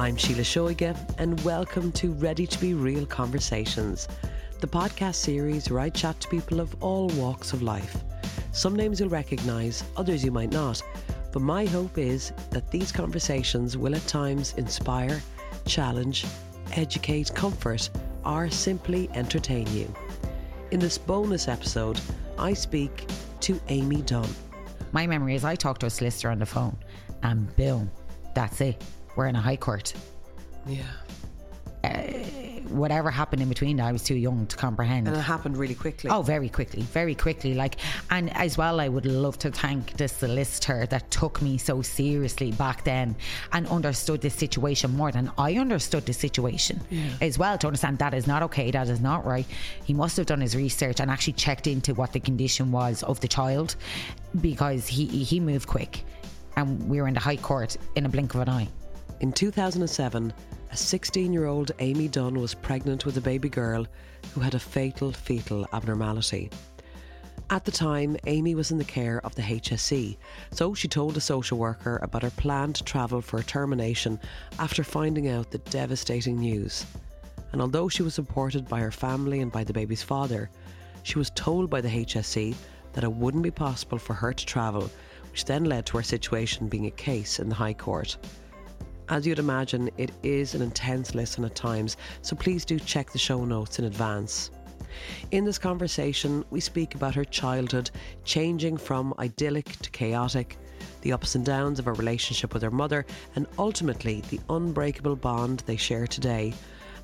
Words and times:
I'm 0.00 0.16
Sheila 0.16 0.40
Shoiga, 0.40 0.96
and 1.18 1.38
welcome 1.42 1.92
to 1.92 2.12
Ready 2.12 2.46
to 2.46 2.58
Be 2.58 2.72
Real 2.72 3.04
Conversations, 3.04 4.08
the 4.58 4.66
podcast 4.66 5.16
series 5.16 5.70
where 5.70 5.80
I 5.80 5.90
chat 5.90 6.18
to 6.20 6.28
people 6.28 6.58
of 6.58 6.74
all 6.82 7.08
walks 7.08 7.52
of 7.52 7.60
life. 7.60 7.98
Some 8.50 8.74
names 8.74 8.98
you'll 8.98 9.10
recognise, 9.10 9.84
others 9.98 10.24
you 10.24 10.30
might 10.30 10.52
not, 10.52 10.82
but 11.32 11.42
my 11.42 11.66
hope 11.66 11.98
is 11.98 12.32
that 12.48 12.70
these 12.70 12.90
conversations 12.90 13.76
will 13.76 13.94
at 13.94 14.06
times 14.06 14.54
inspire, 14.56 15.20
challenge, 15.66 16.24
educate, 16.72 17.34
comfort, 17.34 17.90
or 18.24 18.48
simply 18.48 19.10
entertain 19.12 19.66
you. 19.74 19.94
In 20.70 20.80
this 20.80 20.96
bonus 20.96 21.46
episode, 21.46 22.00
I 22.38 22.54
speak 22.54 23.06
to 23.40 23.60
Amy 23.68 24.00
Dunn. 24.00 24.30
My 24.92 25.06
memory 25.06 25.34
is 25.34 25.44
I 25.44 25.56
talked 25.56 25.80
to 25.80 25.88
a 25.88 25.90
solicitor 25.90 26.30
on 26.30 26.38
the 26.38 26.46
phone 26.46 26.78
and 27.22 27.54
boom, 27.54 27.90
that's 28.34 28.62
it. 28.62 28.82
We're 29.16 29.26
in 29.26 29.36
a 29.36 29.40
high 29.40 29.56
court. 29.56 29.94
Yeah. 30.66 30.82
Uh, 31.82 31.90
whatever 32.70 33.10
happened 33.10 33.42
in 33.42 33.48
between, 33.48 33.80
I 33.80 33.92
was 33.92 34.02
too 34.02 34.14
young 34.14 34.46
to 34.46 34.56
comprehend. 34.56 35.08
And 35.08 35.16
it 35.16 35.20
happened 35.20 35.56
really 35.56 35.74
quickly. 35.74 36.10
Oh, 36.10 36.22
very 36.22 36.48
quickly, 36.48 36.82
very 36.82 37.14
quickly. 37.14 37.54
Like, 37.54 37.76
and 38.10 38.34
as 38.36 38.56
well, 38.56 38.80
I 38.80 38.88
would 38.88 39.06
love 39.06 39.38
to 39.38 39.50
thank 39.50 39.96
the 39.96 40.08
solicitor 40.08 40.86
that 40.86 41.10
took 41.10 41.42
me 41.42 41.58
so 41.58 41.82
seriously 41.82 42.52
back 42.52 42.84
then 42.84 43.16
and 43.52 43.66
understood 43.68 44.20
the 44.20 44.30
situation 44.30 44.94
more 44.96 45.10
than 45.10 45.30
I 45.38 45.56
understood 45.56 46.06
the 46.06 46.12
situation 46.12 46.80
as 47.20 47.38
well. 47.38 47.58
To 47.58 47.66
understand 47.66 47.98
that 47.98 48.14
is 48.14 48.26
not 48.26 48.42
okay, 48.44 48.70
that 48.70 48.88
is 48.88 49.00
not 49.00 49.24
right. 49.24 49.46
He 49.84 49.94
must 49.94 50.16
have 50.16 50.26
done 50.26 50.40
his 50.40 50.54
research 50.54 51.00
and 51.00 51.10
actually 51.10 51.34
checked 51.34 51.66
into 51.66 51.94
what 51.94 52.12
the 52.12 52.20
condition 52.20 52.72
was 52.72 53.02
of 53.02 53.20
the 53.20 53.28
child 53.28 53.76
because 54.40 54.86
he 54.86 55.06
he 55.06 55.40
moved 55.40 55.66
quick, 55.66 56.04
and 56.56 56.88
we 56.88 57.00
were 57.00 57.08
in 57.08 57.14
the 57.14 57.20
High 57.20 57.36
Court 57.36 57.76
in 57.96 58.06
a 58.06 58.08
blink 58.08 58.34
of 58.34 58.42
an 58.42 58.48
eye. 58.48 58.68
In 59.20 59.32
2007, 59.32 60.32
a 60.72 60.76
16 60.76 61.30
year 61.30 61.44
old 61.44 61.72
Amy 61.80 62.08
Dunn 62.08 62.40
was 62.40 62.54
pregnant 62.54 63.04
with 63.04 63.18
a 63.18 63.20
baby 63.20 63.50
girl 63.50 63.86
who 64.32 64.40
had 64.40 64.54
a 64.54 64.58
fatal 64.58 65.12
fetal 65.12 65.66
abnormality. 65.74 66.48
At 67.50 67.66
the 67.66 67.70
time, 67.70 68.16
Amy 68.26 68.54
was 68.54 68.70
in 68.70 68.78
the 68.78 68.84
care 68.84 69.20
of 69.22 69.34
the 69.34 69.42
HSE, 69.42 70.16
so 70.52 70.72
she 70.72 70.88
told 70.88 71.18
a 71.18 71.20
social 71.20 71.58
worker 71.58 72.00
about 72.02 72.22
her 72.22 72.30
plan 72.30 72.72
to 72.72 72.82
travel 72.82 73.20
for 73.20 73.40
a 73.40 73.44
termination 73.44 74.18
after 74.58 74.82
finding 74.82 75.28
out 75.28 75.50
the 75.50 75.58
devastating 75.58 76.38
news. 76.38 76.86
And 77.52 77.60
although 77.60 77.90
she 77.90 78.02
was 78.02 78.14
supported 78.14 78.70
by 78.70 78.80
her 78.80 78.90
family 78.90 79.40
and 79.40 79.52
by 79.52 79.64
the 79.64 79.74
baby's 79.74 80.02
father, 80.02 80.48
she 81.02 81.18
was 81.18 81.28
told 81.34 81.68
by 81.68 81.82
the 81.82 81.90
HSE 81.90 82.54
that 82.94 83.04
it 83.04 83.12
wouldn't 83.12 83.42
be 83.42 83.50
possible 83.50 83.98
for 83.98 84.14
her 84.14 84.32
to 84.32 84.46
travel, 84.46 84.90
which 85.30 85.44
then 85.44 85.64
led 85.64 85.84
to 85.86 85.98
her 85.98 86.02
situation 86.02 86.68
being 86.68 86.86
a 86.86 86.90
case 86.92 87.38
in 87.38 87.50
the 87.50 87.54
High 87.54 87.74
Court. 87.74 88.16
As 89.10 89.26
you'd 89.26 89.40
imagine, 89.40 89.90
it 89.98 90.12
is 90.22 90.54
an 90.54 90.62
intense 90.62 91.16
listen 91.16 91.44
at 91.44 91.56
times, 91.56 91.96
so 92.22 92.36
please 92.36 92.64
do 92.64 92.78
check 92.78 93.10
the 93.10 93.18
show 93.18 93.44
notes 93.44 93.80
in 93.80 93.86
advance. 93.86 94.52
In 95.32 95.44
this 95.44 95.58
conversation, 95.58 96.44
we 96.50 96.60
speak 96.60 96.94
about 96.94 97.16
her 97.16 97.24
childhood 97.24 97.90
changing 98.22 98.76
from 98.76 99.12
idyllic 99.18 99.66
to 99.82 99.90
chaotic, 99.90 100.58
the 101.02 101.12
ups 101.12 101.34
and 101.34 101.44
downs 101.44 101.80
of 101.80 101.86
her 101.86 101.94
relationship 101.94 102.54
with 102.54 102.62
her 102.62 102.70
mother, 102.70 103.04
and 103.34 103.48
ultimately 103.58 104.22
the 104.30 104.38
unbreakable 104.48 105.16
bond 105.16 105.64
they 105.66 105.76
share 105.76 106.06
today, 106.06 106.54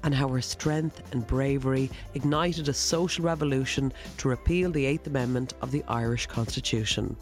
and 0.05 0.15
how 0.15 0.29
her 0.29 0.41
strength 0.41 1.03
and 1.11 1.27
bravery 1.27 1.91
ignited 2.15 2.69
a 2.69 2.73
social 2.73 3.25
revolution 3.25 3.93
to 4.19 4.29
repeal 4.29 4.71
the 4.71 4.87
Eighth 4.87 5.09
Amendment 5.09 5.55
of 5.61 5.73
the 5.73 5.83
Irish 5.89 6.29
Constitution. 6.29 7.17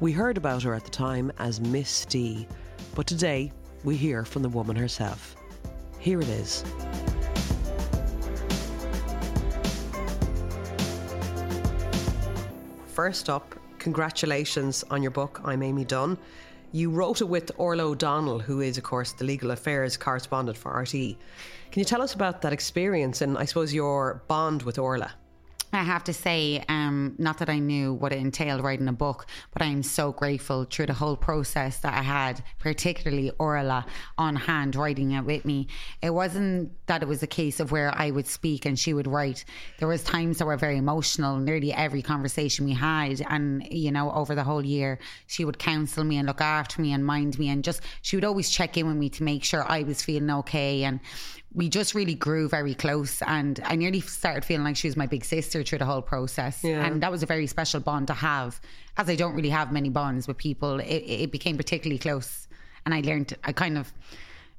We 0.00 0.10
heard 0.10 0.36
about 0.36 0.64
her 0.64 0.74
at 0.74 0.82
the 0.82 0.90
time 0.90 1.30
as 1.38 1.60
Miss 1.60 2.04
D, 2.06 2.48
but 2.96 3.06
today 3.06 3.52
we 3.84 3.96
hear 3.96 4.24
from 4.24 4.42
the 4.42 4.48
woman 4.48 4.74
herself. 4.74 5.36
Here 5.98 6.20
it 6.20 6.28
is. 6.28 6.64
First 12.86 13.28
up, 13.28 13.54
congratulations 13.78 14.84
on 14.90 15.02
your 15.02 15.10
book, 15.10 15.40
I'm 15.44 15.62
Amy 15.62 15.84
Dunn. 15.84 16.16
You 16.72 16.90
wrote 16.90 17.20
it 17.20 17.28
with 17.28 17.52
Orla 17.56 17.84
O'Donnell, 17.84 18.40
who 18.40 18.60
is, 18.60 18.78
of 18.78 18.84
course, 18.84 19.12
the 19.12 19.24
legal 19.24 19.52
affairs 19.52 19.96
correspondent 19.96 20.56
for 20.56 20.72
RTE. 20.72 21.16
Can 21.70 21.80
you 21.80 21.84
tell 21.84 22.02
us 22.02 22.14
about 22.14 22.42
that 22.42 22.52
experience 22.52 23.20
and 23.20 23.38
I 23.38 23.44
suppose 23.44 23.72
your 23.72 24.22
bond 24.26 24.62
with 24.62 24.78
Orla? 24.78 25.12
I 25.74 25.82
have 25.82 26.04
to 26.04 26.12
say, 26.12 26.62
um, 26.68 27.14
not 27.18 27.38
that 27.38 27.48
I 27.48 27.58
knew 27.58 27.94
what 27.94 28.12
it 28.12 28.18
entailed 28.18 28.62
writing 28.62 28.88
a 28.88 28.92
book, 28.92 29.26
but 29.52 29.62
I 29.62 29.66
am 29.66 29.82
so 29.82 30.12
grateful 30.12 30.64
through 30.64 30.86
the 30.86 30.94
whole 30.94 31.16
process 31.16 31.78
that 31.78 31.94
I 31.94 32.02
had, 32.02 32.42
particularly 32.58 33.30
Orla 33.38 33.86
on 34.18 34.36
hand 34.36 34.76
writing 34.76 35.12
it 35.12 35.24
with 35.24 35.44
me. 35.44 35.68
It 36.02 36.10
wasn't 36.10 36.72
that 36.86 37.02
it 37.02 37.08
was 37.08 37.22
a 37.22 37.26
case 37.26 37.60
of 37.60 37.72
where 37.72 37.92
I 37.94 38.10
would 38.10 38.26
speak 38.26 38.64
and 38.64 38.78
she 38.78 38.94
would 38.94 39.06
write. 39.06 39.44
There 39.78 39.88
was 39.88 40.02
times 40.02 40.38
that 40.38 40.46
were 40.46 40.56
very 40.56 40.76
emotional, 40.76 41.38
nearly 41.38 41.72
every 41.72 42.02
conversation 42.02 42.64
we 42.64 42.72
had, 42.72 43.22
and 43.28 43.66
you 43.70 43.90
know, 43.90 44.12
over 44.12 44.34
the 44.34 44.44
whole 44.44 44.64
year, 44.64 44.98
she 45.26 45.44
would 45.44 45.58
counsel 45.58 46.04
me 46.04 46.16
and 46.16 46.26
look 46.26 46.40
after 46.40 46.80
me 46.80 46.92
and 46.92 47.04
mind 47.04 47.38
me, 47.38 47.48
and 47.48 47.64
just 47.64 47.82
she 48.02 48.16
would 48.16 48.24
always 48.24 48.50
check 48.50 48.76
in 48.76 48.86
with 48.86 48.96
me 48.96 49.08
to 49.10 49.22
make 49.22 49.44
sure 49.44 49.64
I 49.66 49.82
was 49.82 50.02
feeling 50.02 50.30
okay 50.30 50.84
and 50.84 51.00
we 51.54 51.68
just 51.68 51.94
really 51.94 52.14
grew 52.14 52.48
very 52.48 52.74
close 52.74 53.22
and 53.22 53.60
I 53.64 53.76
nearly 53.76 54.00
started 54.00 54.44
feeling 54.44 54.64
like 54.64 54.76
she 54.76 54.88
was 54.88 54.96
my 54.96 55.06
big 55.06 55.24
sister 55.24 55.62
through 55.62 55.78
the 55.78 55.84
whole 55.84 56.02
process. 56.02 56.62
Yeah. 56.64 56.84
And 56.84 57.00
that 57.02 57.12
was 57.12 57.22
a 57.22 57.26
very 57.26 57.46
special 57.46 57.80
bond 57.80 58.08
to 58.08 58.12
have. 58.12 58.60
As 58.96 59.08
I 59.08 59.14
don't 59.14 59.34
really 59.34 59.50
have 59.50 59.72
many 59.72 59.88
bonds 59.88 60.26
with 60.26 60.36
people, 60.36 60.80
it, 60.80 60.86
it 60.86 61.30
became 61.30 61.56
particularly 61.56 61.98
close. 61.98 62.48
And 62.84 62.92
I 62.92 63.00
learned, 63.00 63.36
I 63.44 63.52
kind 63.52 63.78
of, 63.78 63.92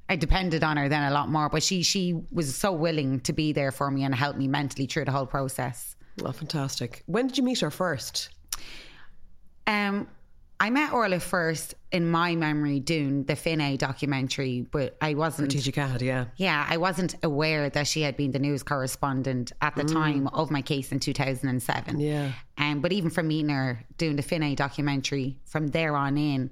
I 0.08 0.16
depended 0.16 0.64
on 0.64 0.78
her 0.78 0.88
then 0.88 1.02
a 1.02 1.14
lot 1.14 1.28
more, 1.28 1.48
but 1.50 1.62
she 1.62 1.82
she 1.82 2.14
was 2.32 2.54
so 2.54 2.72
willing 2.72 3.20
to 3.20 3.32
be 3.32 3.52
there 3.52 3.72
for 3.72 3.90
me 3.90 4.04
and 4.04 4.14
help 4.14 4.36
me 4.36 4.48
mentally 4.48 4.86
through 4.86 5.04
the 5.04 5.12
whole 5.12 5.26
process. 5.26 5.96
Well, 6.18 6.32
fantastic. 6.32 7.02
When 7.06 7.26
did 7.26 7.36
you 7.36 7.44
meet 7.44 7.60
her 7.60 7.70
first? 7.70 8.30
Um, 9.66 10.08
I 10.58 10.70
met 10.70 10.92
Orla 10.92 11.20
first 11.20 11.74
in 11.96 12.10
my 12.10 12.36
memory 12.36 12.78
doing 12.78 13.24
the 13.24 13.34
Finney 13.34 13.78
documentary, 13.78 14.66
but 14.70 14.98
I 15.00 15.14
wasn't. 15.14 15.50
TG 15.50 16.02
yeah. 16.02 16.26
Yeah, 16.36 16.66
I 16.68 16.76
wasn't 16.76 17.14
aware 17.22 17.70
that 17.70 17.86
she 17.86 18.02
had 18.02 18.18
been 18.18 18.32
the 18.32 18.38
news 18.38 18.62
correspondent 18.62 19.52
at 19.62 19.74
the 19.76 19.84
mm. 19.84 19.92
time 19.92 20.28
of 20.28 20.50
my 20.50 20.60
case 20.60 20.92
in 20.92 21.00
2007. 21.00 21.98
Yeah. 21.98 22.32
Um, 22.58 22.80
but 22.80 22.92
even 22.92 23.08
from 23.08 23.28
meeting 23.28 23.48
her 23.48 23.82
doing 23.96 24.16
the 24.16 24.22
Finney 24.22 24.54
documentary, 24.54 25.38
from 25.46 25.68
there 25.68 25.96
on 25.96 26.18
in, 26.18 26.50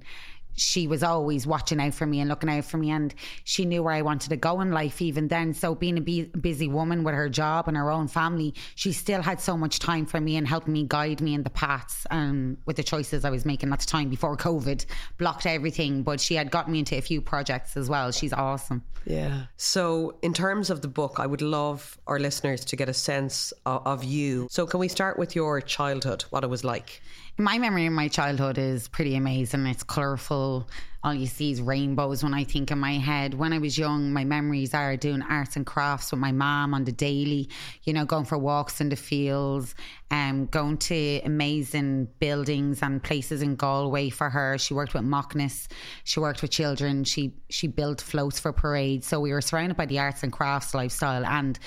she 0.55 0.87
was 0.87 1.03
always 1.03 1.45
watching 1.45 1.79
out 1.79 1.93
for 1.93 2.05
me 2.05 2.19
and 2.19 2.29
looking 2.29 2.49
out 2.49 2.65
for 2.65 2.77
me 2.77 2.91
and 2.91 3.13
she 3.43 3.65
knew 3.65 3.83
where 3.83 3.93
I 3.93 4.01
wanted 4.01 4.29
to 4.29 4.37
go 4.37 4.61
in 4.61 4.71
life 4.71 5.01
even 5.01 5.27
then. 5.27 5.53
So 5.53 5.75
being 5.75 5.97
a 5.97 6.37
busy 6.37 6.67
woman 6.67 7.03
with 7.03 7.15
her 7.15 7.29
job 7.29 7.67
and 7.67 7.77
her 7.77 7.91
own 7.91 8.07
family 8.07 8.53
she 8.75 8.91
still 8.91 9.21
had 9.21 9.39
so 9.39 9.57
much 9.57 9.79
time 9.79 10.05
for 10.05 10.19
me 10.19 10.37
and 10.37 10.47
helped 10.47 10.67
me 10.67 10.85
guide 10.87 11.21
me 11.21 11.33
in 11.33 11.43
the 11.43 11.49
paths 11.49 12.07
um, 12.11 12.57
with 12.65 12.77
the 12.77 12.83
choices 12.83 13.25
I 13.25 13.29
was 13.29 13.45
making 13.45 13.71
at 13.71 13.79
the 13.79 13.85
time 13.85 14.09
before 14.09 14.37
COVID 14.37 14.85
blocked 15.17 15.45
everything. 15.45 16.03
But 16.03 16.19
she 16.19 16.35
had 16.35 16.51
got 16.51 16.69
me 16.69 16.79
into 16.79 16.97
a 16.97 17.01
few 17.01 17.21
projects 17.21 17.77
as 17.77 17.89
well. 17.89 18.11
She's 18.11 18.33
awesome 18.33 18.83
yeah 19.05 19.45
so 19.57 20.15
in 20.21 20.33
terms 20.33 20.69
of 20.69 20.81
the 20.81 20.87
book 20.87 21.19
I 21.19 21.27
would 21.27 21.41
love 21.41 21.97
our 22.07 22.19
listeners 22.19 22.65
to 22.65 22.75
get 22.75 22.89
a 22.89 22.93
sense 22.93 23.53
of, 23.65 23.85
of 23.85 24.03
you 24.03 24.47
so 24.49 24.65
can 24.65 24.79
we 24.79 24.87
start 24.87 25.17
with 25.19 25.35
your 25.35 25.61
childhood 25.61 26.23
what 26.29 26.43
it 26.43 26.49
was 26.49 26.63
like 26.63 27.01
my 27.37 27.57
memory 27.57 27.85
of 27.85 27.93
my 27.93 28.07
childhood 28.07 28.57
is 28.57 28.87
pretty 28.87 29.15
amazing. 29.15 29.65
It's 29.67 29.83
colourful. 29.83 30.69
All 31.05 31.13
you 31.13 31.27
see 31.27 31.51
is 31.51 31.61
rainbows 31.61 32.23
when 32.23 32.33
I 32.33 32.43
think 32.43 32.71
in 32.71 32.79
my 32.79 32.93
head. 32.93 33.35
When 33.35 33.53
I 33.53 33.59
was 33.59 33.77
young, 33.77 34.11
my 34.11 34.23
memories 34.23 34.73
are 34.73 34.97
doing 34.97 35.21
arts 35.21 35.55
and 35.55 35.63
crafts 35.63 36.09
with 36.09 36.19
my 36.19 36.31
mom 36.31 36.73
on 36.73 36.83
the 36.83 36.91
daily, 36.91 37.47
you 37.83 37.93
know, 37.93 38.05
going 38.05 38.25
for 38.25 38.39
walks 38.39 38.81
in 38.81 38.89
the 38.89 38.95
fields, 38.95 39.75
um, 40.09 40.47
going 40.47 40.77
to 40.77 41.21
amazing 41.23 42.07
buildings 42.17 42.81
and 42.81 43.03
places 43.03 43.43
in 43.43 43.55
Galway 43.55 44.09
for 44.09 44.31
her. 44.31 44.57
She 44.57 44.73
worked 44.73 44.95
with 44.95 45.03
Macnas. 45.03 45.67
She 46.05 46.19
worked 46.19 46.41
with 46.41 46.49
children. 46.49 47.03
She 47.03 47.35
she 47.51 47.67
built 47.67 48.01
floats 48.01 48.39
for 48.39 48.51
parades. 48.51 49.05
So 49.05 49.19
we 49.19 49.31
were 49.31 49.41
surrounded 49.41 49.77
by 49.77 49.85
the 49.85 49.99
arts 49.99 50.23
and 50.23 50.33
crafts 50.33 50.73
lifestyle 50.73 51.23
and 51.23 51.59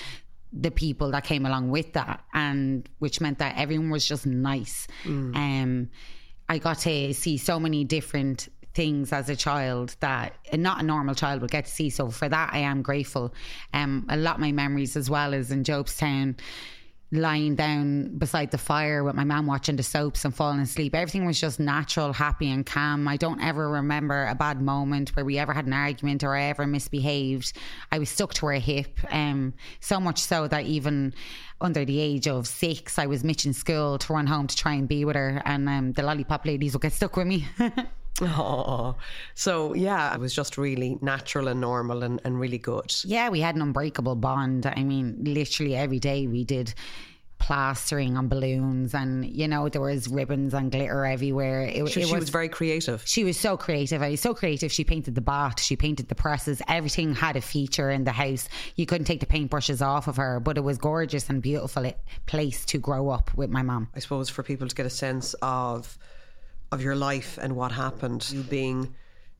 the 0.52 0.72
people 0.72 1.12
that 1.12 1.22
came 1.22 1.46
along 1.46 1.70
with 1.70 1.92
that 1.92 2.24
and 2.34 2.88
which 2.98 3.20
meant 3.20 3.38
that 3.38 3.54
everyone 3.56 3.90
was 3.90 4.08
just 4.08 4.24
nice 4.24 4.86
mm. 5.04 5.36
um 5.36 5.90
i 6.48 6.56
got 6.56 6.78
to 6.78 7.12
see 7.12 7.36
so 7.36 7.60
many 7.60 7.84
different 7.84 8.48
things 8.78 9.12
as 9.12 9.28
a 9.28 9.34
child 9.34 9.96
that 9.98 10.34
not 10.52 10.80
a 10.80 10.84
normal 10.84 11.12
child 11.12 11.40
would 11.42 11.50
get 11.50 11.64
to 11.64 11.70
see 11.70 11.90
so 11.90 12.10
for 12.10 12.28
that 12.28 12.50
i 12.52 12.58
am 12.58 12.80
grateful 12.80 13.34
um 13.74 14.06
a 14.08 14.16
lot 14.16 14.36
of 14.36 14.40
my 14.40 14.52
memories 14.52 14.96
as 14.96 15.10
well 15.10 15.34
as 15.34 15.50
in 15.50 15.64
jobstown 15.64 16.36
lying 17.10 17.54
down 17.54 18.18
beside 18.18 18.50
the 18.50 18.58
fire 18.58 19.02
with 19.02 19.14
my 19.14 19.24
mum 19.24 19.46
watching 19.46 19.76
the 19.76 19.82
soaps 19.82 20.24
and 20.24 20.34
falling 20.34 20.60
asleep. 20.60 20.94
Everything 20.94 21.24
was 21.24 21.40
just 21.40 21.58
natural, 21.58 22.12
happy, 22.12 22.50
and 22.50 22.66
calm. 22.66 23.08
I 23.08 23.16
don't 23.16 23.42
ever 23.42 23.70
remember 23.70 24.26
a 24.26 24.34
bad 24.34 24.60
moment 24.60 25.16
where 25.16 25.24
we 25.24 25.38
ever 25.38 25.54
had 25.54 25.66
an 25.66 25.72
argument 25.72 26.22
or 26.22 26.36
I 26.36 26.44
ever 26.44 26.66
misbehaved. 26.66 27.54
I 27.90 27.98
was 27.98 28.10
stuck 28.10 28.34
to 28.34 28.46
her 28.46 28.52
hip, 28.52 28.98
um, 29.10 29.54
so 29.80 29.98
much 30.00 30.20
so 30.20 30.48
that 30.48 30.66
even 30.66 31.14
under 31.60 31.84
the 31.84 31.98
age 31.98 32.28
of 32.28 32.46
six, 32.46 32.98
I 32.98 33.06
was 33.06 33.24
mitching 33.24 33.54
school 33.54 33.98
to 33.98 34.12
run 34.12 34.26
home 34.26 34.46
to 34.46 34.56
try 34.56 34.74
and 34.74 34.86
be 34.86 35.04
with 35.04 35.16
her, 35.16 35.42
and 35.44 35.68
um, 35.68 35.92
the 35.92 36.02
lollipop 36.02 36.44
ladies 36.44 36.74
would 36.74 36.82
get 36.82 36.92
stuck 36.92 37.16
with 37.16 37.26
me. 37.26 37.46
Oh, 38.20 38.96
so 39.34 39.74
yeah, 39.74 40.12
it 40.14 40.20
was 40.20 40.34
just 40.34 40.58
really 40.58 40.98
natural 41.00 41.48
and 41.48 41.60
normal 41.60 42.02
and, 42.02 42.20
and 42.24 42.38
really 42.40 42.58
good. 42.58 42.94
Yeah, 43.04 43.28
we 43.28 43.40
had 43.40 43.54
an 43.54 43.62
unbreakable 43.62 44.16
bond. 44.16 44.66
I 44.66 44.82
mean, 44.82 45.18
literally 45.20 45.76
every 45.76 45.98
day 45.98 46.26
we 46.26 46.44
did 46.44 46.74
plastering 47.38 48.16
on 48.16 48.28
balloons 48.28 48.94
and 48.94 49.24
you 49.24 49.46
know 49.46 49.68
there 49.68 49.80
was 49.80 50.08
ribbons 50.08 50.52
and 50.54 50.70
glitter 50.72 51.04
everywhere. 51.04 51.62
It, 51.62 51.72
she, 51.72 51.78
it 51.78 51.82
was, 51.82 51.92
she 51.92 52.16
was 52.16 52.28
very 52.30 52.48
creative. 52.48 53.02
She 53.06 53.24
was 53.24 53.38
so 53.38 53.56
creative. 53.56 54.02
I 54.02 54.10
was 54.10 54.20
so 54.20 54.34
creative. 54.34 54.72
She 54.72 54.84
painted 54.84 55.14
the 55.14 55.20
bath 55.20 55.60
she 55.60 55.76
painted 55.76 56.08
the 56.08 56.14
presses 56.14 56.60
everything 56.68 57.14
had 57.14 57.36
a 57.36 57.40
feature 57.40 57.90
in 57.90 58.04
the 58.04 58.12
house. 58.12 58.48
You 58.76 58.86
couldn't 58.86 59.06
take 59.06 59.20
the 59.20 59.26
paintbrushes 59.26 59.80
off 59.80 60.08
of 60.08 60.16
her 60.16 60.40
but 60.40 60.58
it 60.58 60.62
was 60.62 60.78
gorgeous 60.78 61.30
and 61.30 61.40
beautiful 61.40 61.90
place 62.26 62.64
to 62.66 62.78
grow 62.78 63.08
up 63.08 63.32
with 63.34 63.50
my 63.50 63.62
mom. 63.62 63.88
I 63.94 64.00
suppose 64.00 64.28
for 64.28 64.42
people 64.42 64.66
to 64.66 64.74
get 64.74 64.86
a 64.86 64.90
sense 64.90 65.34
of 65.40 65.96
of 66.70 66.82
your 66.82 66.96
life 66.96 67.38
and 67.40 67.56
what 67.56 67.72
happened, 67.72 68.30
you 68.30 68.42
being 68.42 68.94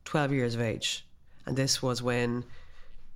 12 0.05 0.31
years 0.31 0.55
of 0.55 0.61
age. 0.61 1.05
And 1.45 1.55
this 1.55 1.81
was 1.81 2.01
when 2.01 2.43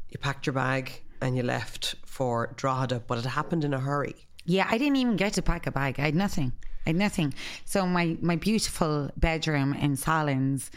you 0.10 0.18
packed 0.20 0.46
your 0.46 0.54
bag 0.54 1.02
and 1.22 1.36
you 1.36 1.44
left 1.44 1.96
for 2.06 2.54
Drogheda, 2.56 3.04
but 3.08 3.18
it 3.18 3.26
happened 3.26 3.64
in 3.64 3.74
a 3.74 3.80
hurry. 3.80 4.16
Yeah, 4.46 4.68
I 4.70 4.78
didn't 4.78 4.98
even 4.98 5.16
get 5.16 5.34
to 5.34 5.42
pack 5.42 5.68
a 5.68 5.72
bag. 5.72 6.00
I 6.00 6.04
had 6.04 6.16
nothing. 6.16 6.52
I 6.86 6.90
had 6.90 6.96
nothing. 6.96 7.34
So 7.66 7.86
my, 7.88 8.18
my 8.22 8.36
beautiful 8.36 9.10
bedroom 9.18 9.74
in 9.74 9.96
Sallins 9.96 10.70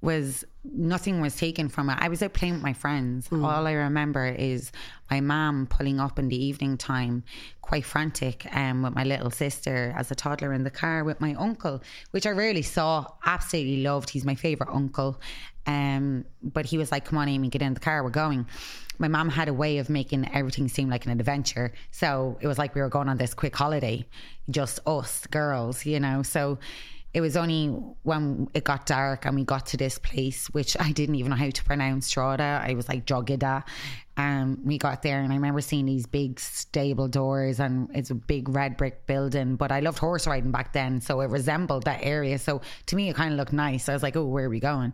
was 0.00 0.44
nothing 0.64 1.20
was 1.20 1.36
taken 1.36 1.68
from 1.68 1.88
it. 1.88 1.96
I 2.00 2.08
was 2.08 2.22
out 2.22 2.34
playing 2.34 2.54
with 2.54 2.62
my 2.62 2.72
friends. 2.72 3.28
Mm. 3.28 3.44
All 3.44 3.66
I 3.66 3.72
remember 3.72 4.26
is 4.26 4.72
my 5.10 5.20
mom 5.20 5.66
pulling 5.66 5.98
up 5.98 6.18
in 6.18 6.28
the 6.28 6.36
evening 6.36 6.76
time, 6.76 7.24
quite 7.62 7.84
frantic, 7.84 8.46
um, 8.54 8.82
with 8.82 8.94
my 8.94 9.04
little 9.04 9.30
sister 9.30 9.94
as 9.96 10.10
a 10.10 10.14
toddler 10.14 10.52
in 10.52 10.64
the 10.64 10.70
car 10.70 11.04
with 11.04 11.20
my 11.20 11.34
uncle, 11.34 11.82
which 12.10 12.26
I 12.26 12.30
rarely 12.30 12.62
saw. 12.62 13.06
Absolutely 13.24 13.82
loved. 13.82 14.10
He's 14.10 14.24
my 14.24 14.34
favorite 14.34 14.70
uncle. 14.70 15.20
Um, 15.66 16.24
but 16.42 16.66
he 16.66 16.78
was 16.78 16.90
like, 16.90 17.04
"Come 17.04 17.18
on, 17.18 17.28
Amy, 17.28 17.48
get 17.48 17.62
in 17.62 17.74
the 17.74 17.80
car. 17.80 18.02
We're 18.02 18.10
going." 18.10 18.46
My 18.98 19.08
mom 19.08 19.30
had 19.30 19.48
a 19.48 19.54
way 19.54 19.78
of 19.78 19.88
making 19.88 20.30
everything 20.34 20.68
seem 20.68 20.90
like 20.90 21.06
an 21.06 21.12
adventure, 21.12 21.72
so 21.90 22.36
it 22.40 22.46
was 22.46 22.58
like 22.58 22.74
we 22.74 22.82
were 22.82 22.88
going 22.88 23.08
on 23.08 23.16
this 23.16 23.32
quick 23.32 23.56
holiday, 23.56 24.06
just 24.50 24.80
us 24.86 25.26
girls, 25.26 25.86
you 25.86 26.00
know. 26.00 26.22
So 26.22 26.58
it 27.12 27.20
was 27.20 27.36
only 27.36 27.66
when 28.02 28.48
it 28.54 28.62
got 28.62 28.86
dark 28.86 29.26
and 29.26 29.34
we 29.34 29.44
got 29.44 29.66
to 29.66 29.76
this 29.76 29.98
place, 29.98 30.46
which 30.48 30.76
I 30.78 30.92
didn't 30.92 31.16
even 31.16 31.30
know 31.30 31.36
how 31.36 31.50
to 31.50 31.64
pronounce 31.64 32.08
Drogheda. 32.10 32.62
I 32.64 32.74
was 32.74 32.88
like 32.88 33.04
Drogheda. 33.04 33.64
Um, 34.16 34.60
we 34.64 34.78
got 34.78 35.02
there 35.02 35.20
and 35.20 35.32
I 35.32 35.36
remember 35.36 35.60
seeing 35.60 35.86
these 35.86 36.06
big 36.06 36.38
stable 36.38 37.08
doors 37.08 37.58
and 37.58 37.90
it's 37.94 38.10
a 38.10 38.14
big 38.14 38.48
red 38.48 38.76
brick 38.76 39.06
building. 39.06 39.56
But 39.56 39.72
I 39.72 39.80
loved 39.80 39.98
horse 39.98 40.26
riding 40.28 40.52
back 40.52 40.72
then, 40.72 41.00
so 41.00 41.20
it 41.20 41.30
resembled 41.30 41.84
that 41.84 42.00
area. 42.02 42.38
So 42.38 42.60
to 42.86 42.96
me, 42.96 43.08
it 43.08 43.16
kind 43.16 43.32
of 43.32 43.38
looked 43.38 43.52
nice. 43.52 43.88
I 43.88 43.92
was 43.92 44.04
like, 44.04 44.16
oh, 44.16 44.26
where 44.26 44.44
are 44.44 44.50
we 44.50 44.60
going? 44.60 44.92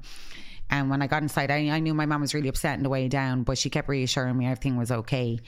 And 0.71 0.89
when 0.89 1.03
I 1.03 1.09
got 1.09 1.23
inside, 1.23 1.51
I, 1.51 1.69
I 1.69 1.81
knew 1.81 1.93
my 1.93 2.07
mom 2.07 2.23
was 2.23 2.33
really 2.33 2.49
upset 2.49 2.79
on 2.79 2.83
the 2.83 2.89
way 2.89 3.09
down, 3.09 3.43
but 3.43 3.59
she 3.59 3.69
kept 3.69 3.89
reassuring 3.89 4.39
me 4.39 4.47
everything 4.47 4.77
was 4.77 4.91
okay. 4.91 5.39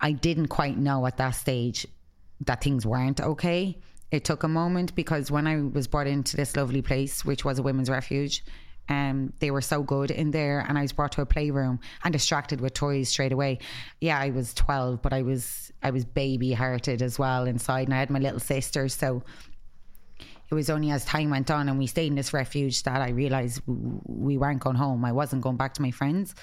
I 0.00 0.12
didn't 0.12 0.48
quite 0.48 0.78
know 0.78 1.04
at 1.06 1.16
that 1.16 1.32
stage 1.32 1.84
that 2.42 2.62
things 2.62 2.86
weren't 2.86 3.20
okay 3.20 3.78
it 4.14 4.24
took 4.24 4.42
a 4.42 4.48
moment 4.48 4.94
because 4.94 5.30
when 5.30 5.46
I 5.46 5.60
was 5.60 5.86
brought 5.86 6.06
into 6.06 6.36
this 6.36 6.56
lovely 6.56 6.82
place, 6.82 7.24
which 7.24 7.44
was 7.44 7.58
a 7.58 7.62
women's 7.62 7.90
refuge, 7.90 8.44
um, 8.88 9.32
they 9.40 9.50
were 9.50 9.62
so 9.62 9.82
good 9.82 10.10
in 10.10 10.30
there, 10.30 10.60
and 10.60 10.78
I 10.78 10.82
was 10.82 10.92
brought 10.92 11.12
to 11.12 11.22
a 11.22 11.26
playroom 11.26 11.80
and 12.04 12.12
distracted 12.12 12.60
with 12.60 12.74
toys 12.74 13.08
straight 13.08 13.32
away. 13.32 13.58
Yeah, 14.00 14.18
I 14.18 14.30
was 14.30 14.52
twelve, 14.52 15.00
but 15.02 15.12
I 15.12 15.22
was 15.22 15.72
I 15.82 15.90
was 15.90 16.04
baby 16.04 16.52
hearted 16.52 17.02
as 17.02 17.18
well 17.18 17.46
inside, 17.46 17.88
and 17.88 17.94
I 17.94 17.98
had 17.98 18.10
my 18.10 18.18
little 18.18 18.40
sister, 18.40 18.88
so 18.88 19.22
it 20.50 20.54
was 20.54 20.68
only 20.70 20.90
as 20.90 21.04
time 21.04 21.30
went 21.30 21.50
on 21.50 21.68
and 21.68 21.78
we 21.78 21.86
stayed 21.86 22.08
in 22.08 22.14
this 22.14 22.32
refuge 22.32 22.82
that 22.82 23.00
I 23.00 23.10
realized 23.10 23.62
we 23.66 24.36
weren't 24.36 24.60
going 24.60 24.76
home. 24.76 25.04
I 25.04 25.12
wasn't 25.12 25.42
going 25.42 25.56
back 25.56 25.74
to 25.74 25.82
my 25.82 25.90
friends. 25.90 26.34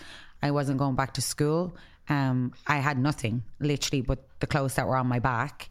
I 0.41 0.51
wasn't 0.51 0.79
going 0.79 0.95
back 0.95 1.13
to 1.13 1.21
school. 1.21 1.75
Um, 2.09 2.53
I 2.65 2.77
had 2.77 2.97
nothing, 2.97 3.43
literally, 3.59 4.01
but 4.01 4.19
the 4.39 4.47
clothes 4.47 4.75
that 4.75 4.87
were 4.87 4.97
on 4.97 5.07
my 5.07 5.19
back. 5.19 5.69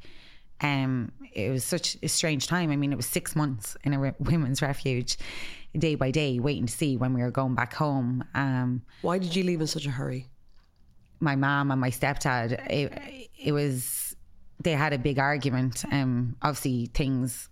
Um, 0.62 1.12
it 1.32 1.50
was 1.50 1.64
such 1.64 1.96
a 2.02 2.08
strange 2.08 2.46
time. 2.46 2.70
I 2.70 2.76
mean, 2.76 2.92
it 2.92 2.96
was 2.96 3.06
six 3.06 3.34
months 3.36 3.76
in 3.84 3.94
a 3.94 3.98
re- 3.98 4.14
women's 4.18 4.62
refuge, 4.62 5.16
day 5.76 5.94
by 5.94 6.10
day, 6.10 6.38
waiting 6.40 6.66
to 6.66 6.72
see 6.72 6.96
when 6.96 7.14
we 7.14 7.22
were 7.22 7.30
going 7.30 7.54
back 7.54 7.74
home. 7.74 8.24
Um, 8.34 8.82
Why 9.02 9.18
did 9.18 9.34
you 9.34 9.44
leave 9.44 9.60
in 9.60 9.66
such 9.66 9.86
a 9.86 9.90
hurry? 9.90 10.28
My 11.20 11.36
mom 11.36 11.70
and 11.70 11.80
my 11.80 11.90
stepdad. 11.90 12.52
It, 12.70 13.28
it 13.38 13.52
was 13.52 14.16
they 14.62 14.72
had 14.72 14.92
a 14.92 14.98
big 14.98 15.18
argument. 15.18 15.84
Um, 15.90 16.36
obviously, 16.42 16.86
things 16.92 17.48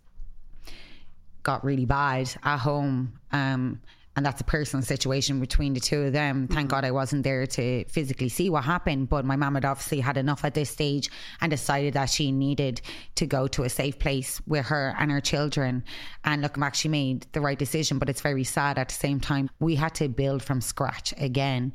got 1.42 1.64
really 1.64 1.86
bad 1.86 2.30
at 2.42 2.58
home. 2.58 3.18
Um, 3.32 3.80
and 4.18 4.26
that's 4.26 4.40
a 4.40 4.44
personal 4.44 4.82
situation 4.84 5.38
between 5.38 5.74
the 5.74 5.80
two 5.80 6.02
of 6.02 6.12
them. 6.12 6.48
Thank 6.48 6.66
mm-hmm. 6.66 6.74
God 6.74 6.84
I 6.84 6.90
wasn't 6.90 7.22
there 7.22 7.46
to 7.46 7.84
physically 7.84 8.28
see 8.28 8.50
what 8.50 8.64
happened, 8.64 9.08
but 9.08 9.24
my 9.24 9.36
mum 9.36 9.54
had 9.54 9.64
obviously 9.64 10.00
had 10.00 10.16
enough 10.16 10.44
at 10.44 10.54
this 10.54 10.70
stage 10.70 11.08
and 11.40 11.52
decided 11.52 11.94
that 11.94 12.10
she 12.10 12.32
needed 12.32 12.80
to 13.14 13.26
go 13.26 13.46
to 13.46 13.62
a 13.62 13.68
safe 13.68 14.00
place 14.00 14.40
with 14.44 14.66
her 14.66 14.92
and 14.98 15.12
her 15.12 15.20
children. 15.20 15.84
And 16.24 16.42
looking 16.42 16.60
back, 16.60 16.74
she 16.74 16.88
made 16.88 17.28
the 17.30 17.40
right 17.40 17.56
decision, 17.56 18.00
but 18.00 18.08
it's 18.08 18.20
very 18.20 18.42
sad 18.42 18.76
at 18.76 18.88
the 18.88 18.94
same 18.94 19.20
time. 19.20 19.50
We 19.60 19.76
had 19.76 19.94
to 19.94 20.08
build 20.08 20.42
from 20.42 20.62
scratch 20.62 21.14
again 21.16 21.72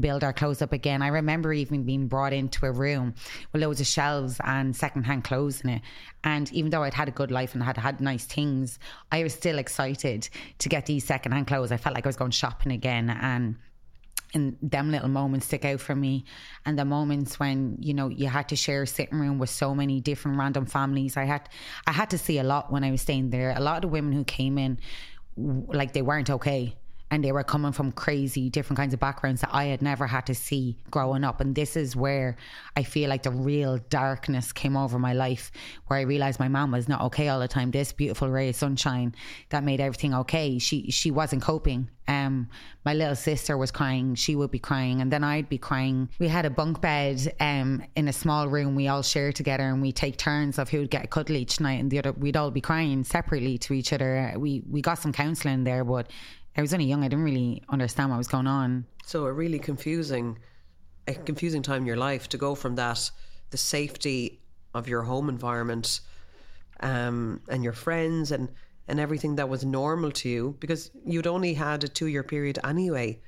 build 0.00 0.24
our 0.24 0.32
clothes 0.32 0.62
up 0.62 0.72
again. 0.72 1.02
I 1.02 1.08
remember 1.08 1.52
even 1.52 1.84
being 1.84 2.08
brought 2.08 2.32
into 2.32 2.66
a 2.66 2.72
room 2.72 3.14
with 3.52 3.62
loads 3.62 3.80
of 3.80 3.86
shelves 3.86 4.40
and 4.44 4.74
secondhand 4.74 5.24
clothes 5.24 5.60
in 5.60 5.70
it. 5.70 5.82
And 6.24 6.52
even 6.52 6.70
though 6.70 6.82
I'd 6.82 6.94
had 6.94 7.08
a 7.08 7.12
good 7.12 7.30
life 7.30 7.54
and 7.54 7.62
had 7.62 7.76
had 7.76 8.00
nice 8.00 8.24
things, 8.24 8.78
I 9.10 9.22
was 9.22 9.34
still 9.34 9.58
excited 9.58 10.28
to 10.58 10.68
get 10.68 10.86
these 10.86 11.04
secondhand 11.04 11.46
clothes. 11.46 11.72
I 11.72 11.76
felt 11.76 11.94
like 11.94 12.06
I 12.06 12.08
was 12.08 12.16
going 12.16 12.30
shopping 12.30 12.72
again 12.72 13.10
and 13.10 13.56
and 14.34 14.56
them 14.60 14.90
little 14.90 15.08
moments 15.08 15.46
stick 15.46 15.64
out 15.64 15.80
for 15.80 15.94
me 15.94 16.24
and 16.64 16.78
the 16.78 16.84
moments 16.84 17.38
when 17.38 17.76
you 17.80 17.94
know 17.94 18.08
you 18.08 18.26
had 18.26 18.48
to 18.48 18.56
share 18.56 18.82
a 18.82 18.86
sitting 18.86 19.18
room 19.18 19.38
with 19.38 19.50
so 19.50 19.74
many 19.74 20.00
different 20.00 20.36
random 20.36 20.66
families 20.66 21.16
i 21.16 21.24
had 21.24 21.48
i 21.86 21.92
had 21.92 22.10
to 22.10 22.18
see 22.18 22.38
a 22.38 22.42
lot 22.42 22.72
when 22.72 22.82
i 22.82 22.90
was 22.90 23.00
staying 23.00 23.30
there 23.30 23.54
a 23.56 23.60
lot 23.60 23.76
of 23.76 23.82
the 23.82 23.88
women 23.88 24.12
who 24.12 24.24
came 24.24 24.58
in 24.58 24.78
like 25.36 25.92
they 25.92 26.02
weren't 26.02 26.28
okay 26.28 26.74
and 27.10 27.24
they 27.24 27.32
were 27.32 27.44
coming 27.44 27.72
from 27.72 27.92
crazy 27.92 28.50
different 28.50 28.78
kinds 28.78 28.92
of 28.92 28.98
backgrounds 29.00 29.40
that 29.40 29.50
I 29.52 29.64
had 29.66 29.80
never 29.80 30.06
had 30.06 30.26
to 30.26 30.34
see 30.34 30.76
growing 30.90 31.22
up. 31.22 31.40
And 31.40 31.54
this 31.54 31.76
is 31.76 31.94
where 31.94 32.36
I 32.76 32.82
feel 32.82 33.08
like 33.08 33.22
the 33.22 33.30
real 33.30 33.78
darkness 33.90 34.52
came 34.52 34.76
over 34.76 34.98
my 34.98 35.12
life, 35.12 35.52
where 35.86 35.98
I 35.98 36.02
realized 36.02 36.40
my 36.40 36.48
mom 36.48 36.72
was 36.72 36.88
not 36.88 37.02
okay 37.02 37.28
all 37.28 37.38
the 37.38 37.48
time. 37.48 37.70
This 37.70 37.92
beautiful 37.92 38.28
ray 38.28 38.48
of 38.48 38.56
sunshine 38.56 39.14
that 39.50 39.62
made 39.62 39.80
everything 39.80 40.14
okay. 40.14 40.58
She 40.58 40.90
she 40.90 41.10
wasn't 41.10 41.42
coping. 41.42 41.90
Um, 42.08 42.48
my 42.84 42.94
little 42.94 43.16
sister 43.16 43.56
was 43.56 43.72
crying. 43.72 44.14
She 44.14 44.36
would 44.36 44.50
be 44.50 44.60
crying, 44.60 45.00
and 45.00 45.12
then 45.12 45.24
I'd 45.24 45.48
be 45.48 45.58
crying. 45.58 46.08
We 46.20 46.28
had 46.28 46.44
a 46.44 46.50
bunk 46.50 46.80
bed 46.80 47.34
um, 47.40 47.82
in 47.96 48.06
a 48.06 48.12
small 48.12 48.48
room. 48.48 48.76
We 48.76 48.86
all 48.86 49.02
share 49.02 49.32
together, 49.32 49.64
and 49.64 49.82
we 49.82 49.90
take 49.90 50.16
turns 50.16 50.58
of 50.58 50.70
who 50.70 50.80
would 50.80 50.90
get 50.90 51.04
a 51.04 51.08
cuddle 51.08 51.36
each 51.36 51.60
night, 51.60 51.80
and 51.80 51.90
the 51.90 51.98
other 51.98 52.12
we'd 52.12 52.36
all 52.36 52.50
be 52.50 52.60
crying 52.60 53.04
separately 53.04 53.58
to 53.58 53.74
each 53.74 53.92
other. 53.92 54.34
We 54.36 54.62
we 54.68 54.82
got 54.82 54.98
some 54.98 55.12
counselling 55.12 55.64
there, 55.64 55.84
but 55.84 56.10
I 56.56 56.62
was 56.62 56.72
only 56.72 56.86
young. 56.86 57.04
I 57.04 57.08
didn't 57.08 57.24
really 57.24 57.62
understand 57.68 58.10
what 58.10 58.18
was 58.18 58.28
going 58.28 58.46
on. 58.46 58.86
So 59.04 59.26
a 59.26 59.32
really 59.32 59.58
confusing, 59.58 60.38
a 61.06 61.14
confusing 61.14 61.62
time 61.62 61.82
in 61.82 61.86
your 61.86 61.96
life 61.96 62.28
to 62.30 62.38
go 62.38 62.54
from 62.54 62.76
that, 62.76 63.10
the 63.50 63.58
safety 63.58 64.40
of 64.74 64.88
your 64.88 65.02
home 65.02 65.28
environment, 65.28 66.00
um, 66.80 67.40
and 67.48 67.62
your 67.62 67.72
friends 67.72 68.32
and 68.32 68.48
and 68.88 69.00
everything 69.00 69.34
that 69.34 69.48
was 69.48 69.64
normal 69.64 70.12
to 70.12 70.28
you 70.28 70.56
because 70.60 70.92
you'd 71.04 71.26
only 71.26 71.54
had 71.54 71.82
a 71.82 71.88
two 71.88 72.06
year 72.06 72.22
period 72.22 72.58
anyway, 72.62 73.20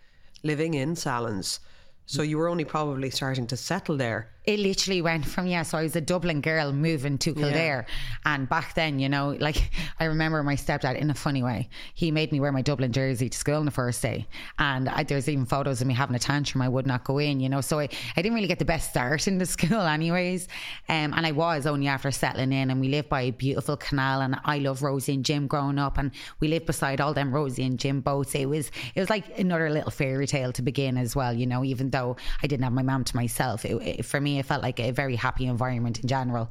living 0.42 0.74
in 0.74 0.94
Sallins. 0.94 1.58
So 2.06 2.22
you 2.22 2.38
were 2.38 2.48
only 2.48 2.64
probably 2.64 3.10
starting 3.10 3.46
to 3.48 3.56
settle 3.56 3.96
there 3.96 4.30
it 4.48 4.58
literally 4.58 5.02
went 5.02 5.26
from 5.26 5.46
yeah 5.46 5.62
so 5.62 5.76
i 5.76 5.82
was 5.82 5.94
a 5.94 6.00
dublin 6.00 6.40
girl 6.40 6.72
moving 6.72 7.18
to 7.18 7.34
kildare. 7.34 7.86
Yeah. 7.86 8.34
and 8.34 8.48
back 8.48 8.74
then 8.74 8.98
you 8.98 9.08
know 9.08 9.36
like 9.40 9.70
i 10.00 10.04
remember 10.04 10.42
my 10.42 10.56
stepdad 10.56 10.96
in 10.96 11.10
a 11.10 11.14
funny 11.14 11.42
way. 11.42 11.68
He 11.94 12.10
made 12.10 12.32
me 12.32 12.40
wear 12.40 12.52
my 12.52 12.62
dublin 12.62 12.92
jersey 12.92 13.28
to 13.28 13.38
school 13.38 13.56
on 13.56 13.64
the 13.64 13.70
first 13.70 14.00
day. 14.00 14.26
And 14.58 14.88
I, 14.88 15.02
there's 15.02 15.28
even 15.28 15.46
photos 15.46 15.80
of 15.80 15.86
me 15.86 15.94
having 15.94 16.16
a 16.16 16.18
tantrum. 16.18 16.62
I 16.62 16.68
would 16.68 16.86
not 16.86 17.04
go 17.04 17.18
in 17.18 17.40
you 17.40 17.48
know. 17.48 17.60
So 17.60 17.78
I, 17.78 17.88
I 18.16 18.22
didn't 18.22 18.34
really 18.34 18.48
get 18.48 18.58
the 18.58 18.64
best 18.64 18.90
start 18.90 19.28
in 19.28 19.38
the 19.38 19.46
school 19.56 19.80
anyways. 19.80 20.48
Um, 20.88 21.12
and 21.14 21.26
i 21.26 21.32
was 21.32 21.66
only 21.66 21.88
after 21.88 22.10
settling 22.10 22.52
in. 22.52 22.70
And 22.70 22.80
we 22.80 22.88
lived 22.88 23.08
by 23.08 23.22
a 23.22 23.30
beautiful 23.30 23.76
canal. 23.76 24.22
And 24.22 24.40
i 24.44 24.58
love 24.58 24.82
rosie 24.82 25.14
and 25.14 25.24
jim 25.24 25.46
growing 25.46 25.78
up. 25.78 25.98
And 25.98 26.10
we 26.40 26.48
lived 26.48 26.66
beside 26.66 27.00
all 27.00 27.12
them 27.14 27.34
rosie 27.34 27.64
and 27.64 27.78
jim 27.78 28.00
boats 28.00 28.34
it 28.34 28.48
was 28.48 28.70
it 28.94 29.00
was 29.00 29.10
like 29.10 29.38
another 29.38 29.70
little 29.70 29.90
fairy 29.90 30.26
tale 30.26 30.52
to 30.52 30.62
begin 30.62 30.96
as 30.96 31.14
well 31.14 31.32
you 31.32 31.46
know 31.46 31.64
even 31.64 31.90
though 31.90 32.16
i 32.42 32.46
didn't 32.46 32.64
have 32.64 32.72
my 32.72 32.82
mom 32.82 33.04
to 33.04 33.16
myself. 33.16 33.64
It, 33.64 33.74
it, 33.82 34.04
for 34.04 34.20
me 34.20 34.37
it 34.38 34.46
felt 34.46 34.62
like 34.62 34.80
a 34.80 34.90
very 34.90 35.16
happy 35.16 35.46
environment 35.46 36.00
in 36.00 36.08
general. 36.08 36.48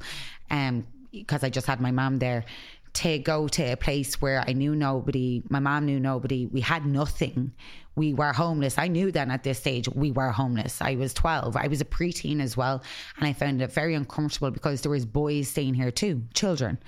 Um, 0.49 0.87
because 1.11 1.43
I 1.43 1.49
just 1.49 1.67
had 1.67 1.81
my 1.81 1.91
mom 1.91 2.19
there 2.19 2.45
to 2.93 3.19
go 3.19 3.47
to 3.47 3.73
a 3.73 3.77
place 3.77 4.21
where 4.21 4.43
I 4.47 4.53
knew 4.53 4.75
nobody, 4.75 5.43
my 5.49 5.59
mom 5.59 5.85
knew 5.85 5.99
nobody, 5.99 6.47
we 6.47 6.61
had 6.61 6.85
nothing. 6.85 7.53
We 7.95 8.13
were 8.13 8.33
homeless. 8.33 8.77
I 8.77 8.87
knew 8.87 9.11
then 9.11 9.31
at 9.31 9.43
this 9.43 9.59
stage 9.59 9.87
we 9.89 10.11
were 10.11 10.31
homeless. 10.31 10.81
I 10.81 10.95
was 10.95 11.13
12. 11.13 11.55
I 11.55 11.67
was 11.67 11.81
a 11.81 11.85
preteen 11.85 12.41
as 12.41 12.57
well. 12.57 12.81
And 13.17 13.27
I 13.27 13.33
found 13.33 13.61
it 13.61 13.71
very 13.71 13.93
uncomfortable 13.95 14.51
because 14.51 14.81
there 14.81 14.91
was 14.91 15.05
boys 15.05 15.47
staying 15.47 15.75
here 15.75 15.91
too, 15.91 16.23
children. 16.33 16.79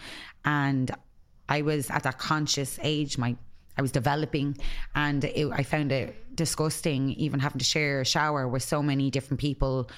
And 0.45 0.91
I 1.47 1.61
was 1.61 1.89
at 1.89 2.03
that 2.03 2.17
conscious 2.17 2.79
age, 2.81 3.17
my 3.17 3.35
I 3.77 3.81
was 3.81 3.91
developing 3.93 4.57
and 4.93 5.23
it, 5.23 5.49
I 5.53 5.63
found 5.63 5.93
it 5.93 6.35
disgusting 6.35 7.11
even 7.11 7.39
having 7.39 7.59
to 7.59 7.65
share 7.65 8.01
a 8.01 8.05
shower 8.05 8.45
with 8.45 8.61
so 8.61 8.83
many 8.83 9.09
different 9.09 9.39
people 9.39 9.89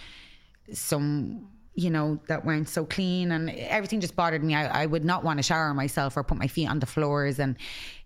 some 0.73 1.47
you 1.73 1.89
know 1.89 2.19
that 2.27 2.45
weren't 2.45 2.67
so 2.67 2.83
clean 2.85 3.31
and 3.31 3.49
everything 3.49 4.01
just 4.01 4.15
bothered 4.15 4.43
me. 4.43 4.53
I, 4.53 4.83
I, 4.83 4.85
would 4.85 5.05
not 5.05 5.23
want 5.23 5.39
to 5.39 5.43
shower 5.43 5.73
myself 5.73 6.17
or 6.17 6.23
put 6.23 6.37
my 6.37 6.47
feet 6.47 6.67
on 6.67 6.79
the 6.79 6.85
floors 6.85 7.39
and 7.39 7.55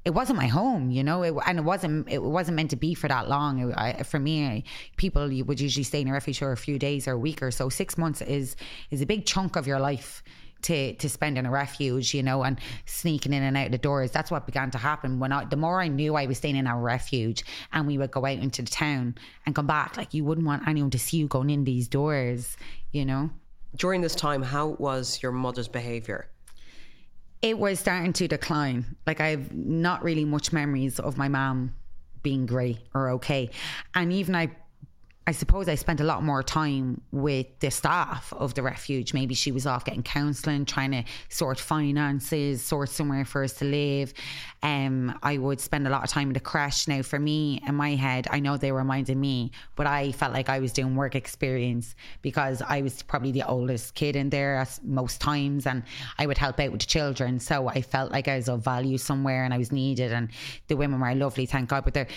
it 0.03 0.11
wasn't 0.11 0.37
my 0.37 0.45
home 0.45 0.91
you 0.91 1.03
know? 1.03 1.23
It, 1.23 1.33
and 1.47 1.57
it 1.57 1.63
wasn't 1.63 2.07
it 2.09 2.21
wasn't 2.21 2.57
meant 2.57 2.69
to 2.69 2.75
be 2.75 2.93
for 2.93 3.07
that 3.07 3.27
long. 3.27 3.71
It, 3.71 3.75
I, 3.75 4.03
for 4.03 4.19
me 4.19 4.45
I, 4.45 4.63
people 4.97 5.27
would 5.45 5.59
usually 5.59 5.83
stay 5.83 6.01
in 6.01 6.07
a 6.07 6.13
refuge 6.13 6.37
for 6.37 6.51
a 6.51 6.57
few 6.57 6.77
days 6.77 7.07
or 7.07 7.13
a 7.13 7.17
week 7.17 7.41
or 7.41 7.49
so. 7.49 7.69
Six 7.69 7.97
months 7.97 8.21
is 8.21 8.55
is 8.91 9.01
a 9.01 9.05
big 9.05 9.25
chunk 9.25 9.55
of 9.55 9.65
your 9.65 9.79
life 9.79 10.23
to 10.65 10.93
to 10.93 11.09
spend 11.09 11.37
in 11.37 11.45
a 11.45 11.51
refuge, 11.51 12.13
you 12.13 12.21
know, 12.21 12.43
and 12.43 12.59
sneaking 12.85 13.33
in 13.33 13.43
and 13.43 13.57
out 13.57 13.71
the 13.71 13.77
doors. 13.77 14.11
That's 14.11 14.31
what 14.31 14.45
began 14.45 14.71
to 14.71 14.77
happen 14.77 15.19
when 15.19 15.31
I 15.31 15.45
the 15.45 15.55
more 15.55 15.81
I 15.81 15.87
knew 15.87 16.15
I 16.15 16.25
was 16.25 16.37
staying 16.37 16.55
in 16.55 16.67
a 16.67 16.77
refuge 16.77 17.43
and 17.71 17.87
we 17.87 17.97
would 17.97 18.11
go 18.11 18.25
out 18.25 18.39
into 18.39 18.61
the 18.61 18.71
town 18.71 19.15
and 19.45 19.55
come 19.55 19.67
back, 19.67 19.97
like 19.97 20.13
you 20.13 20.23
wouldn't 20.23 20.45
want 20.45 20.67
anyone 20.67 20.91
to 20.91 20.99
see 20.99 21.17
you 21.17 21.27
going 21.27 21.49
in 21.49 21.63
these 21.63 21.87
doors, 21.87 22.57
you 22.91 23.05
know. 23.05 23.29
During 23.75 24.01
this 24.01 24.15
time, 24.15 24.41
how 24.41 24.69
was 24.79 25.21
your 25.21 25.31
mother's 25.31 25.67
behaviour? 25.67 26.29
It 27.41 27.59
was 27.59 27.79
starting 27.79 28.13
to 28.13 28.27
decline. 28.27 28.95
Like 29.05 29.21
I've 29.21 29.53
not 29.53 30.03
really 30.03 30.25
much 30.25 30.51
memories 30.53 30.99
of 30.99 31.17
my 31.17 31.27
mom 31.27 31.75
being 32.23 32.45
great 32.47 32.79
or 32.95 33.11
okay. 33.11 33.51
And 33.93 34.11
even 34.11 34.35
I 34.35 34.49
I 35.27 35.31
suppose 35.31 35.67
I 35.67 35.73
spent 35.73 36.01
a 36.01 36.03
lot 36.03 36.21
more 36.21 36.43
time 36.43 37.01
with 37.11 37.47
the 37.59 37.71
staff 37.71 38.31
of 38.33 38.53
the 38.53 38.61
refuge. 38.61 39.11
Maybe 39.11 39.33
she 39.33 39.51
was 39.51 39.65
off 39.65 39.83
getting 39.83 40.03
counselling, 40.03 40.65
trying 40.65 40.91
to 40.91 41.03
sort 41.29 41.59
finances, 41.59 42.61
sort 42.61 42.89
somewhere 42.89 43.25
for 43.25 43.43
us 43.43 43.53
to 43.53 43.65
live. 43.65 44.13
Um, 44.61 45.17
I 45.23 45.39
would 45.39 45.59
spend 45.59 45.87
a 45.87 45.89
lot 45.89 46.03
of 46.03 46.11
time 46.11 46.27
in 46.27 46.33
the 46.33 46.39
creche. 46.39 46.87
Now, 46.87 47.01
for 47.01 47.17
me, 47.17 47.59
in 47.67 47.73
my 47.73 47.95
head, 47.95 48.27
I 48.29 48.39
know 48.39 48.55
they 48.57 48.71
reminded 48.71 49.17
me, 49.17 49.51
but 49.75 49.87
I 49.87 50.11
felt 50.11 50.31
like 50.31 50.47
I 50.47 50.59
was 50.59 50.71
doing 50.71 50.95
work 50.95 51.15
experience 51.15 51.95
because 52.21 52.61
I 52.61 52.81
was 52.81 53.01
probably 53.01 53.31
the 53.31 53.47
oldest 53.47 53.95
kid 53.95 54.15
in 54.15 54.29
there 54.29 54.63
most 54.83 55.21
times, 55.21 55.65
and 55.65 55.81
I 56.19 56.27
would 56.27 56.37
help 56.37 56.59
out 56.59 56.71
with 56.71 56.81
the 56.81 56.87
children. 56.87 57.39
So 57.39 57.67
I 57.67 57.81
felt 57.81 58.11
like 58.11 58.27
I 58.27 58.35
was 58.35 58.47
of 58.47 58.63
value 58.63 58.99
somewhere, 58.99 59.43
and 59.43 59.55
I 59.55 59.57
was 59.57 59.71
needed. 59.71 60.11
And 60.11 60.29
the 60.67 60.77
women 60.77 60.99
were 60.99 61.15
lovely, 61.15 61.47
thank 61.47 61.69
God. 61.69 61.83
But 61.83 61.95
they're 61.95 62.07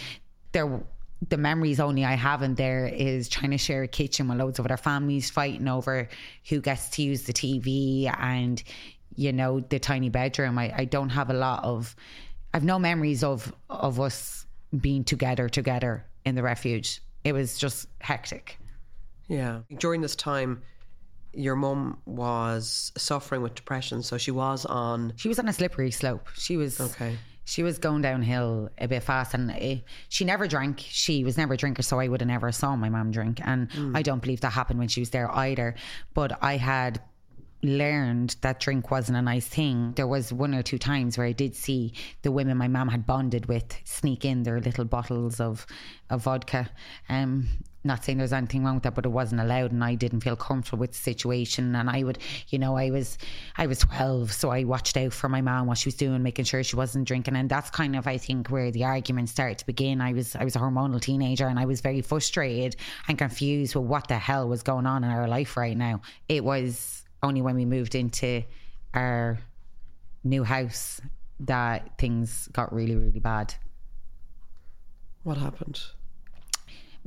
they're 0.53 0.83
the 1.27 1.37
memories 1.37 1.81
only 1.81 2.05
I 2.05 2.15
have 2.15 2.43
in 2.43 2.55
there 2.55 2.87
is 2.87 3.29
trying 3.29 3.51
to 3.51 3.59
share 3.59 3.83
a 3.83 3.89
kitchen 3.89 4.29
with 4.29 4.39
loads 4.39 4.59
of 4.59 4.67
other 4.67 4.77
families 4.77 5.31
fighting 5.31 5.67
over 5.67 6.09
who 6.49 6.61
gets 6.61 6.91
to 6.91 7.03
use 7.03 7.23
the 7.25 7.33
TV 7.33 8.13
and, 8.19 8.63
you 9.17 9.33
know, 9.33 9.61
the 9.61 9.79
tiny 9.79 10.11
bedroom. 10.11 10.59
I, 10.59 10.73
I 10.77 10.85
don't 10.85 11.09
have 11.09 11.31
a 11.31 11.35
lot 11.35 11.65
of, 11.65 11.97
I've 12.55 12.65
no 12.65 12.79
memories 12.79 13.25
of, 13.25 13.53
of 13.69 13.99
us 14.01 14.47
being 14.79 15.03
together, 15.03 15.49
together 15.49 16.07
in 16.25 16.37
the 16.37 16.43
refuge. 16.43 17.03
It 17.25 17.33
was 17.33 17.59
just 17.59 17.89
hectic. 18.01 18.59
Yeah. 19.27 19.61
During 19.77 20.01
this 20.01 20.15
time, 20.15 20.63
your 21.33 21.57
mum 21.57 21.99
was 22.07 22.93
suffering 22.97 23.43
with 23.43 23.55
depression, 23.55 24.03
so 24.03 24.19
she 24.19 24.31
was 24.31 24.65
on. 24.65 25.13
She 25.17 25.29
was 25.29 25.39
on 25.39 25.49
a 25.49 25.53
slippery 25.53 25.91
slope. 25.91 26.27
She 26.35 26.57
was 26.57 26.81
okay 26.81 27.19
she 27.49 27.63
was 27.63 27.79
going 27.79 28.03
downhill 28.03 28.69
a 28.77 28.87
bit 28.87 29.03
fast 29.03 29.33
and 29.33 29.51
it, 29.53 29.83
she 30.11 30.27
never 30.27 30.47
drank. 30.47 30.81
She 30.81 31.25
was 31.25 31.39
never 31.39 31.55
a 31.55 31.57
drinker 31.57 31.83
so 31.83 31.99
i 31.99 32.07
would 32.07 32.21
have 32.21 32.29
never 32.29 32.53
saw 32.53 32.77
my 32.77 32.91
mom 32.91 33.11
drink. 33.11 33.41
And 33.43 33.71
mm. 33.71 33.97
i 33.97 34.03
don't 34.03 34.21
believe 34.21 34.43
that 34.43 34.53
happened 34.53 34.79
when 34.79 34.89
she 34.89 35.01
was 35.01 35.11
there 35.11 35.31
either. 35.35 35.75
But 36.13 36.43
i 36.43 36.59
had 36.59 37.01
learned 37.63 38.37
that 38.43 38.61
drink 38.61 38.91
wasn't 38.91 39.17
a 39.17 39.23
nice 39.23 39.49
thing. 39.49 39.95
There 39.97 40.07
was 40.07 40.31
one 40.31 40.55
or 40.55 40.63
two 40.63 40.77
times 40.77 41.17
where 41.17 41.27
i 41.27 41.33
did 41.33 41.57
see 41.57 41.95
the 42.21 42.31
women 42.31 42.59
my 42.59 42.69
mom 42.69 42.89
had 42.89 43.07
bonded 43.07 43.47
with 43.47 43.81
sneak 43.85 44.27
in 44.27 44.43
their 44.43 44.61
little 44.61 44.85
bottles 44.85 45.41
of, 45.41 45.67
of 46.11 46.25
vodka. 46.25 46.69
Um 47.09 47.49
not 47.89 48.05
saying 48.05 48.19
there's 48.19 48.33
anything 48.33 48.65
wrong 48.65 48.75
with 48.75 48.85
that, 48.85 48.95
but 48.95 49.05
it 49.05 49.09
wasn't 49.09 49.41
allowed, 49.41 49.73
and 49.73 49.83
I 49.83 49.97
didn't 49.97 50.21
feel 50.21 50.37
comfortable 50.37 50.79
with 50.79 50.93
the 50.93 50.99
situation. 50.99 51.75
And 51.75 51.91
I 51.91 52.05
would, 52.05 52.19
you 52.49 52.59
know, 52.59 52.77
I 52.77 52.91
was, 52.91 53.19
I 53.57 53.67
was 53.67 53.81
12, 53.81 54.31
so 54.33 54.51
I 54.51 54.63
watched 54.63 54.97
out 54.97 55.13
for 55.13 55.29
my 55.29 55.41
mom 55.41 55.67
what 55.67 55.79
she 55.79 55.89
was 55.89 55.97
doing, 55.97 56.23
making 56.23 56.45
sure 56.45 56.63
she 56.63 56.77
wasn't 56.77 57.09
drinking. 57.09 57.35
And 57.35 57.51
that's 57.51 57.71
kind 57.71 57.97
of, 57.97 58.07
I 58.07 58.19
think, 58.19 58.49
where 58.49 58.71
the 58.71 58.85
argument 58.85 59.29
started 59.29 59.59
to 59.59 59.67
begin. 59.67 60.01
I 60.01 60.13
was, 60.13 60.37
I 60.37 60.45
was 60.45 60.55
a 60.55 60.61
hormonal 60.61 61.01
teenager, 61.01 61.49
and 61.49 61.59
I 61.59 61.65
was 61.65 61.81
very 61.81 62.01
frustrated 62.01 62.77
and 63.09 63.19
confused 63.19 63.75
with 63.75 63.85
what 63.85 64.07
the 64.07 64.19
hell 64.19 64.49
was 64.49 64.63
going 64.63 64.87
on 64.87 65.03
in 65.03 65.11
our 65.11 65.27
life 65.27 65.57
right 65.57 65.77
now. 65.77 66.03
It 66.29 66.45
was 66.45 67.03
only 67.23 67.43
when 67.43 67.57
we 67.57 67.65
moved 67.65 67.95
into 67.95 68.45
our 68.95 69.39
new 70.25 70.45
house 70.45 71.01
that 71.41 71.99
things 71.99 72.49
got 72.53 72.73
really, 72.73 72.97
really 72.97 73.21
bad. 73.21 73.55
What 75.23 75.37
happened? 75.37 75.81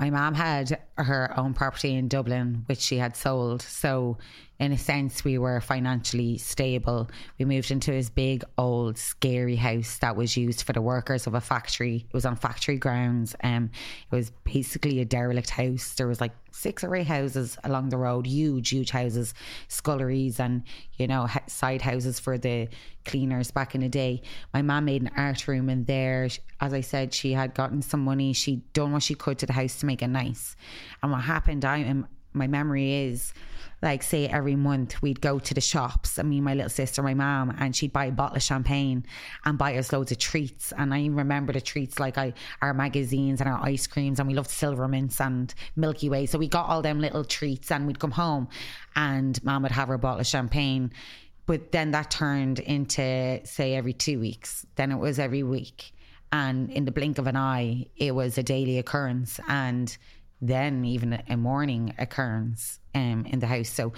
My 0.01 0.09
mom 0.09 0.33
had 0.33 0.81
her 0.97 1.31
own 1.37 1.53
property 1.53 1.93
in 1.93 2.07
Dublin, 2.07 2.63
which 2.65 2.79
she 2.79 2.97
had 2.97 3.15
sold. 3.15 3.61
So 3.61 4.17
in 4.61 4.71
a 4.71 4.77
sense, 4.77 5.23
we 5.23 5.39
were 5.39 5.59
financially 5.59 6.37
stable. 6.37 7.09
We 7.39 7.45
moved 7.45 7.71
into 7.71 7.89
this 7.89 8.11
big, 8.11 8.43
old, 8.59 8.95
scary 8.95 9.55
house 9.55 9.97
that 10.01 10.15
was 10.15 10.37
used 10.37 10.61
for 10.61 10.71
the 10.71 10.83
workers 10.83 11.25
of 11.25 11.33
a 11.33 11.41
factory. 11.41 12.05
It 12.07 12.13
was 12.13 12.27
on 12.27 12.35
factory 12.35 12.77
grounds. 12.77 13.35
Um, 13.43 13.71
it 14.11 14.15
was 14.15 14.29
basically 14.43 14.99
a 14.99 15.05
derelict 15.05 15.49
house. 15.49 15.95
There 15.95 16.07
was 16.07 16.21
like 16.21 16.33
six 16.51 16.83
or 16.83 16.95
eight 16.95 17.07
houses 17.07 17.57
along 17.63 17.89
the 17.89 17.97
road, 17.97 18.27
huge, 18.27 18.69
huge 18.69 18.91
houses, 18.91 19.33
sculleries, 19.67 20.39
and 20.39 20.61
you 20.95 21.07
know 21.07 21.27
side 21.47 21.81
houses 21.81 22.19
for 22.19 22.37
the 22.37 22.69
cleaners 23.03 23.49
back 23.49 23.73
in 23.73 23.81
the 23.81 23.89
day. 23.89 24.21
My 24.53 24.61
mum 24.61 24.85
made 24.85 25.01
an 25.01 25.09
art 25.17 25.47
room 25.47 25.71
in 25.71 25.85
there. 25.85 26.29
As 26.59 26.71
I 26.71 26.81
said, 26.81 27.15
she 27.15 27.33
had 27.33 27.55
gotten 27.55 27.81
some 27.81 28.01
money. 28.01 28.31
She'd 28.33 28.71
done 28.73 28.91
what 28.91 29.01
she 29.01 29.15
could 29.15 29.39
to 29.39 29.47
the 29.47 29.53
house 29.53 29.79
to 29.79 29.87
make 29.87 30.03
it 30.03 30.09
nice. 30.09 30.55
And 31.01 31.11
what 31.11 31.21
happened, 31.21 31.65
I 31.65 31.79
my 32.33 32.47
memory 32.47 32.93
is 32.93 33.33
like 33.81 34.03
say 34.03 34.27
every 34.27 34.55
month 34.55 35.01
we'd 35.01 35.21
go 35.21 35.39
to 35.39 35.53
the 35.53 35.61
shops 35.61 36.19
I 36.19 36.23
mean 36.23 36.43
my 36.43 36.53
little 36.53 36.69
sister 36.69 37.01
my 37.01 37.13
mom 37.13 37.55
and 37.57 37.75
she'd 37.75 37.93
buy 37.93 38.05
a 38.05 38.11
bottle 38.11 38.37
of 38.37 38.43
champagne 38.43 39.05
and 39.45 39.57
buy 39.57 39.75
us 39.77 39.91
loads 39.91 40.11
of 40.11 40.17
treats. 40.17 40.71
And 40.77 40.93
I 40.93 41.07
remember 41.07 41.53
the 41.53 41.61
treats 41.61 41.99
like 41.99 42.17
I, 42.17 42.33
our 42.61 42.73
magazines 42.73 43.41
and 43.41 43.49
our 43.49 43.59
ice 43.63 43.87
creams 43.87 44.19
and 44.19 44.27
we 44.27 44.35
loved 44.35 44.49
silver 44.49 44.87
mints 44.87 45.19
and 45.19 45.53
Milky 45.75 46.09
Way. 46.09 46.25
So 46.25 46.37
we 46.37 46.47
got 46.47 46.69
all 46.69 46.81
them 46.81 46.99
little 46.99 47.23
treats 47.23 47.71
and 47.71 47.87
we'd 47.87 47.99
come 47.99 48.11
home 48.11 48.47
and 48.95 49.43
mom 49.43 49.63
would 49.63 49.71
have 49.71 49.87
her 49.87 49.97
bottle 49.97 50.21
of 50.21 50.27
champagne. 50.27 50.91
But 51.47 51.71
then 51.71 51.91
that 51.91 52.11
turned 52.11 52.59
into 52.59 53.41
say 53.45 53.75
every 53.75 53.93
two 53.93 54.19
weeks. 54.19 54.65
Then 54.75 54.91
it 54.91 54.97
was 54.97 55.19
every 55.19 55.43
week. 55.43 55.91
And 56.31 56.69
in 56.69 56.85
the 56.85 56.91
blink 56.91 57.17
of 57.17 57.27
an 57.27 57.35
eye 57.35 57.87
it 57.97 58.13
was 58.13 58.37
a 58.37 58.43
daily 58.43 58.77
occurrence. 58.77 59.39
And 59.47 59.95
then 60.41 60.83
even 60.85 61.21
a 61.29 61.37
morning 61.37 61.93
occurrence 61.97 62.79
um, 62.95 63.25
in 63.27 63.39
the 63.39 63.47
house. 63.47 63.69
So 63.69 63.93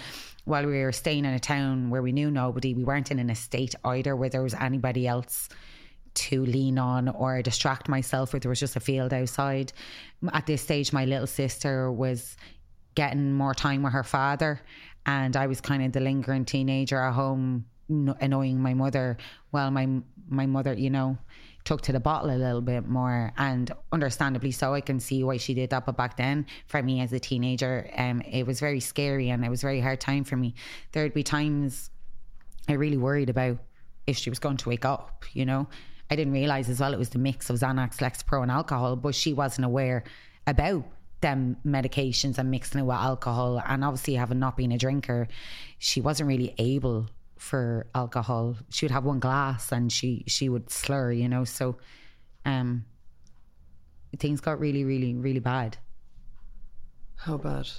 while 0.46 0.66
we 0.66 0.84
were 0.84 0.92
staying 0.92 1.26
in 1.26 1.34
a 1.34 1.40
town 1.40 1.90
where 1.90 2.02
we 2.02 2.12
knew 2.12 2.30
nobody, 2.30 2.74
we 2.74 2.84
weren't 2.84 3.12
in 3.12 3.20
an 3.20 3.30
estate 3.30 3.76
either 3.86 4.16
where 4.16 4.30
there 4.30 4.44
was 4.44 4.54
anybody 4.54 5.08
else 5.08 5.48
to 6.16 6.46
lean 6.46 6.78
on 6.78 7.10
or 7.10 7.42
distract 7.42 7.88
myself, 7.90 8.34
where 8.34 8.40
there 8.40 8.50
was 8.50 8.60
just 8.60 8.76
a 8.76 8.80
field 8.80 9.14
outside. 9.14 9.74
At 10.32 10.46
this 10.46 10.62
stage, 10.62 10.94
my 10.94 11.06
little 11.06 11.28
sister 11.28 11.92
was 11.92 12.38
getting 12.96 13.34
more 13.34 13.54
time 13.56 13.82
with 13.82 13.94
her 13.94 14.04
father, 14.04 14.62
and 15.06 15.36
I 15.36 15.48
was 15.48 15.62
kind 15.62 15.84
of 15.84 15.92
the 15.92 16.02
lingering 16.02 16.46
teenager 16.46 17.00
at 17.02 17.14
home, 17.14 17.66
annoying 17.90 18.60
my 18.60 18.74
mother. 18.74 19.18
Well, 19.52 19.72
my 19.72 19.88
my 20.30 20.46
mother, 20.46 20.74
you 20.74 20.90
know, 20.90 21.18
took 21.66 21.82
to 21.82 21.92
the 21.92 22.00
bottle 22.00 22.30
a 22.30 22.36
little 22.36 22.62
bit 22.62 22.88
more 22.88 23.32
and 23.38 23.72
understandably 23.92 24.52
so 24.52 24.74
I 24.74 24.82
can 24.82 25.00
see 25.00 25.24
why 25.24 25.38
she 25.38 25.54
did 25.54 25.70
that 25.70 25.86
but 25.86 25.96
back 25.96 26.18
then 26.18 26.46
for 26.68 26.82
me 26.82 27.02
as 27.02 27.14
a 27.14 27.20
teenager 27.20 27.90
um 27.98 28.22
it 28.22 28.46
was 28.46 28.60
very 28.60 28.80
scary 28.80 29.30
and 29.30 29.46
it 29.46 29.50
was 29.50 29.64
a 29.64 29.68
very 29.68 29.80
hard 29.80 30.00
time 30.00 30.24
for 30.24 30.36
me. 30.36 30.56
There'd 30.92 31.14
be 31.14 31.24
times 31.24 31.90
I 32.68 32.74
really 32.74 32.98
worried 32.98 33.30
about 33.30 33.60
if 34.08 34.18
she 34.18 34.30
was 34.30 34.40
going 34.40 34.58
to 34.58 34.70
wake 34.70 34.86
up 34.86 35.26
you 35.34 35.46
know? 35.46 35.68
I 36.12 36.16
didn't 36.16 36.34
realize 36.34 36.70
as 36.70 36.80
well 36.80 36.94
it 36.94 37.00
was 37.00 37.10
the 37.10 37.20
mix 37.20 37.50
of 37.50 37.58
Xanax 37.58 37.98
Lexapro 37.98 38.42
and 38.42 38.52
alcohol 38.52 38.96
but 38.96 39.16
she 39.16 39.34
wasn't 39.34 39.66
aware 39.66 40.04
about 40.46 40.84
them 41.22 41.56
medications 41.66 42.38
and 42.38 42.52
mixing 42.52 42.82
it 42.82 42.84
with 42.84 42.98
alcohol 42.98 43.62
and 43.66 43.86
obviously 43.86 44.16
having 44.16 44.40
not 44.40 44.58
been 44.58 44.74
a 44.74 44.78
drinker 44.78 45.30
she 45.80 46.02
wasn't 46.02 46.28
really 46.28 46.54
able 46.58 47.08
for 47.44 47.88
alcohol. 47.94 48.56
She 48.70 48.86
would 48.86 48.92
have 48.92 49.04
one 49.04 49.20
glass 49.20 49.72
and 49.72 49.92
she 49.92 50.24
she 50.28 50.48
would 50.48 50.72
slur, 50.72 51.12
you 51.12 51.28
know. 51.28 51.44
So, 51.44 51.78
um, 52.46 52.86
things 54.18 54.40
got 54.40 54.60
really, 54.60 54.86
really, 54.86 55.14
really 55.14 55.42
bad. 55.42 55.78
How 57.18 57.38
bad? 57.38 57.70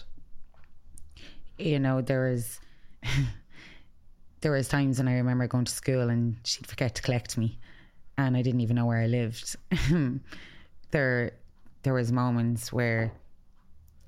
You 1.59 1.79
know, 1.79 2.03
there 2.03 2.31
was 2.31 2.61
there 4.43 4.53
was 4.53 4.69
times 4.69 4.99
when 4.99 5.09
I 5.09 5.15
remember 5.15 5.47
going 5.47 5.65
to 5.65 5.73
school 5.73 6.11
and 6.11 6.37
she'd 6.45 6.67
forget 6.67 6.95
to 6.97 7.03
collect 7.03 7.39
me, 7.39 7.59
and 8.19 8.37
I 8.37 8.43
didn't 8.43 8.61
even 8.61 8.77
know 8.77 8.87
where 8.87 9.01
I 9.01 9.07
lived. 9.07 9.57
there, 10.91 11.33
there 11.83 11.95
was 11.95 12.13
moments 12.13 12.71
where 12.71 13.13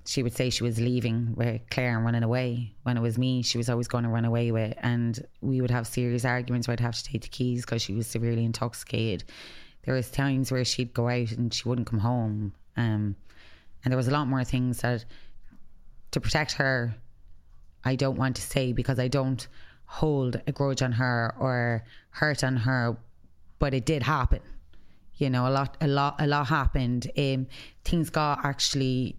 she 0.07 0.23
would 0.23 0.35
say 0.35 0.51
she 0.51 0.63
was 0.63 0.79
leaving 0.81 1.35
with 1.35 1.61
Claire 1.71 1.97
and 1.97 2.05
running 2.05 2.23
away. 2.23 2.73
When 2.85 2.97
it 2.97 3.01
was 3.01 3.19
me, 3.19 3.43
she 3.43 3.59
was 3.59 3.69
always 3.69 3.89
going 3.89 4.05
to 4.05 4.11
run 4.11 4.25
away 4.25 4.53
with. 4.53 4.75
And 4.79 5.19
we 5.41 5.61
would 5.61 5.71
have 5.71 5.87
serious 5.87 6.25
arguments 6.25 6.69
where 6.69 6.75
I'd 6.75 6.81
have 6.81 6.95
to 6.95 7.05
take 7.05 7.23
the 7.23 7.29
keys 7.29 7.65
because 7.65 7.83
she 7.83 7.93
was 7.93 8.07
severely 8.07 8.45
intoxicated. 8.45 9.25
There 9.85 9.95
was 9.95 10.11
times 10.11 10.53
where 10.53 10.65
she'd 10.65 10.95
go 10.95 11.09
out 11.09 11.33
and 11.33 11.53
she 11.53 11.69
wouldn't 11.69 11.89
come 11.89 11.99
home. 11.99 12.53
Um, 12.77 13.17
and 13.85 13.93
there 13.93 13.97
was 13.97 14.07
a 14.07 14.13
lot 14.13 14.29
more 14.29 14.45
things 14.45 14.81
that, 14.81 15.05
to 16.13 16.21
protect 16.21 16.53
her, 16.53 16.95
I 17.85 17.97
don't 17.97 18.17
want 18.17 18.37
to 18.37 18.43
say 18.43 18.73
because 18.73 18.99
I 19.01 19.09
don't 19.09 19.47
hold 19.87 20.41
a 20.47 20.53
grudge 20.53 20.83
on 20.83 20.93
her 20.93 21.35
or 21.39 21.85
hurt 22.11 22.45
on 22.45 22.57
her, 22.57 22.97
but 23.59 23.75
it 23.75 23.87
did 23.87 24.05
happen. 24.05 24.41
You 25.17 25.31
know, 25.31 25.49
a 25.49 25.51
lot, 25.51 25.77
a 25.81 25.89
lot, 25.89 26.17
a 26.21 26.27
lot 26.27 26.47
happened. 26.47 27.11
Um, 27.17 27.47
things 27.85 28.11
got 28.11 28.45
actually 28.45 29.17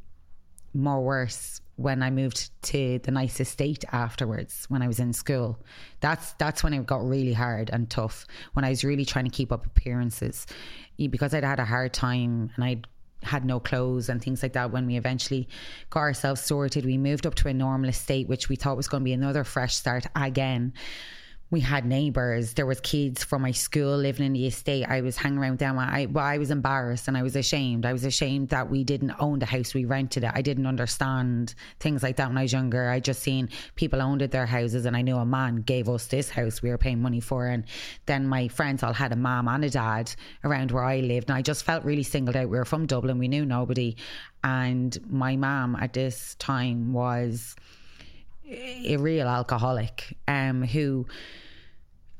more 0.77 1.01
worse 1.01 1.59
when 1.75 2.01
I 2.01 2.09
moved 2.09 2.49
to 2.63 2.99
the 2.99 3.11
nice 3.11 3.39
estate 3.39 3.83
afterwards 3.91 4.65
when 4.67 4.81
I 4.81 4.87
was 4.87 4.99
in 4.99 5.13
school. 5.13 5.59
That's 5.99 6.33
that's 6.33 6.63
when 6.63 6.73
it 6.73 6.85
got 6.85 7.07
really 7.07 7.33
hard 7.33 7.69
and 7.71 7.89
tough 7.89 8.25
when 8.53 8.65
I 8.65 8.69
was 8.69 8.83
really 8.83 9.05
trying 9.05 9.25
to 9.25 9.31
keep 9.31 9.51
up 9.51 9.65
appearances 9.65 10.45
because 10.97 11.33
I'd 11.33 11.43
had 11.43 11.59
a 11.59 11.65
hard 11.65 11.93
time 11.93 12.51
and 12.55 12.63
I'd 12.63 12.87
had 13.23 13.45
no 13.45 13.59
clothes 13.59 14.09
and 14.09 14.23
things 14.23 14.43
like 14.43 14.53
that 14.53 14.71
when 14.71 14.85
we 14.85 14.95
eventually 14.95 15.47
got 15.89 16.01
ourselves 16.01 16.41
sorted 16.41 16.85
we 16.85 16.97
moved 16.97 17.25
up 17.25 17.33
to 17.35 17.47
a 17.47 17.53
normal 17.53 17.89
estate 17.89 18.27
which 18.27 18.47
we 18.47 18.55
thought 18.55 18.77
was 18.77 18.87
going 18.87 19.01
to 19.01 19.05
be 19.05 19.13
another 19.13 19.43
fresh 19.43 19.73
start 19.73 20.05
again 20.15 20.71
we 21.49 21.61
had 21.61 21.85
neighbors. 21.85 22.53
There 22.53 22.65
was 22.65 22.81
kids 22.81 23.23
from 23.23 23.41
my 23.41 23.51
school 23.51 23.95
living 23.97 24.25
in 24.25 24.33
the 24.33 24.47
estate. 24.47 24.85
I 24.85 24.99
was 24.99 25.15
hanging 25.15 25.39
around 25.39 25.59
them. 25.59 25.79
I, 25.79 26.05
well, 26.07 26.25
I 26.25 26.37
was 26.37 26.51
embarrassed 26.51 27.07
and 27.07 27.17
I 27.17 27.23
was 27.23 27.37
ashamed. 27.37 27.85
I 27.85 27.93
was 27.93 28.03
ashamed 28.03 28.49
that 28.49 28.69
we 28.69 28.83
didn't 28.83 29.13
own 29.19 29.39
the 29.39 29.45
house. 29.45 29.73
We 29.73 29.85
rented 29.85 30.25
it. 30.25 30.31
I 30.33 30.41
didn't 30.41 30.65
understand 30.65 31.55
things 31.79 32.03
like 32.03 32.17
that 32.17 32.27
when 32.27 32.37
I 32.37 32.41
was 32.41 32.51
younger. 32.51 32.89
I 32.89 32.99
just 32.99 33.21
seen 33.23 33.49
people 33.75 34.01
owned 34.01 34.19
their 34.19 34.45
houses 34.45 34.85
and 34.85 34.97
I 34.97 35.01
knew 35.01 35.15
a 35.15 35.25
man 35.25 35.57
gave 35.57 35.87
us 35.87 36.07
this 36.07 36.29
house 36.29 36.61
we 36.61 36.69
were 36.69 36.77
paying 36.77 37.01
money 37.01 37.21
for. 37.21 37.47
And 37.47 37.63
then 38.07 38.27
my 38.27 38.49
friends 38.49 38.83
all 38.83 38.93
had 38.93 39.13
a 39.13 39.17
mom 39.17 39.47
and 39.47 39.63
a 39.63 39.69
dad 39.69 40.13
around 40.43 40.71
where 40.71 40.83
I 40.83 40.99
lived. 40.99 41.29
And 41.29 41.37
I 41.37 41.41
just 41.41 41.63
felt 41.63 41.85
really 41.85 42.03
singled 42.03 42.35
out. 42.35 42.49
We 42.49 42.57
were 42.57 42.65
from 42.65 42.87
Dublin. 42.87 43.19
We 43.19 43.29
knew 43.29 43.45
nobody. 43.45 43.95
And 44.43 44.97
my 45.09 45.37
mom 45.37 45.77
at 45.77 45.93
this 45.93 46.35
time 46.35 46.91
was 46.91 47.55
a 48.49 48.97
real 48.97 49.27
alcoholic 49.27 50.17
um, 50.27 50.63
who 50.63 51.05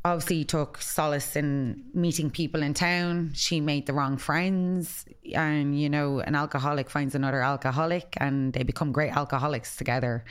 obviously 0.04 0.46
took 0.46 0.82
solace 0.82 1.36
in 1.36 1.84
meeting 1.94 2.30
people 2.30 2.62
in 2.64 2.74
town. 2.74 3.32
She 3.34 3.60
made 3.60 3.86
the 3.86 3.94
wrong 3.94 4.18
friends. 4.18 5.06
And, 5.34 5.80
you 5.80 5.90
know, 5.90 6.20
an 6.20 6.36
alcoholic 6.36 6.90
finds 6.90 7.16
another 7.16 7.42
alcoholic 7.42 8.16
and 8.18 8.54
they 8.54 8.64
become 8.64 8.92
great 8.92 9.16
alcoholics 9.16 9.76
together. 9.76 10.26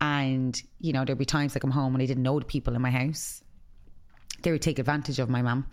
And, 0.00 0.60
you 0.80 0.92
know, 0.92 1.04
there'd 1.04 1.18
be 1.18 1.24
times 1.24 1.56
I 1.56 1.58
come 1.58 1.70
home 1.70 1.94
and 1.94 2.02
I 2.02 2.06
didn't 2.06 2.22
know 2.22 2.38
the 2.38 2.44
people 2.44 2.74
in 2.74 2.82
my 2.82 2.90
house. 2.90 3.42
They 4.42 4.52
would 4.52 4.62
take 4.62 4.78
advantage 4.78 5.18
of 5.18 5.28
my 5.28 5.42
mum 5.42 5.66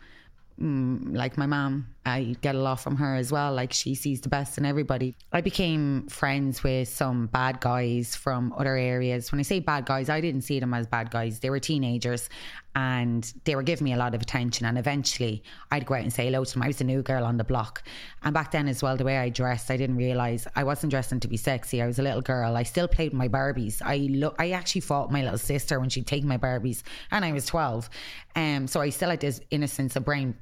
mm, 0.62 1.16
like 1.16 1.38
my 1.38 1.46
mom, 1.46 1.95
I 2.06 2.36
get 2.42 2.54
a 2.54 2.60
lot 2.60 2.80
from 2.80 2.98
her 2.98 3.16
as 3.16 3.32
well. 3.32 3.54
Like 3.54 3.74
she 3.74 3.96
sees 3.96 4.22
the 4.22 4.30
best 4.30 4.58
in 4.58 4.66
everybody. 4.66 5.16
I 5.32 5.42
became 5.42 6.08
friends 6.08 6.64
with 6.64 6.88
some 6.88 7.28
bad 7.28 7.60
guys 7.60 8.16
from 8.16 8.54
other 8.58 8.76
areas. 8.78 9.32
When 9.32 9.40
I 9.40 9.44
say 9.44 9.60
bad 9.60 9.86
guys, 9.86 10.08
I 10.08 10.22
didn't 10.22 10.42
see 10.42 10.60
them 10.60 10.74
as 10.74 10.86
bad 10.86 11.10
guys. 11.10 11.40
They 11.40 11.50
were 11.50 11.60
teenagers 11.60 12.30
and 12.76 13.34
they 13.46 13.56
were 13.56 13.64
giving 13.64 13.86
me 13.86 13.94
a 13.94 13.98
lot 13.98 14.14
of 14.14 14.22
attention. 14.22 14.68
And 14.68 14.78
eventually 14.78 15.44
I'd 15.72 15.86
go 15.86 15.96
out 15.96 16.02
and 16.02 16.14
say 16.14 16.26
hello 16.26 16.44
to 16.44 16.54
them. 16.54 16.62
I 16.62 16.68
was 16.68 16.82
a 16.82 16.84
new 16.84 17.02
girl 17.02 17.24
on 17.24 17.38
the 17.38 17.44
block. 17.44 17.84
And 18.22 18.34
back 18.34 18.52
then 18.52 18.68
as 18.68 18.84
well, 18.84 18.98
the 18.98 19.04
way 19.04 19.18
I 19.18 19.30
dressed, 19.30 19.72
I 19.72 19.78
didn't 19.78 19.96
realize 19.96 20.48
I 20.56 20.64
wasn't 20.64 20.92
dressing 20.92 21.20
to 21.22 21.28
be 21.28 21.38
sexy. 21.38 21.82
I 21.82 21.88
was 21.88 21.98
a 21.98 22.04
little 22.04 22.22
girl. 22.22 22.56
I 22.56 22.64
still 22.64 22.88
played 22.88 23.14
with 23.14 23.18
my 23.18 23.30
Barbies. 23.30 23.82
I 23.84 24.08
lo- 24.12 24.36
I 24.38 24.52
actually 24.52 24.82
fought 24.82 25.12
my 25.12 25.24
little 25.24 25.40
sister 25.40 25.80
when 25.80 25.90
she'd 25.90 26.06
take 26.06 26.24
my 26.24 26.38
Barbies 26.38 26.84
and 27.10 27.26
I 27.26 27.32
was 27.32 27.48
12. 27.48 27.90
Um, 28.36 28.68
so 28.68 28.82
I 28.82 28.90
still 28.90 29.10
had 29.10 29.22
this 29.22 29.42
innocence 29.50 29.96
of 29.96 30.06
brain 30.06 30.36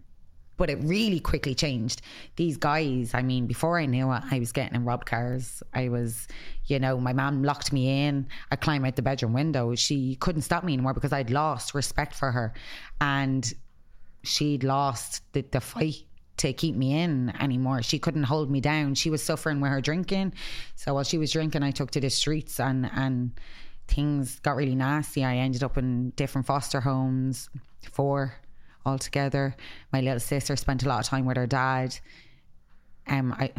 but 0.57 0.69
it 0.69 0.77
really 0.83 1.19
quickly 1.19 1.55
changed. 1.55 2.01
These 2.35 2.57
guys, 2.57 3.13
I 3.13 3.21
mean, 3.21 3.47
before 3.47 3.79
I 3.79 3.85
knew 3.85 4.11
it, 4.11 4.23
I 4.29 4.39
was 4.39 4.51
getting 4.51 4.75
in 4.75 4.85
robbed 4.85 5.05
cars. 5.05 5.63
I 5.73 5.89
was, 5.89 6.27
you 6.65 6.79
know, 6.79 6.99
my 6.99 7.13
mom 7.13 7.43
locked 7.43 7.73
me 7.73 8.05
in. 8.05 8.27
I 8.51 8.55
climbed 8.55 8.85
out 8.85 8.95
the 8.95 9.01
bedroom 9.01 9.33
window. 9.33 9.75
She 9.75 10.15
couldn't 10.15 10.43
stop 10.43 10.63
me 10.63 10.73
anymore 10.73 10.93
because 10.93 11.13
I'd 11.13 11.31
lost 11.31 11.73
respect 11.73 12.15
for 12.15 12.31
her. 12.31 12.53
And 13.01 13.51
she'd 14.23 14.63
lost 14.63 15.21
the, 15.33 15.41
the 15.41 15.61
fight 15.61 16.05
to 16.37 16.53
keep 16.53 16.75
me 16.75 16.99
in 16.99 17.33
anymore. 17.39 17.81
She 17.81 17.99
couldn't 17.99 18.23
hold 18.23 18.49
me 18.49 18.61
down. 18.61 18.95
She 18.95 19.09
was 19.09 19.21
suffering 19.23 19.61
with 19.61 19.71
her 19.71 19.81
drinking. 19.81 20.33
So 20.75 20.93
while 20.93 21.03
she 21.03 21.17
was 21.17 21.31
drinking, 21.31 21.63
I 21.63 21.71
took 21.71 21.91
to 21.91 21.99
the 21.99 22.09
streets 22.09 22.59
and, 22.59 22.89
and 22.93 23.31
things 23.87 24.39
got 24.39 24.55
really 24.55 24.75
nasty. 24.75 25.23
I 25.23 25.37
ended 25.37 25.63
up 25.63 25.77
in 25.77 26.11
different 26.11 26.47
foster 26.47 26.81
homes, 26.81 27.49
four 28.83 28.91
altogether. 28.91 29.55
My 29.91 30.01
little 30.01 30.19
sister 30.19 30.55
spent 30.55 30.83
a 30.83 30.89
lot 30.89 30.99
of 30.99 31.05
time 31.05 31.25
with 31.25 31.37
her 31.37 31.47
dad. 31.47 31.97
Um, 33.07 33.33
I 33.33 33.51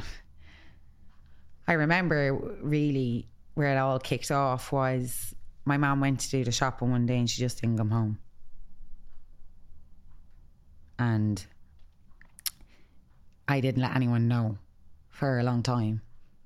I 1.66 1.74
remember 1.74 2.32
really 2.60 3.28
where 3.54 3.74
it 3.74 3.78
all 3.78 3.98
kicked 3.98 4.30
off 4.30 4.72
was 4.72 5.34
my 5.64 5.76
mom 5.76 6.00
went 6.00 6.20
to 6.20 6.30
do 6.30 6.44
the 6.44 6.52
shopping 6.52 6.90
one 6.90 7.06
day 7.06 7.18
and 7.18 7.30
she 7.30 7.40
just 7.40 7.60
didn't 7.60 7.78
come 7.78 7.90
home. 7.90 8.18
And 10.98 11.44
I 13.48 13.60
didn't 13.60 13.82
let 13.82 13.96
anyone 13.96 14.28
know 14.28 14.58
for 15.10 15.38
a 15.38 15.42
long 15.42 15.62
time, 15.62 16.02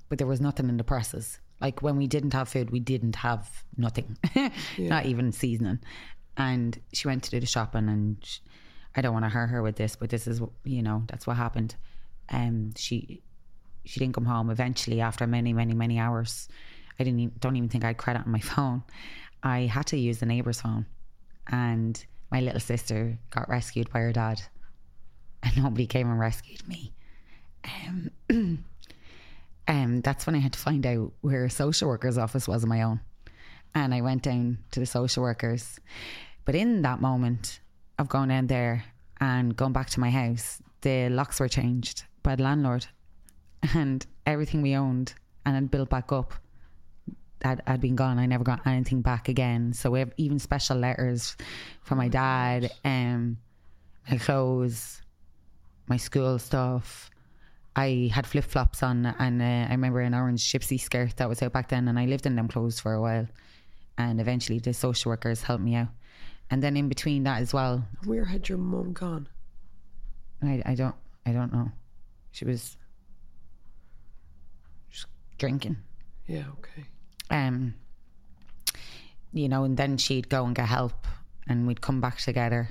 but 0.08 0.18
there 0.18 0.26
was 0.26 0.40
nothing 0.40 0.68
in 0.68 0.76
the 0.76 0.84
presses. 0.84 1.40
Like 1.60 1.82
when 1.82 1.96
we 1.96 2.06
didn't 2.06 2.32
have 2.34 2.48
food, 2.48 2.70
we 2.70 2.80
didn't 2.80 3.16
have 3.16 3.64
nothing, 3.76 4.16
not 4.78 5.06
even 5.06 5.32
seasoning. 5.32 5.80
And 6.36 6.78
she 6.92 7.08
went 7.08 7.24
to 7.24 7.30
do 7.30 7.40
the 7.40 7.46
shopping, 7.46 7.88
and 7.88 8.16
she, 8.22 8.40
I 8.98 9.00
don't 9.00 9.12
want 9.12 9.26
to 9.26 9.28
hurt 9.28 9.50
her 9.50 9.62
with 9.62 9.76
this, 9.76 9.94
but 9.94 10.10
this 10.10 10.26
is 10.26 10.40
you 10.64 10.82
know 10.82 11.04
that's 11.06 11.24
what 11.24 11.36
happened. 11.36 11.76
Um, 12.30 12.72
she 12.76 13.22
she 13.84 14.00
didn't 14.00 14.14
come 14.14 14.24
home. 14.24 14.50
Eventually, 14.50 15.00
after 15.00 15.24
many 15.24 15.52
many 15.52 15.72
many 15.72 16.00
hours, 16.00 16.48
I 16.98 17.04
didn't 17.04 17.20
even, 17.20 17.34
don't 17.38 17.54
even 17.54 17.68
think 17.68 17.84
I 17.84 17.88
had 17.88 17.96
credit 17.96 18.26
on 18.26 18.32
my 18.32 18.40
phone. 18.54 18.82
I 19.40 19.60
had 19.60 19.86
to 19.88 19.96
use 19.96 20.18
the 20.18 20.26
neighbour's 20.26 20.60
phone, 20.60 20.84
and 21.46 22.04
my 22.32 22.40
little 22.40 22.58
sister 22.58 23.16
got 23.30 23.48
rescued 23.48 23.88
by 23.92 24.00
her 24.00 24.12
dad, 24.12 24.42
and 25.44 25.56
nobody 25.56 25.86
came 25.86 26.10
and 26.10 26.18
rescued 26.18 26.66
me. 26.66 26.92
Um, 27.64 28.10
um, 29.68 30.00
that's 30.00 30.26
when 30.26 30.34
I 30.34 30.40
had 30.40 30.54
to 30.54 30.58
find 30.58 30.84
out 30.84 31.12
where 31.20 31.44
a 31.44 31.50
social 31.50 31.88
worker's 31.88 32.18
office 32.18 32.48
was 32.48 32.64
on 32.64 32.68
my 32.68 32.82
own, 32.82 32.98
and 33.76 33.94
I 33.94 34.00
went 34.00 34.24
down 34.24 34.58
to 34.72 34.80
the 34.80 34.86
social 34.86 35.22
workers. 35.22 35.78
But 36.44 36.56
in 36.56 36.82
that 36.82 37.00
moment 37.00 37.60
of 37.98 38.08
going 38.08 38.28
down 38.28 38.46
there 38.46 38.84
and 39.20 39.56
going 39.56 39.72
back 39.72 39.90
to 39.90 40.00
my 40.00 40.10
house, 40.10 40.62
the 40.82 41.08
locks 41.08 41.40
were 41.40 41.48
changed 41.48 42.04
by 42.22 42.36
the 42.36 42.42
landlord, 42.42 42.86
and 43.74 44.06
everything 44.26 44.62
we 44.62 44.76
owned 44.76 45.14
and 45.44 45.54
had 45.54 45.70
built 45.70 45.88
back 45.88 46.12
up 46.12 46.34
had, 47.42 47.62
had 47.66 47.80
been 47.80 47.96
gone. 47.96 48.18
I 48.18 48.26
never 48.26 48.44
got 48.44 48.66
anything 48.66 49.00
back 49.00 49.28
again. 49.28 49.72
So 49.72 49.90
we 49.90 49.98
have 50.00 50.12
even 50.16 50.38
special 50.38 50.76
letters 50.76 51.36
from 51.82 51.98
my 51.98 52.08
dad, 52.08 52.70
um, 52.84 53.38
my 54.10 54.18
clothes, 54.18 55.00
my 55.88 55.96
school 55.96 56.38
stuff. 56.38 57.10
I 57.76 58.10
had 58.12 58.26
flip 58.26 58.44
flops 58.44 58.82
on, 58.82 59.06
and 59.06 59.40
uh, 59.40 59.68
I 59.68 59.70
remember 59.70 60.00
an 60.00 60.14
orange 60.14 60.52
gypsy 60.52 60.80
skirt 60.80 61.16
that 61.16 61.28
was 61.28 61.42
out 61.42 61.52
back 61.52 61.68
then, 61.68 61.86
and 61.86 61.98
I 61.98 62.06
lived 62.06 62.26
in 62.26 62.34
them 62.34 62.48
clothes 62.48 62.80
for 62.80 62.92
a 62.92 63.00
while. 63.00 63.28
And 63.96 64.20
eventually, 64.20 64.58
the 64.58 64.74
social 64.74 65.10
workers 65.10 65.42
helped 65.42 65.62
me 65.62 65.76
out. 65.76 65.88
And 66.50 66.62
then 66.62 66.76
in 66.76 66.88
between 66.88 67.24
that 67.24 67.42
as 67.42 67.52
well, 67.52 67.84
Where 68.04 68.24
had 68.24 68.48
your 68.48 68.58
mum 68.58 68.92
gone? 68.92 69.28
I, 70.42 70.62
I 70.64 70.74
don't 70.74 70.94
I 71.26 71.32
don't 71.32 71.52
know. 71.52 71.70
She 72.32 72.44
was 72.44 72.76
just 74.90 75.06
drinking. 75.36 75.76
Yeah, 76.26 76.44
okay. 76.58 76.86
um, 77.30 77.74
you 79.32 79.48
know, 79.48 79.64
and 79.64 79.76
then 79.76 79.96
she'd 79.98 80.28
go 80.28 80.44
and 80.44 80.54
get 80.54 80.68
help, 80.68 81.06
and 81.48 81.66
we'd 81.66 81.80
come 81.80 82.00
back 82.00 82.18
together, 82.18 82.68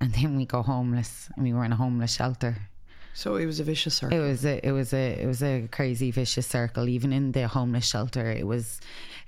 and 0.00 0.12
then 0.12 0.36
we 0.36 0.46
go 0.46 0.62
homeless, 0.62 1.28
and 1.34 1.44
we 1.44 1.52
were 1.52 1.64
in 1.64 1.72
a 1.72 1.76
homeless 1.76 2.14
shelter. 2.14 2.56
So 3.14 3.36
it 3.36 3.46
was 3.46 3.60
a 3.60 3.64
vicious 3.64 3.94
circle. 3.94 4.18
It 4.18 4.20
was 4.20 4.44
a, 4.44 4.66
it 4.66 4.72
was 4.72 4.92
a, 4.92 5.22
it 5.22 5.26
was 5.26 5.42
a 5.42 5.68
crazy 5.72 6.10
vicious 6.10 6.46
circle. 6.46 6.88
Even 6.88 7.12
in 7.12 7.32
the 7.32 7.48
homeless 7.48 7.88
shelter, 7.88 8.30
it 8.30 8.46
was, 8.46 8.80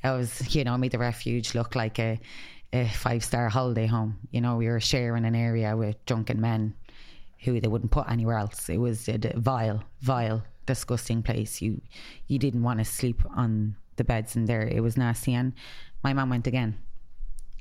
it 0.05 0.09
was, 0.09 0.55
you 0.55 0.63
know, 0.65 0.77
made 0.77 0.93
the 0.93 0.99
refuge 0.99 1.55
look 1.55 1.75
like 1.75 1.99
a, 1.99 2.21
a 2.73 2.89
five 2.89 3.25
star 3.25 3.49
holiday 3.49 3.87
home. 3.87 4.19
You 4.31 4.41
know, 4.41 4.57
we 4.57 4.69
were 4.69 4.81
sharing 4.81 5.25
an 5.25 5.35
area 5.35 5.77
with 5.77 6.05
drunken 6.07 6.41
men 6.41 6.75
who 7.45 7.61
they 7.61 7.69
wouldn't 7.69 7.93
put 7.93 8.11
anywhere 8.11 8.37
else. 8.37 8.69
It 8.69 8.79
was 8.79 9.09
a 9.09 9.19
vile, 9.37 9.83
vile, 10.01 10.43
disgusting 10.67 11.23
place. 11.23 11.63
You, 11.63 11.81
you 12.27 12.39
didn't 12.39 12.63
want 12.63 12.79
to 12.81 12.85
sleep 12.85 13.23
on 13.35 13.77
the 13.97 14.05
beds 14.05 14.37
in 14.37 14.47
there. 14.47 14.63
It 14.63 14.81
was 14.81 14.97
nasty. 14.97 15.35
And 15.35 15.53
my 16.03 16.13
mum 16.13 16.31
went 16.31 16.47
again, 16.47 16.77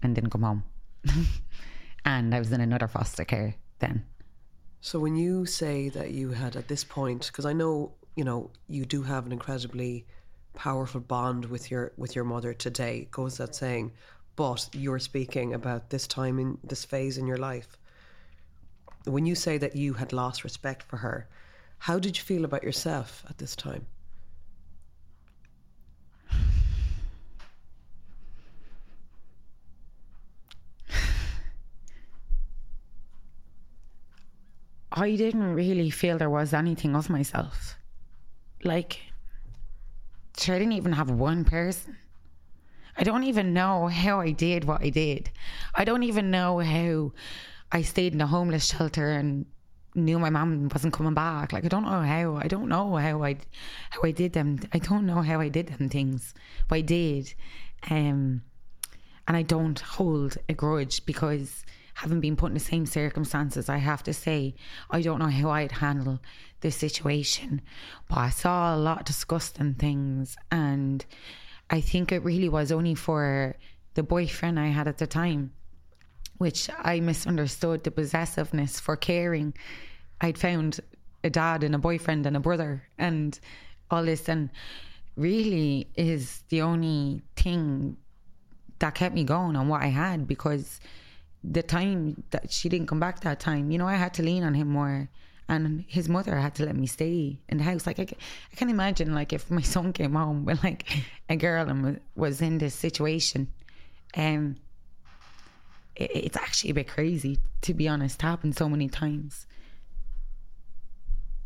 and 0.02 0.16
didn't 0.16 0.30
come 0.30 0.44
home. 0.44 0.64
and 2.06 2.34
I 2.34 2.40
was 2.40 2.52
in 2.52 2.62
another 2.62 2.88
foster 2.88 3.26
care 3.26 3.56
then. 3.80 4.04
So 4.82 5.00
when 5.00 5.16
you 5.16 5.46
say 5.46 5.90
that 5.90 6.12
you 6.12 6.30
had 6.30 6.56
at 6.56 6.68
this 6.68 6.84
point, 6.84 7.28
because 7.28 7.46
I 7.46 7.54
know 7.54 7.94
you 8.16 8.24
know 8.24 8.52
you 8.68 8.86
do 8.86 9.04
have 9.04 9.26
an 9.26 9.32
incredibly 9.32 10.06
powerful 10.56 11.02
bond 11.02 11.46
with 11.46 11.70
your 11.70 11.94
with 11.98 12.16
your 12.16 12.26
mother 12.26 12.54
today, 12.54 13.08
goes 13.12 13.38
that 13.38 13.56
saying, 13.56 13.92
but 14.38 14.70
you're 14.72 15.00
speaking 15.00 15.54
about 15.54 15.90
this 15.90 16.08
time 16.08 16.40
in 16.40 16.58
this 16.64 16.86
phase 16.86 17.18
in 17.18 17.28
your 17.28 17.38
life. 17.38 17.76
When 19.06 19.26
you 19.26 19.36
say 19.36 19.58
that 19.58 19.76
you 19.76 19.94
had 19.94 20.14
lost 20.14 20.44
respect 20.46 20.84
for 20.84 20.98
her, 20.98 21.28
how 21.80 21.98
did 22.00 22.16
you 22.18 22.24
feel 22.24 22.46
about 22.46 22.64
yourself 22.64 23.26
at 23.30 23.40
this 23.40 23.56
time? 23.56 23.88
I 34.92 35.16
didn't 35.16 35.54
really 35.54 35.90
feel 35.90 36.18
there 36.18 36.30
was 36.30 36.54
anything 36.54 36.96
of 36.96 37.10
myself. 37.10 37.76
Like, 38.64 39.00
sure, 40.38 40.56
I 40.56 40.60
didn't 40.60 40.74
even 40.74 40.94
have 40.94 41.10
one 41.10 41.44
person. 41.44 41.98
I 42.98 43.04
don't 43.04 43.24
even 43.24 43.54
know 43.54 43.88
how 43.88 44.20
I 44.20 44.32
did 44.32 44.66
what 44.66 44.82
I 44.82 44.90
did. 44.90 45.30
I 45.76 45.86
don't 45.86 46.04
even 46.04 46.32
know 46.32 46.60
how 46.60 47.12
I 47.72 47.84
stayed 47.84 48.14
in 48.14 48.22
a 48.22 48.28
homeless 48.28 48.66
shelter 48.66 49.12
and 49.12 49.46
knew 49.94 50.20
my 50.20 50.30
mom 50.30 50.70
wasn't 50.70 50.94
coming 50.94 51.14
back. 51.14 51.54
Like 51.54 51.66
I 51.66 51.68
don't 51.68 51.84
know 51.84 52.02
how. 52.02 52.36
I 52.36 52.48
don't 52.48 52.70
know 52.70 52.96
how 52.96 53.24
I 53.24 53.38
how 53.92 54.02
I 54.04 54.12
did 54.12 54.34
them. 54.34 54.60
I 54.74 54.80
don't 54.80 55.06
know 55.06 55.22
how 55.22 55.40
I 55.40 55.50
did 55.50 55.68
them 55.68 55.90
things. 55.90 56.34
But 56.68 56.76
I 56.76 56.82
did. 56.82 57.34
Um 57.90 58.42
and 59.28 59.36
I 59.36 59.42
don't 59.42 59.80
hold 59.80 60.38
a 60.48 60.54
grudge 60.54 61.06
because 61.06 61.66
having 61.96 62.22
been 62.22 62.36
put 62.36 62.48
in 62.48 62.54
the 62.54 62.60
same 62.60 62.86
circumstances, 62.86 63.70
I 63.70 63.78
have 63.78 64.04
to 64.04 64.14
say, 64.14 64.56
I 64.90 65.02
don't 65.02 65.20
know 65.20 65.30
how 65.30 65.50
I'd 65.50 65.72
handle 65.72 66.20
this 66.62 66.76
situation. 66.76 67.62
But 68.08 68.20
I 68.20 68.30
saw 68.30 68.76
a 68.76 68.78
lot 68.78 69.00
of 69.00 69.06
disgusting 69.06 69.74
things 69.74 70.38
and 70.52 71.06
I 71.70 71.82
think 71.82 72.12
it 72.12 72.24
really 72.24 72.50
was 72.50 72.72
only 72.72 72.96
for 72.96 73.56
the 73.94 74.04
boyfriend 74.04 74.60
I 74.60 74.68
had 74.68 74.88
at 74.88 75.00
the 75.00 75.08
time, 75.08 75.52
which 76.38 76.70
I 76.78 77.00
misunderstood 77.00 77.84
the 77.84 77.92
possessiveness 77.92 78.80
for 78.80 78.96
caring. 78.96 79.54
I'd 80.22 80.38
found 80.38 80.80
a 81.24 81.30
dad 81.30 81.64
and 81.64 81.76
a 81.76 81.80
boyfriend 81.80 82.26
and 82.26 82.38
a 82.38 82.40
brother 82.40 82.84
and 82.98 83.38
all 83.92 84.06
this, 84.06 84.30
and 84.30 84.50
really 85.16 85.90
is 85.96 86.44
the 86.50 86.62
only 86.62 87.24
thing 87.36 87.98
that 88.80 88.96
kept 88.96 89.16
me 89.16 89.24
going 89.24 89.56
on 89.56 89.68
what 89.68 89.82
I 89.82 89.88
had 89.88 90.28
because 90.28 90.80
the 91.44 91.64
time 91.64 92.24
that 92.30 92.52
she 92.52 92.70
didn't 92.70 92.88
come 92.88 93.00
back 93.00 93.22
that 93.22 93.40
time, 93.40 93.72
you 93.72 93.78
know, 93.78 93.88
I 93.88 93.96
had 93.96 94.14
to 94.16 94.24
lean 94.24 94.44
on 94.44 94.54
him 94.54 94.68
more. 94.68 95.10
And 95.50 95.86
his 95.88 96.10
mother 96.10 96.36
had 96.36 96.56
to 96.56 96.66
let 96.66 96.76
me 96.76 96.88
stay 96.88 97.40
in 97.48 97.58
the 97.58 97.64
house. 97.64 97.88
Like 97.88 98.00
I, 98.00 98.04
I 98.04 98.56
can 98.56 98.70
imagine, 98.70 99.14
like 99.14 99.32
if 99.32 99.50
my 99.50 99.62
son 99.74 99.94
came 99.94 100.14
home 100.14 100.46
with 100.46 100.64
like 100.64 100.86
a 101.30 101.36
girl 101.36 101.70
and 101.70 102.00
was 102.16 102.42
in 102.42 102.58
this 102.58 102.76
situation, 102.76 103.48
um, 104.16 104.58
it, 105.96 106.12
it's 106.14 106.38
actually 106.38 106.72
a 106.72 106.76
bit 106.76 106.88
crazy 106.88 107.40
to 107.62 107.74
be 107.74 107.88
honest. 107.88 108.22
Happened 108.22 108.56
so 108.56 108.70
many 108.70 108.90
times. 108.90 109.46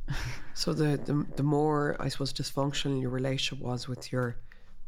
So 0.54 0.74
the, 0.74 0.98
the 0.98 1.26
the 1.38 1.44
more 1.44 1.96
I 2.00 2.10
suppose 2.10 2.34
dysfunctional 2.34 3.02
your 3.02 3.10
relationship 3.10 3.66
was 3.66 3.88
with 3.88 4.12
your 4.12 4.36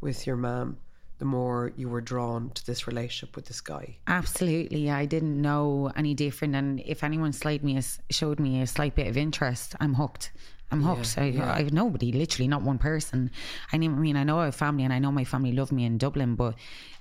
with 0.02 0.28
your 0.28 0.36
mum, 0.36 0.78
the 1.24 1.30
more 1.30 1.72
you 1.78 1.88
were 1.88 2.02
drawn 2.02 2.50
to 2.50 2.66
this 2.66 2.86
relationship 2.86 3.38
with 3.38 3.46
this 3.46 3.62
guy. 3.62 3.96
Absolutely, 4.08 4.92
I 4.92 5.06
didn't 5.06 5.42
know 5.42 5.90
any 5.96 6.14
different. 6.14 6.54
And 6.54 6.82
if 6.82 7.02
anyone 7.02 7.32
me, 7.64 7.78
a 7.78 7.84
showed 8.12 8.42
me 8.42 8.62
a 8.62 8.68
slight 8.68 8.94
bit 8.94 9.08
of 9.08 9.16
interest, 9.16 9.74
I'm 9.80 9.94
hooked. 9.94 10.34
I'm 10.70 10.84
hooked. 10.84 11.18
I, 11.18 11.28
I 11.42 11.60
have 11.60 11.72
nobody, 11.72 12.12
literally 12.12 12.50
not 12.50 12.62
one 12.62 12.78
person. 12.78 13.32
I 13.72 13.78
mean, 13.78 14.18
I 14.18 14.26
know 14.26 14.40
I 14.40 14.46
have 14.46 14.56
family, 14.56 14.84
and 14.84 14.92
I 14.92 15.00
know 15.00 15.14
my 15.14 15.24
family 15.24 15.54
love 15.54 15.72
me 15.72 15.86
in 15.86 15.98
Dublin, 15.98 16.36
but 16.36 16.56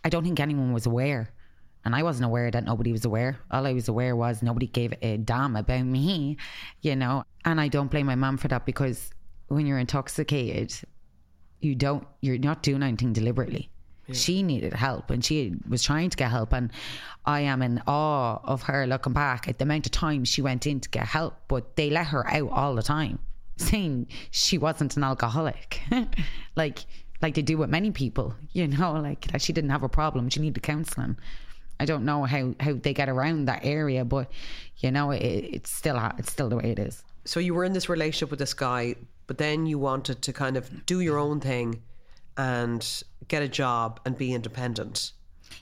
I 0.05 0.09
don't 0.09 0.23
think 0.23 0.39
anyone 0.39 0.73
was 0.73 0.87
aware. 0.87 1.33
And 1.85 1.97
I 1.97 2.05
wasn't 2.05 2.27
aware 2.27 2.49
that 2.49 2.63
nobody 2.63 2.93
was 2.93 3.05
aware. 3.05 3.41
All 3.51 3.67
I 3.67 3.73
was 3.73 3.89
aware 3.89 4.15
was 4.15 4.41
nobody 4.41 4.69
gave 4.69 4.95
a 5.03 5.17
damn 5.17 5.57
about 5.57 5.85
me, 5.85 6.37
you 6.81 6.95
know. 6.95 7.25
And 7.45 7.61
I 7.61 7.67
don't 7.67 7.91
blame 7.91 8.07
my 8.07 8.15
mum 8.15 8.37
for 8.37 8.47
that 8.47 8.67
because 8.67 9.11
when 9.49 9.67
you're 9.67 9.81
intoxicated, 9.81 10.73
you 11.59 11.75
don't, 11.75 12.07
you're 12.21 12.39
not 12.39 12.63
doing 12.63 12.85
anything 12.85 13.13
deliberately. 13.13 13.69
She 14.15 14.43
needed 14.43 14.73
help 14.73 15.11
and 15.11 15.25
she 15.25 15.55
was 15.69 15.83
trying 15.83 16.11
to 16.11 16.17
get 16.17 16.31
help. 16.31 16.53
And 16.53 16.71
I 17.25 17.41
am 17.41 17.63
in 17.63 17.83
awe 17.87 18.41
of 18.45 18.63
her 18.63 18.87
looking 18.87 19.13
back 19.13 19.49
at 19.49 19.59
the 19.59 19.65
amount 19.65 19.87
of 19.87 19.93
times 19.93 20.29
she 20.29 20.43
went 20.43 20.67
in 20.67 20.81
to 20.81 20.89
get 20.89 21.07
help, 21.07 21.35
but 21.49 21.77
they 21.77 21.91
let 21.91 22.09
her 22.09 22.29
out 22.29 22.51
all 22.51 22.75
the 22.75 22.83
time, 22.83 23.19
saying 23.57 24.09
she 24.31 24.59
wasn't 24.59 24.97
an 24.97 25.05
alcoholic. 25.05 25.81
like, 26.57 26.81
like 27.21 27.35
they 27.35 27.43
do 27.43 27.59
with 27.59 27.71
many 27.71 27.91
people, 27.91 28.35
you 28.53 28.67
know, 28.67 28.93
like 28.95 29.31
that 29.33 29.43
she 29.43 29.53
didn't 29.53 29.71
have 29.71 29.83
a 29.83 29.89
problem, 29.89 30.29
she 30.29 30.41
needed 30.41 30.63
counselling. 30.63 31.17
I 31.81 31.85
don't 31.85 32.05
know 32.05 32.25
how, 32.25 32.55
how 32.61 32.75
they 32.75 32.95
get 32.95 33.09
around 33.09 33.47
that 33.47 33.65
area, 33.65 34.05
but 34.05 34.31
you 34.79 34.91
know, 34.91 35.11
it, 35.11 35.19
it's 35.23 35.71
still 35.71 36.01
it's 36.19 36.31
still 36.31 36.49
the 36.49 36.57
way 36.57 36.71
it 36.71 36.79
is. 36.79 37.03
So 37.25 37.41
you 37.41 37.55
were 37.55 37.65
in 37.65 37.73
this 37.73 37.89
relationship 37.89 38.31
with 38.31 38.39
this 38.39 38.55
guy, 38.55 38.97
but 39.27 39.39
then 39.39 39.67
you 39.67 39.79
wanted 39.79 40.23
to 40.23 40.33
kind 40.33 40.57
of 40.57 40.87
do 40.87 41.01
your 41.01 41.19
own 41.19 41.41
thing 41.41 41.83
and 42.37 43.03
get 43.29 43.43
a 43.43 43.49
job 43.49 44.01
and 44.05 44.17
be 44.17 44.33
independent. 44.33 45.13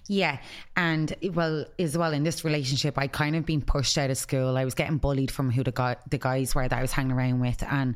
Yeah, 0.07 0.39
and 0.77 1.15
well, 1.35 1.67
as 1.79 1.97
well 1.97 2.13
in 2.13 2.25
this 2.25 2.45
relationship, 2.45 2.99
I 2.99 3.07
kind 3.07 3.37
of 3.37 3.47
been 3.47 3.63
pushed 3.63 3.97
out 3.97 4.11
of 4.11 4.19
school. 4.19 4.57
I 4.57 4.65
was 4.65 4.75
getting 4.75 4.99
bullied 4.99 5.31
from 5.31 5.51
who 5.51 5.63
the 5.63 5.73
guy, 5.73 5.97
the 6.09 6.19
guys 6.19 6.55
were 6.55 6.67
that 6.67 6.77
I 6.77 6.83
was 6.83 6.93
hanging 6.93 7.13
around 7.13 7.41
with, 7.41 7.63
and 7.63 7.95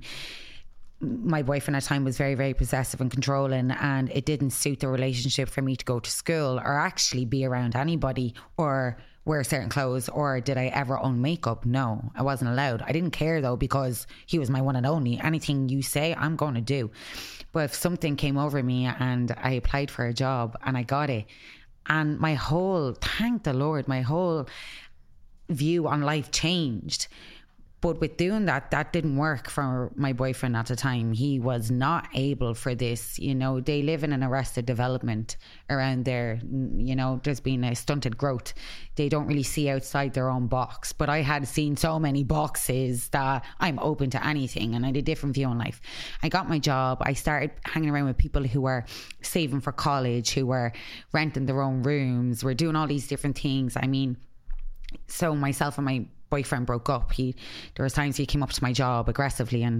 my 1.05 1.43
boyfriend 1.43 1.77
at 1.77 1.83
the 1.83 1.89
time 1.89 2.05
was 2.05 2.17
very, 2.17 2.35
very 2.35 2.55
possessive 2.55 3.01
and 3.01 3.11
controlling, 3.11 3.71
and 3.71 4.11
it 4.11 4.25
didn't 4.25 4.51
suit 4.51 4.81
the 4.81 4.89
relationship 4.89 5.49
for 5.49 5.63
me 5.63 5.77
to 5.77 5.85
go 5.85 6.01
to 6.01 6.11
school 6.11 6.59
or 6.59 6.79
actually 6.79 7.25
be 7.25 7.45
around 7.45 7.77
anybody 7.77 8.35
or 8.57 8.99
wear 9.25 9.43
certain 9.43 9.71
clothes 9.71 10.09
or 10.09 10.41
did 10.41 10.59
I 10.59 10.67
ever 10.67 10.99
own 10.99 11.21
makeup? 11.21 11.65
No, 11.65 12.11
I 12.15 12.23
wasn't 12.23 12.51
allowed. 12.51 12.83
I 12.83 12.93
didn't 12.93 13.13
care 13.13 13.41
though 13.41 13.57
because 13.57 14.07
he 14.27 14.39
was 14.39 14.51
my 14.51 14.61
one 14.61 14.77
and 14.77 14.87
only. 14.87 15.19
Anything 15.19 15.69
you 15.69 15.83
say, 15.83 16.15
I'm 16.15 16.37
going 16.37 16.55
to 16.55 16.61
do. 16.61 16.91
But 17.53 17.65
if 17.65 17.75
something 17.75 18.17
came 18.17 18.37
over 18.37 18.63
me 18.63 18.85
and 18.87 19.35
I 19.41 19.53
applied 19.53 19.91
for 19.91 20.05
a 20.05 20.13
job 20.13 20.59
and 20.63 20.77
I 20.77 20.83
got 20.83 21.09
it, 21.09 21.27
and 21.87 22.19
my 22.19 22.35
whole, 22.35 22.93
thank 22.93 23.45
the 23.45 23.53
Lord, 23.53 23.89
my 23.89 24.01
whole 24.01 24.47
view 25.49 25.87
on 25.87 26.03
life 26.03 26.31
changed 26.31 27.09
but 27.85 28.01
with 28.01 28.17
doing 28.17 28.47
that, 28.47 28.71
that 28.71 28.95
didn't 28.95 29.19
work 29.19 29.51
for 29.51 29.93
my 29.95 30.15
boyfriend 30.15 30.57
at 30.57 30.65
the 30.65 30.75
time. 30.75 31.13
He 31.13 31.39
was 31.39 31.71
not 31.71 32.09
able 32.15 32.55
for 32.55 32.75
this. 32.75 33.19
You 33.19 33.35
know, 33.35 33.61
they 33.61 33.83
live 33.83 34.03
in 34.03 34.15
an 34.15 34.25
arrested 34.25 34.65
development 34.65 35.37
around 35.69 36.07
there. 36.07 36.41
You 36.43 36.97
know, 36.97 37.21
there's 37.23 37.41
been 37.41 37.63
a 37.63 37.75
stunted 37.75 38.17
growth. 38.17 38.55
They 38.97 39.11
don't 39.11 39.27
really 39.27 39.43
see 39.43 39.69
outside 39.69 40.15
their 40.15 40.31
own 40.31 40.47
box. 40.47 40.95
But 40.95 41.11
I 41.11 41.21
had 41.21 41.47
seen 41.47 41.77
so 41.77 41.99
many 41.99 42.25
boxes 42.25 43.11
that 43.11 43.45
I'm 43.61 43.79
open 43.81 44.09
to 44.13 44.27
anything 44.27 44.75
and 44.75 44.87
I 44.87 44.89
had 44.89 44.97
a 44.97 45.03
different 45.03 45.35
view 45.35 45.49
on 45.49 45.59
life. 45.59 45.83
I 46.23 46.31
got 46.31 46.49
my 46.49 46.59
job. 46.59 47.03
I 47.03 47.13
started 47.13 47.51
hanging 47.67 47.91
around 47.91 48.07
with 48.07 48.17
people 48.17 48.45
who 48.45 48.63
were 48.63 48.87
saving 49.21 49.61
for 49.61 49.73
college, 49.73 50.31
who 50.31 50.47
were 50.47 50.73
renting 51.13 51.45
their 51.45 51.61
own 51.61 51.83
rooms, 51.83 52.43
were 52.43 52.55
doing 52.55 52.77
all 52.77 52.87
these 52.87 53.09
different 53.09 53.39
things. 53.39 53.77
I 53.77 53.87
mean, 53.87 54.17
so 55.07 55.35
myself 55.37 55.77
and 55.77 55.85
my 55.85 56.07
boyfriend 56.35 56.67
broke 56.67 56.89
up, 56.97 57.13
he 57.13 57.27
there 57.75 57.85
was 57.85 57.93
times 57.93 58.17
he 58.17 58.27
came 58.27 58.43
up 58.43 58.53
to 58.53 58.63
my 58.69 58.73
job 58.73 59.09
aggressively 59.09 59.63
and 59.69 59.79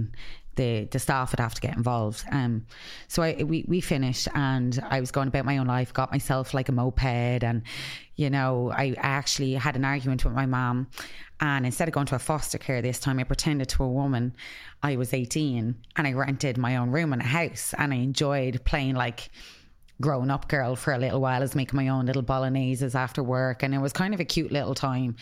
the 0.55 0.87
the 0.91 0.99
staff 0.99 1.31
would 1.31 1.39
have 1.39 1.53
to 1.53 1.61
get 1.61 1.75
involved. 1.75 2.23
Um, 2.31 2.65
so 3.07 3.23
I 3.27 3.43
we 3.43 3.65
we 3.67 3.81
finished 3.81 4.27
and 4.33 4.71
I 4.95 4.99
was 4.99 5.11
going 5.11 5.27
about 5.27 5.45
my 5.45 5.57
own 5.57 5.67
life, 5.67 5.93
got 5.93 6.11
myself 6.11 6.53
like 6.53 6.69
a 6.69 6.71
moped, 6.71 7.43
and 7.49 7.63
you 8.15 8.29
know 8.29 8.71
I 8.83 8.95
actually 8.97 9.53
had 9.53 9.75
an 9.75 9.85
argument 9.85 10.23
with 10.23 10.33
my 10.33 10.45
mom, 10.45 10.87
and 11.39 11.65
instead 11.65 11.87
of 11.89 11.93
going 11.93 12.07
to 12.07 12.15
a 12.15 12.19
foster 12.19 12.57
care 12.57 12.81
this 12.81 12.99
time, 12.99 13.19
I 13.19 13.25
pretended 13.25 13.69
to 13.69 13.83
a 13.83 13.89
woman 14.01 14.33
I 14.81 14.95
was 14.95 15.13
eighteen 15.13 15.75
and 15.95 16.07
I 16.07 16.13
rented 16.13 16.57
my 16.57 16.77
own 16.77 16.89
room 16.91 17.13
in 17.13 17.21
a 17.21 17.31
house, 17.39 17.73
and 17.77 17.93
I 17.93 17.97
enjoyed 17.97 18.63
playing 18.63 18.95
like 18.95 19.29
grown 20.01 20.29
up 20.29 20.47
girl 20.47 20.75
for 20.75 20.93
a 20.93 20.97
little 20.97 21.21
while. 21.21 21.43
as 21.43 21.55
making 21.55 21.77
my 21.77 21.87
own 21.87 22.05
little 22.05 22.23
bologneses 22.23 22.95
after 22.95 23.21
work, 23.23 23.63
and 23.63 23.73
it 23.73 23.81
was 23.81 23.93
kind 23.93 24.13
of 24.13 24.19
a 24.19 24.25
cute 24.25 24.51
little 24.51 24.75
time 24.75 25.15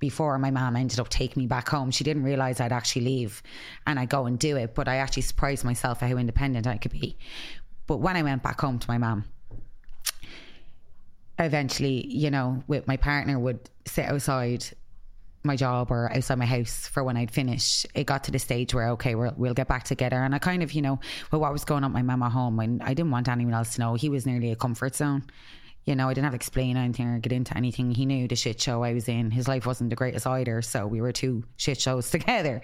before 0.00 0.38
my 0.38 0.50
mom 0.50 0.74
ended 0.74 0.98
up 0.98 1.08
taking 1.08 1.42
me 1.42 1.46
back 1.46 1.68
home. 1.68 1.90
She 1.92 2.02
didn't 2.02 2.24
realize 2.24 2.58
I'd 2.60 2.72
actually 2.72 3.04
leave 3.04 3.42
and 3.86 4.00
I 4.00 4.06
go 4.06 4.26
and 4.26 4.38
do 4.38 4.56
it, 4.56 4.74
but 4.74 4.88
I 4.88 4.96
actually 4.96 5.22
surprised 5.22 5.64
myself 5.64 6.02
at 6.02 6.10
how 6.10 6.16
independent 6.16 6.66
I 6.66 6.78
could 6.78 6.92
be. 6.92 7.16
But 7.86 7.98
when 7.98 8.16
I 8.16 8.22
went 8.22 8.42
back 8.42 8.60
home 8.60 8.78
to 8.78 8.88
my 8.88 8.98
mom, 8.98 9.26
eventually, 11.38 12.06
you 12.06 12.30
know, 12.30 12.64
with 12.66 12.86
my 12.86 12.96
partner 12.96 13.38
would 13.38 13.70
sit 13.86 14.06
outside 14.06 14.64
my 15.42 15.56
job 15.56 15.90
or 15.90 16.12
outside 16.14 16.38
my 16.38 16.44
house 16.46 16.86
for 16.86 17.02
when 17.02 17.16
I'd 17.16 17.30
finish. 17.30 17.86
It 17.94 18.04
got 18.04 18.24
to 18.24 18.30
the 18.30 18.38
stage 18.38 18.74
where 18.74 18.90
okay, 18.90 19.14
we'll, 19.14 19.32
we'll 19.36 19.54
get 19.54 19.68
back 19.68 19.84
together. 19.84 20.16
And 20.22 20.34
I 20.34 20.38
kind 20.38 20.62
of, 20.62 20.72
you 20.72 20.82
know, 20.82 21.00
well, 21.30 21.40
what 21.40 21.52
was 21.52 21.64
going 21.64 21.84
on 21.84 21.90
at 21.90 21.94
my 21.94 22.02
mama 22.02 22.28
home, 22.28 22.60
and 22.60 22.82
I 22.82 22.94
didn't 22.94 23.10
want 23.10 23.28
anyone 23.28 23.54
else 23.54 23.74
to 23.74 23.80
know. 23.80 23.94
He 23.94 24.08
was 24.08 24.26
nearly 24.26 24.50
a 24.50 24.56
comfort 24.56 24.94
zone. 24.94 25.24
You 25.84 25.96
know, 25.96 26.08
I 26.08 26.14
didn't 26.14 26.24
have 26.24 26.32
to 26.32 26.36
explain 26.36 26.76
anything 26.76 27.08
or 27.08 27.18
get 27.18 27.32
into 27.32 27.56
anything. 27.56 27.90
He 27.90 28.06
knew 28.06 28.28
the 28.28 28.36
shit 28.36 28.60
show 28.60 28.82
I 28.82 28.92
was 28.92 29.08
in. 29.08 29.30
His 29.30 29.48
life 29.48 29.66
wasn't 29.66 29.90
the 29.90 29.96
greatest 29.96 30.26
either, 30.26 30.62
so 30.62 30.86
we 30.86 31.00
were 31.00 31.12
two 31.12 31.44
shit 31.56 31.80
shows 31.80 32.10
together. 32.10 32.60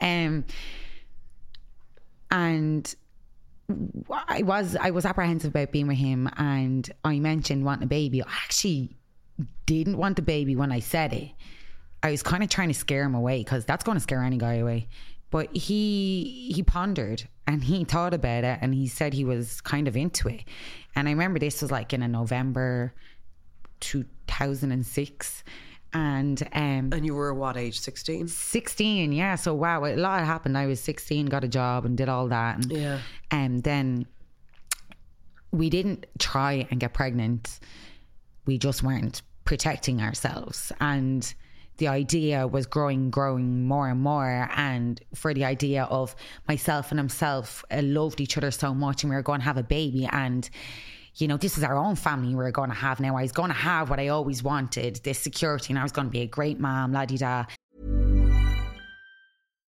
Um, 0.00 0.44
and 2.30 2.94
I 4.10 4.42
was 4.42 4.76
I 4.76 4.90
was 4.90 5.04
apprehensive 5.04 5.50
about 5.50 5.72
being 5.72 5.86
with 5.86 5.96
him, 5.96 6.28
and 6.36 6.88
I 7.04 7.18
mentioned 7.18 7.64
wanting 7.64 7.84
a 7.84 7.88
baby. 7.88 8.22
I 8.22 8.26
actually 8.44 8.96
didn't 9.66 9.96
want 9.96 10.18
a 10.18 10.22
baby 10.22 10.56
when 10.56 10.72
I 10.72 10.80
said 10.80 11.12
it. 11.12 11.30
I 12.02 12.10
was 12.10 12.22
kind 12.22 12.42
of 12.42 12.48
trying 12.48 12.68
to 12.68 12.74
scare 12.74 13.04
him 13.04 13.14
away 13.14 13.38
because 13.38 13.64
that's 13.64 13.84
going 13.84 13.96
to 13.96 14.02
scare 14.02 14.22
any 14.22 14.38
guy 14.38 14.54
away. 14.54 14.88
But 15.30 15.54
he 15.56 16.52
he 16.54 16.62
pondered 16.62 17.28
and 17.46 17.62
he 17.62 17.84
thought 17.84 18.14
about 18.14 18.44
it 18.44 18.58
and 18.60 18.74
he 18.74 18.86
said 18.86 19.12
he 19.14 19.24
was 19.24 19.60
kind 19.60 19.88
of 19.88 19.96
into 19.96 20.28
it. 20.28 20.44
And 20.94 21.08
I 21.08 21.12
remember 21.12 21.38
this 21.38 21.62
was 21.62 21.70
like 21.70 21.92
in 21.92 22.02
a 22.02 22.08
November 22.08 22.92
2006 23.80 25.44
and 25.92 26.42
um 26.52 26.90
and 26.92 27.06
you 27.06 27.14
were 27.14 27.32
what 27.32 27.56
age 27.56 27.78
16 27.78 28.28
16 28.28 29.12
yeah. 29.12 29.36
So 29.36 29.54
wow 29.54 29.84
a 29.84 29.94
lot 29.96 30.24
happened. 30.24 30.58
I 30.58 30.66
was 30.66 30.80
16 30.80 31.26
got 31.26 31.44
a 31.44 31.48
job 31.48 31.84
and 31.84 31.96
did 31.96 32.08
all 32.08 32.28
that 32.28 32.56
and 32.56 32.72
yeah. 32.72 32.98
and 33.30 33.62
then 33.62 34.06
we 35.52 35.70
didn't 35.70 36.06
try 36.18 36.66
and 36.70 36.80
get 36.80 36.92
pregnant. 36.92 37.60
We 38.46 38.58
just 38.58 38.82
weren't 38.82 39.22
protecting 39.44 40.02
ourselves. 40.02 40.72
And 40.80 41.32
the 41.78 41.88
idea 41.88 42.46
was 42.46 42.66
growing, 42.66 43.10
growing 43.10 43.66
more 43.66 43.88
and 43.88 44.00
more. 44.00 44.48
And 44.56 45.00
for 45.14 45.34
the 45.34 45.44
idea 45.44 45.84
of 45.84 46.14
myself 46.48 46.90
and 46.90 46.98
himself 46.98 47.64
loved 47.72 48.20
each 48.20 48.36
other 48.36 48.50
so 48.50 48.74
much, 48.74 49.02
and 49.02 49.10
we 49.10 49.16
were 49.16 49.22
going 49.22 49.40
to 49.40 49.44
have 49.44 49.56
a 49.56 49.62
baby. 49.62 50.08
And, 50.10 50.48
you 51.16 51.28
know, 51.28 51.36
this 51.36 51.58
is 51.58 51.64
our 51.64 51.76
own 51.76 51.96
family 51.96 52.34
we 52.34 52.44
are 52.44 52.50
going 52.50 52.70
to 52.70 52.76
have 52.76 53.00
now. 53.00 53.16
I 53.16 53.22
was 53.22 53.32
going 53.32 53.48
to 53.48 53.54
have 53.54 53.90
what 53.90 54.00
I 54.00 54.08
always 54.08 54.42
wanted 54.42 55.00
this 55.04 55.18
security, 55.18 55.72
and 55.72 55.78
I 55.78 55.82
was 55.82 55.92
going 55.92 56.06
to 56.06 56.12
be 56.12 56.22
a 56.22 56.26
great 56.26 56.58
mom, 56.58 56.92
la 56.92 57.04
di 57.04 57.16
da. 57.16 57.44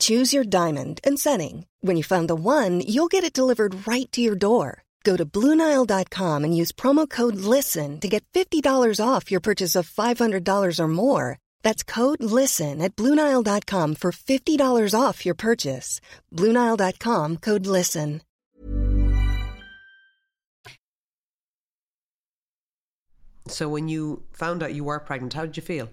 Choose 0.00 0.32
your 0.34 0.42
diamond 0.42 0.98
and 1.04 1.16
setting. 1.18 1.66
When 1.80 1.96
you 1.96 2.02
find 2.02 2.28
the 2.28 2.34
one, 2.34 2.80
you'll 2.80 3.06
get 3.14 3.22
it 3.22 3.32
delivered 3.32 3.86
right 3.86 4.10
to 4.10 4.20
your 4.20 4.34
door. 4.34 4.82
Go 5.04 5.16
to 5.16 5.24
Bluenile.com 5.24 6.42
and 6.42 6.56
use 6.56 6.72
promo 6.72 7.08
code 7.08 7.36
LISTEN 7.36 8.00
to 8.00 8.08
get 8.08 8.24
$50 8.34 8.98
off 9.00 9.30
your 9.30 9.38
purchase 9.40 9.76
of 9.76 9.88
$500 9.88 10.80
or 10.80 10.88
more. 10.88 11.38
That's 11.62 11.84
code 11.84 12.24
LISTEN 12.24 12.82
at 12.82 12.96
Bluenile.com 12.96 13.94
for 13.94 14.10
$50 14.10 15.00
off 15.00 15.24
your 15.24 15.36
purchase. 15.36 16.00
Bluenile.com 16.34 17.36
code 17.36 17.66
LISTEN. 17.68 18.22
So 23.48 23.68
when 23.68 23.88
you 23.88 24.24
found 24.32 24.64
out 24.64 24.74
you 24.74 24.82
were 24.82 24.98
pregnant, 24.98 25.34
how 25.34 25.46
did 25.46 25.56
you 25.56 25.62
feel? 25.62 25.88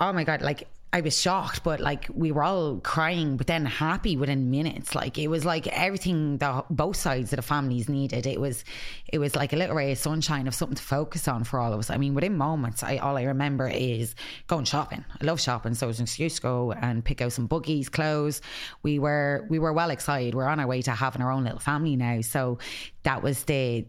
oh 0.00 0.12
my 0.12 0.24
god 0.24 0.42
like 0.42 0.66
i 0.94 1.00
was 1.00 1.20
shocked 1.20 1.62
but 1.64 1.80
like 1.80 2.06
we 2.14 2.32
were 2.32 2.42
all 2.42 2.78
crying 2.78 3.36
but 3.36 3.46
then 3.46 3.66
happy 3.66 4.16
within 4.16 4.50
minutes. 4.50 4.94
Like 4.94 5.18
it 5.18 5.28
was 5.28 5.44
like 5.44 5.66
everything 5.66 6.38
that 6.38 6.64
both 6.70 6.96
sides 6.96 7.32
of 7.32 7.36
the 7.36 7.42
families 7.42 7.88
needed. 7.88 8.26
It 8.26 8.40
was 8.40 8.64
it 9.12 9.18
was 9.18 9.34
like 9.34 9.52
a 9.52 9.56
little 9.56 9.76
ray 9.76 9.92
of 9.92 9.98
sunshine 9.98 10.46
of 10.46 10.54
something 10.54 10.76
to 10.76 10.82
focus 10.82 11.28
on 11.28 11.44
for 11.44 11.58
all 11.60 11.72
of 11.72 11.78
us. 11.78 11.90
I 11.90 11.96
mean 11.96 12.14
within 12.14 12.36
moments 12.36 12.82
i 12.82 12.96
all 12.98 13.16
i 13.16 13.22
remember 13.22 13.68
is 13.68 14.14
going 14.46 14.64
shopping. 14.64 15.04
I 15.20 15.24
love 15.24 15.40
shopping 15.40 15.74
so 15.74 15.86
it 15.86 15.88
was 15.88 15.98
an 15.98 16.04
excuse 16.04 16.36
to 16.36 16.42
go 16.42 16.72
and 16.72 17.04
pick 17.04 17.20
out 17.20 17.32
some 17.32 17.46
buggies 17.46 17.88
clothes. 17.88 18.40
We 18.82 18.98
were 18.98 19.46
we 19.50 19.58
were 19.58 19.72
well 19.72 19.90
excited. 19.90 20.34
We're 20.34 20.46
on 20.46 20.60
our 20.60 20.66
way 20.66 20.82
to 20.82 20.92
having 20.92 21.22
our 21.22 21.30
own 21.30 21.44
little 21.44 21.58
family 21.58 21.96
now. 21.96 22.20
So 22.20 22.58
that 23.02 23.22
was 23.22 23.44
the 23.44 23.86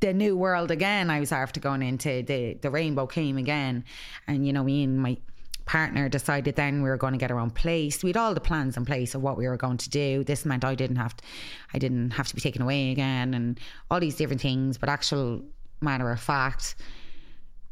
the 0.00 0.14
new 0.14 0.36
world 0.36 0.70
again. 0.70 1.10
I 1.10 1.20
was 1.20 1.32
after 1.32 1.60
going 1.60 1.82
into 1.82 2.22
the 2.22 2.54
the 2.54 2.70
rainbow 2.70 3.06
came 3.06 3.36
again, 3.36 3.84
and 4.26 4.46
you 4.46 4.52
know 4.52 4.64
me 4.64 4.84
and 4.84 4.98
my 4.98 5.18
partner 5.68 6.08
decided 6.08 6.56
then 6.56 6.82
we 6.82 6.88
were 6.88 6.96
going 6.96 7.12
to 7.12 7.18
get 7.18 7.30
our 7.30 7.38
own 7.38 7.50
place. 7.50 8.02
We 8.02 8.08
had 8.08 8.16
all 8.16 8.34
the 8.34 8.40
plans 8.40 8.76
in 8.76 8.86
place 8.86 9.14
of 9.14 9.22
what 9.22 9.36
we 9.36 9.46
were 9.46 9.58
going 9.58 9.76
to 9.76 9.90
do. 9.90 10.24
This 10.24 10.46
meant 10.46 10.64
I 10.64 10.74
didn't 10.74 10.96
have 10.96 11.14
to, 11.16 11.24
I 11.74 11.78
didn't 11.78 12.12
have 12.12 12.26
to 12.28 12.34
be 12.34 12.40
taken 12.40 12.62
away 12.62 12.90
again, 12.90 13.34
and 13.34 13.60
all 13.90 14.00
these 14.00 14.16
different 14.16 14.40
things. 14.40 14.78
But 14.78 14.88
actual 14.88 15.42
matter 15.80 16.10
of 16.10 16.18
fact, 16.18 16.74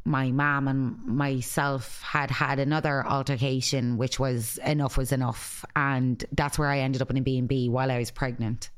my 0.04 0.30
mom 0.30 0.68
and 0.68 1.02
myself 1.04 2.02
had 2.02 2.30
had 2.30 2.58
another 2.58 3.04
altercation, 3.06 3.96
which 3.96 4.20
was 4.20 4.58
enough 4.58 4.96
was 4.98 5.10
enough, 5.10 5.64
and 5.74 6.22
that's 6.32 6.58
where 6.58 6.68
I 6.68 6.80
ended 6.80 7.00
up 7.02 7.10
in 7.10 7.16
a 7.16 7.22
B 7.22 7.38
and 7.38 7.48
B 7.48 7.68
while 7.68 7.90
I 7.90 7.98
was 7.98 8.10
pregnant, 8.10 8.70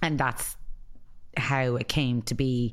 and 0.00 0.18
that's 0.18 0.56
how 1.36 1.76
it 1.76 1.86
came 1.86 2.22
to 2.22 2.34
be, 2.34 2.72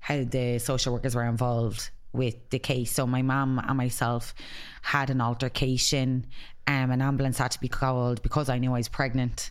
how 0.00 0.22
the 0.22 0.58
social 0.58 0.92
workers 0.92 1.14
were 1.14 1.24
involved 1.24 1.90
with 2.12 2.50
the 2.50 2.58
case. 2.58 2.92
So 2.92 3.06
my 3.06 3.22
mum 3.22 3.60
and 3.66 3.76
myself 3.76 4.34
had 4.82 5.10
an 5.10 5.20
altercation. 5.20 6.26
Um, 6.66 6.90
an 6.90 7.00
ambulance 7.00 7.38
had 7.38 7.50
to 7.52 7.60
be 7.60 7.68
called 7.68 8.22
because 8.22 8.48
I 8.48 8.58
knew 8.58 8.74
I 8.74 8.78
was 8.78 8.88
pregnant. 8.88 9.50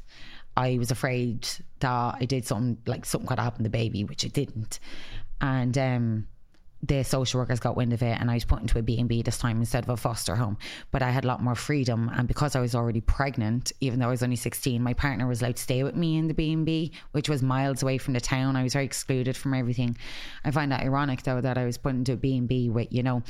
I 0.56 0.78
was 0.78 0.92
afraid 0.92 1.48
that 1.80 2.16
I 2.20 2.26
did 2.26 2.46
something 2.46 2.78
like 2.86 3.06
something 3.06 3.28
could 3.28 3.40
happen 3.40 3.60
to 3.60 3.64
the 3.64 3.70
baby, 3.70 4.04
which 4.04 4.24
it 4.24 4.34
didn't. 4.34 4.80
And 5.40 5.78
um, 5.78 6.28
the 6.84 7.04
social 7.04 7.40
workers 7.40 7.60
got 7.60 7.76
wind 7.76 7.92
of 7.94 8.04
it 8.04 8.18
and 8.20 8.30
I 8.30 8.36
was 8.36 8.46
put 8.46 8.62
into 8.62 8.78
a 8.78 8.82
B&B 8.82 9.24
this 9.24 9.38
time 9.38 9.60
instead 9.60 9.84
of 9.84 9.90
a 9.90 9.98
foster 9.98 10.36
home. 10.36 10.58
But 10.92 11.02
I 11.02 11.10
had 11.10 11.24
a 11.26 11.28
lot 11.28 11.42
more 11.42 11.56
freedom 11.56 12.10
and 12.14 12.28
because 12.28 12.56
I 12.56 12.60
was 12.60 12.76
already 12.76 13.02
pregnant 13.02 13.72
even 13.82 14.00
though 14.00 14.08
I 14.08 14.12
was 14.12 14.24
only 14.24 14.36
16 14.36 14.82
my 14.82 14.94
partner 14.94 15.28
was 15.28 15.42
allowed 15.42 15.56
to 15.56 15.64
stay 15.64 15.84
with 15.84 15.96
me 15.96 16.18
in 16.18 16.28
the 16.28 16.34
B&B 16.34 16.92
which 17.12 17.30
was 17.30 17.42
miles 17.42 17.82
away 17.82 17.98
from 17.98 18.14
the 18.14 18.22
town. 18.22 18.56
I 18.56 18.64
was 18.64 18.74
very 18.74 18.86
excluded 18.86 19.36
from 19.36 19.54
everything. 19.54 19.98
I 20.46 20.52
find 20.52 20.72
that 20.72 20.84
ironic 20.84 21.24
though 21.24 21.42
that 21.42 21.58
I 21.58 21.66
was 21.66 21.78
put 21.78 21.96
into 21.96 22.14
a 22.14 22.18
B&B 22.18 22.70
with 22.70 22.88
you 22.92 23.04
know 23.04 23.24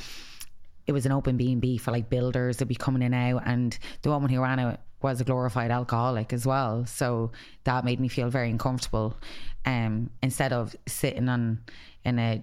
it 0.86 0.92
was 0.92 1.06
an 1.06 1.12
open 1.12 1.36
B&B 1.36 1.78
for 1.78 1.90
like 1.90 2.08
builders 2.08 2.56
that'd 2.56 2.68
be 2.68 2.74
coming 2.74 3.02
in 3.02 3.12
out. 3.12 3.42
And 3.44 3.78
the 4.00 4.08
woman 4.08 4.30
who 4.30 4.40
ran 4.40 4.58
it 4.58 4.80
was 5.02 5.20
a 5.20 5.24
glorified 5.24 5.70
alcoholic 5.70 6.32
as 6.32 6.46
well. 6.46 6.86
So 6.86 7.30
that 7.64 7.84
made 7.84 8.00
me 8.00 8.08
feel 8.08 8.30
very 8.30 8.50
uncomfortable 8.50 9.16
um 9.64 10.10
instead 10.22 10.52
of 10.52 10.76
sitting 10.86 11.28
on 11.28 11.60
in 12.04 12.18
a 12.18 12.42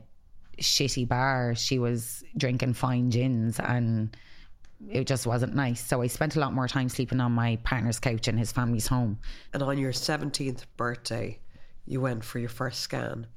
shitty 0.60 1.08
bar. 1.08 1.56
She 1.56 1.80
was 1.80 2.24
drinking 2.38 2.74
fine 2.74 3.10
gins 3.10 3.60
and 3.60 4.16
it 4.90 5.08
just 5.08 5.26
wasn't 5.26 5.56
nice. 5.56 5.86
So 5.86 6.02
I 6.02 6.08
spent 6.08 6.36
a 6.36 6.40
lot 6.40 6.54
more 6.54 6.68
time 6.68 6.90
sleeping 6.90 7.20
on 7.20 7.32
my 7.32 7.58
partner's 7.64 8.00
couch 8.00 8.28
in 8.28 8.38
his 8.38 8.52
family's 8.52 8.88
home. 8.88 9.20
And 9.54 9.64
on 9.64 9.78
your 9.78 9.92
17th 9.92 10.66
birthday, 10.78 11.40
you 11.86 12.02
went 12.02 12.24
for 12.24 12.40
your 12.40 12.50
first 12.50 12.82
scan 12.82 13.28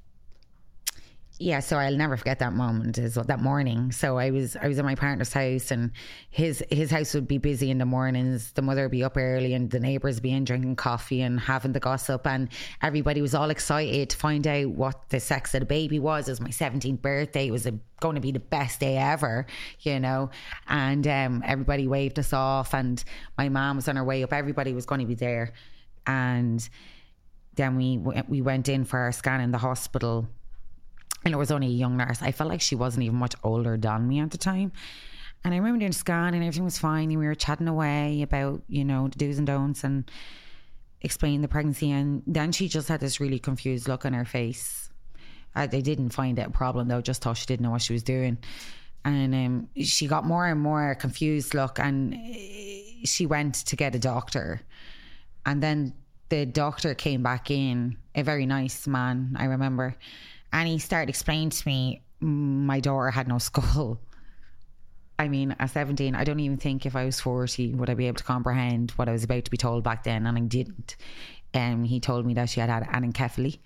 yeah, 1.40 1.60
so 1.60 1.76
I'll 1.76 1.94
never 1.94 2.16
forget 2.16 2.40
that 2.40 2.52
moment 2.52 2.98
is 2.98 3.14
that 3.14 3.40
morning. 3.40 3.92
So 3.92 4.18
I 4.18 4.30
was 4.30 4.56
I 4.56 4.66
was 4.66 4.78
in 4.78 4.84
my 4.84 4.96
partner's 4.96 5.32
house 5.32 5.70
and 5.70 5.92
his 6.30 6.64
his 6.68 6.90
house 6.90 7.14
would 7.14 7.28
be 7.28 7.38
busy 7.38 7.70
in 7.70 7.78
the 7.78 7.86
mornings. 7.86 8.50
The 8.52 8.62
mother 8.62 8.82
would 8.82 8.90
be 8.90 9.04
up 9.04 9.16
early 9.16 9.54
and 9.54 9.70
the 9.70 9.78
neighbours 9.78 10.18
be 10.18 10.32
in 10.32 10.44
drinking 10.44 10.74
coffee 10.74 11.22
and 11.22 11.38
having 11.38 11.72
the 11.72 11.80
gossip 11.80 12.26
and 12.26 12.48
everybody 12.82 13.22
was 13.22 13.36
all 13.36 13.50
excited 13.50 14.10
to 14.10 14.16
find 14.16 14.48
out 14.48 14.70
what 14.70 15.10
the 15.10 15.20
sex 15.20 15.54
of 15.54 15.60
the 15.60 15.66
baby 15.66 16.00
was. 16.00 16.26
It 16.26 16.32
was 16.32 16.40
my 16.40 16.48
17th 16.48 17.00
birthday. 17.00 17.46
It 17.46 17.52
was 17.52 17.66
a, 17.66 17.78
going 18.00 18.16
to 18.16 18.20
be 18.20 18.32
the 18.32 18.40
best 18.40 18.80
day 18.80 18.96
ever, 18.96 19.46
you 19.80 20.00
know. 20.00 20.30
And 20.66 21.06
um, 21.06 21.44
everybody 21.46 21.86
waved 21.86 22.18
us 22.18 22.32
off 22.32 22.74
and 22.74 23.02
my 23.36 23.48
mom 23.48 23.76
was 23.76 23.86
on 23.86 23.94
her 23.94 24.04
way 24.04 24.24
up. 24.24 24.32
Everybody 24.32 24.72
was 24.72 24.86
going 24.86 25.02
to 25.02 25.06
be 25.06 25.14
there. 25.14 25.52
And 26.04 26.68
then 27.54 27.76
we 27.76 27.98
we 28.26 28.40
went 28.40 28.68
in 28.68 28.84
for 28.84 28.98
our 28.98 29.12
scan 29.12 29.40
in 29.40 29.52
the 29.52 29.58
hospital 29.58 30.28
and 31.24 31.34
it 31.34 31.36
was 31.36 31.50
only 31.50 31.66
a 31.68 31.70
young 31.70 31.96
nurse. 31.96 32.22
I 32.22 32.32
felt 32.32 32.50
like 32.50 32.60
she 32.60 32.74
wasn't 32.74 33.04
even 33.04 33.16
much 33.16 33.34
older 33.42 33.76
than 33.76 34.06
me 34.06 34.20
at 34.20 34.30
the 34.30 34.38
time. 34.38 34.72
And 35.44 35.54
I 35.54 35.56
remember 35.58 35.80
doing 35.80 35.90
a 35.90 35.94
scan 35.94 36.34
and 36.34 36.42
everything 36.42 36.64
was 36.64 36.78
fine. 36.78 37.10
And 37.10 37.18
we 37.18 37.26
were 37.26 37.34
chatting 37.34 37.68
away 37.68 38.22
about, 38.22 38.62
you 38.68 38.84
know, 38.84 39.08
the 39.08 39.18
do's 39.18 39.38
and 39.38 39.46
don'ts 39.46 39.84
and 39.84 40.10
explaining 41.00 41.42
the 41.42 41.48
pregnancy. 41.48 41.90
And 41.90 42.22
then 42.26 42.52
she 42.52 42.68
just 42.68 42.88
had 42.88 43.00
this 43.00 43.20
really 43.20 43.38
confused 43.38 43.88
look 43.88 44.04
on 44.04 44.12
her 44.12 44.24
face. 44.24 44.90
Uh, 45.54 45.66
they 45.66 45.80
didn't 45.80 46.10
find 46.10 46.38
it 46.38 46.46
a 46.46 46.50
problem 46.50 46.88
though, 46.88 47.00
just 47.00 47.22
thought 47.22 47.36
she 47.36 47.46
didn't 47.46 47.64
know 47.64 47.70
what 47.70 47.82
she 47.82 47.92
was 47.92 48.02
doing. 48.02 48.38
And 49.04 49.34
um, 49.34 49.68
she 49.82 50.06
got 50.06 50.24
more 50.24 50.46
and 50.46 50.60
more 50.60 50.94
confused 50.94 51.54
look 51.54 51.78
and 51.78 52.14
uh, 52.14 52.18
she 53.04 53.26
went 53.26 53.54
to 53.66 53.76
get 53.76 53.94
a 53.94 53.98
doctor. 53.98 54.60
And 55.46 55.62
then 55.62 55.94
the 56.28 56.44
doctor 56.46 56.94
came 56.94 57.22
back 57.22 57.50
in, 57.50 57.96
a 58.14 58.22
very 58.22 58.44
nice 58.44 58.86
man, 58.86 59.36
I 59.38 59.44
remember 59.46 59.96
and 60.52 60.68
he 60.68 60.78
started 60.78 61.08
explaining 61.08 61.50
to 61.50 61.68
me 61.68 62.02
my 62.20 62.80
daughter 62.80 63.10
had 63.10 63.28
no 63.28 63.38
skull. 63.38 64.00
I 65.20 65.26
mean, 65.28 65.56
at 65.58 65.70
17, 65.70 66.14
I 66.14 66.22
don't 66.22 66.38
even 66.38 66.58
think 66.58 66.86
if 66.86 66.94
I 66.94 67.04
was 67.04 67.20
40 67.20 67.74
would 67.74 67.90
I 67.90 67.94
be 67.94 68.06
able 68.06 68.18
to 68.18 68.24
comprehend 68.24 68.92
what 68.92 69.08
I 69.08 69.12
was 69.12 69.24
about 69.24 69.44
to 69.46 69.50
be 69.50 69.56
told 69.56 69.82
back 69.82 70.04
then, 70.04 70.26
and 70.26 70.38
I 70.38 70.40
didn't. 70.42 70.96
Um, 71.54 71.82
he 71.82 71.98
told 71.98 72.24
me 72.24 72.34
that 72.34 72.48
she 72.48 72.60
had 72.60 72.70
had 72.70 72.84
anencephaly, 72.84 73.58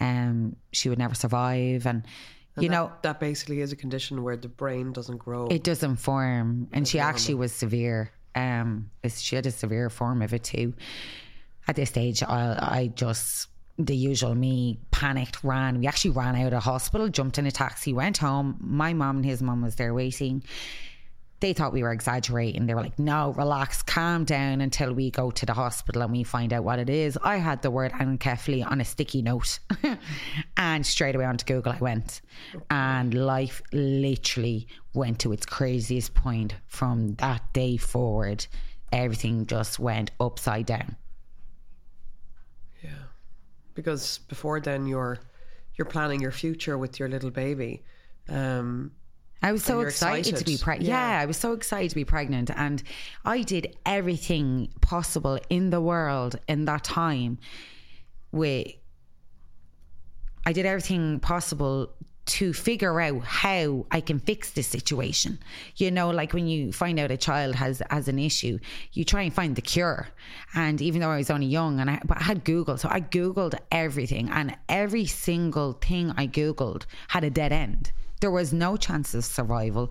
um, 0.00 0.54
she 0.72 0.88
would 0.88 0.98
never 0.98 1.14
survive, 1.14 1.86
and, 1.86 2.04
and 2.54 2.62
you 2.62 2.68
that, 2.68 2.74
know 2.74 2.92
that 3.02 3.18
basically 3.18 3.60
is 3.62 3.72
a 3.72 3.76
condition 3.76 4.22
where 4.22 4.36
the 4.36 4.48
brain 4.48 4.92
doesn't 4.92 5.16
grow. 5.16 5.48
It 5.48 5.64
doesn't 5.64 5.96
form, 5.96 6.68
and 6.72 6.86
she 6.86 7.00
actually 7.00 7.34
was 7.34 7.52
severe. 7.52 8.12
Um, 8.34 8.90
she 9.08 9.34
had 9.34 9.46
a 9.46 9.50
severe 9.50 9.90
form 9.90 10.22
of 10.22 10.32
it 10.34 10.44
too. 10.44 10.74
At 11.66 11.76
this 11.76 11.88
stage, 11.88 12.22
I, 12.22 12.58
I 12.60 12.92
just 12.94 13.48
the 13.78 13.96
usual 13.96 14.34
me 14.34 14.78
panicked 14.90 15.42
ran. 15.42 15.78
We 15.78 15.86
actually 15.86 16.12
ran 16.12 16.36
out 16.36 16.52
of 16.52 16.62
hospital 16.62 17.08
jumped 17.08 17.38
in 17.38 17.46
a 17.46 17.50
taxi 17.50 17.92
went 17.92 18.18
home. 18.18 18.56
My 18.60 18.92
mom 18.92 19.16
and 19.16 19.24
his 19.24 19.42
mom 19.42 19.62
was 19.62 19.76
there 19.76 19.94
waiting. 19.94 20.42
They 21.40 21.54
thought 21.54 21.72
we 21.72 21.82
were 21.82 21.90
exaggerating. 21.90 22.66
They 22.66 22.74
were 22.74 22.82
like 22.82 23.00
no 23.00 23.32
relax 23.32 23.82
calm 23.82 24.24
down 24.24 24.60
until 24.60 24.92
we 24.92 25.10
go 25.10 25.32
to 25.32 25.44
the 25.44 25.54
hospital 25.54 26.02
and 26.02 26.12
we 26.12 26.22
find 26.22 26.52
out 26.52 26.62
what 26.62 26.78
it 26.78 26.88
is. 26.88 27.18
I 27.20 27.38
had 27.38 27.62
the 27.62 27.70
word 27.70 27.90
anencephaly 27.92 28.64
on 28.64 28.80
a 28.80 28.84
sticky 28.84 29.22
note. 29.22 29.58
And 30.56 30.86
straight 30.86 31.16
away 31.16 31.24
onto 31.24 31.44
google 31.44 31.72
i 31.72 31.78
went. 31.78 32.20
And 32.70 33.12
life 33.12 33.60
literally 33.72 34.68
went 34.94 35.18
to 35.20 35.32
its 35.32 35.44
craziest 35.44 36.14
point. 36.14 36.54
From 36.68 37.14
that 37.16 37.52
day 37.52 37.76
forward 37.76 38.46
everything 38.92 39.46
just 39.46 39.78
went 39.78 40.10
upside 40.20 40.66
down 40.66 40.96
because 43.74 44.18
before 44.28 44.60
then 44.60 44.86
you're 44.86 45.18
you're 45.76 45.86
planning 45.86 46.20
your 46.20 46.32
future 46.32 46.76
with 46.76 46.98
your 47.00 47.08
little 47.08 47.30
baby. 47.30 47.82
Um, 48.28 48.92
I 49.42 49.50
was 49.50 49.64
so 49.64 49.80
excited, 49.80 50.28
excited, 50.28 50.38
to 50.38 50.44
be 50.44 50.56
pregnant. 50.56 50.88
Yeah. 50.88 51.10
yeah, 51.10 51.20
I 51.20 51.26
was 51.26 51.36
so 51.36 51.52
excited 51.52 51.88
to 51.88 51.94
be 51.96 52.04
pregnant, 52.04 52.50
and 52.54 52.82
I 53.24 53.42
did 53.42 53.76
everything 53.84 54.68
possible 54.80 55.38
in 55.50 55.70
the 55.70 55.80
world 55.80 56.38
in 56.46 56.66
that 56.66 56.84
time. 56.84 57.38
With 58.30 58.68
I 60.46 60.52
did 60.52 60.66
everything 60.66 61.20
possible 61.20 61.92
to 62.24 62.52
figure 62.52 63.00
out 63.00 63.24
how 63.24 63.84
I 63.90 64.00
can 64.00 64.20
fix 64.20 64.52
this 64.52 64.66
situation. 64.66 65.38
You 65.76 65.90
know, 65.90 66.10
like 66.10 66.32
when 66.32 66.46
you 66.46 66.72
find 66.72 66.98
out 66.98 67.10
a 67.10 67.16
child 67.16 67.54
has 67.56 67.82
has 67.90 68.08
an 68.08 68.18
issue, 68.18 68.58
you 68.92 69.04
try 69.04 69.22
and 69.22 69.34
find 69.34 69.56
the 69.56 69.62
cure. 69.62 70.08
And 70.54 70.80
even 70.80 71.00
though 71.00 71.10
I 71.10 71.16
was 71.16 71.30
only 71.30 71.46
young 71.46 71.80
and 71.80 71.90
I 71.90 72.00
but 72.04 72.18
I 72.18 72.24
had 72.24 72.44
Google, 72.44 72.76
so 72.76 72.88
I 72.90 73.00
Googled 73.00 73.54
everything 73.70 74.28
and 74.30 74.56
every 74.68 75.06
single 75.06 75.72
thing 75.72 76.12
I 76.16 76.26
Googled 76.26 76.84
had 77.08 77.24
a 77.24 77.30
dead 77.30 77.52
end. 77.52 77.92
There 78.20 78.30
was 78.30 78.52
no 78.52 78.76
chance 78.76 79.14
of 79.14 79.24
survival 79.24 79.90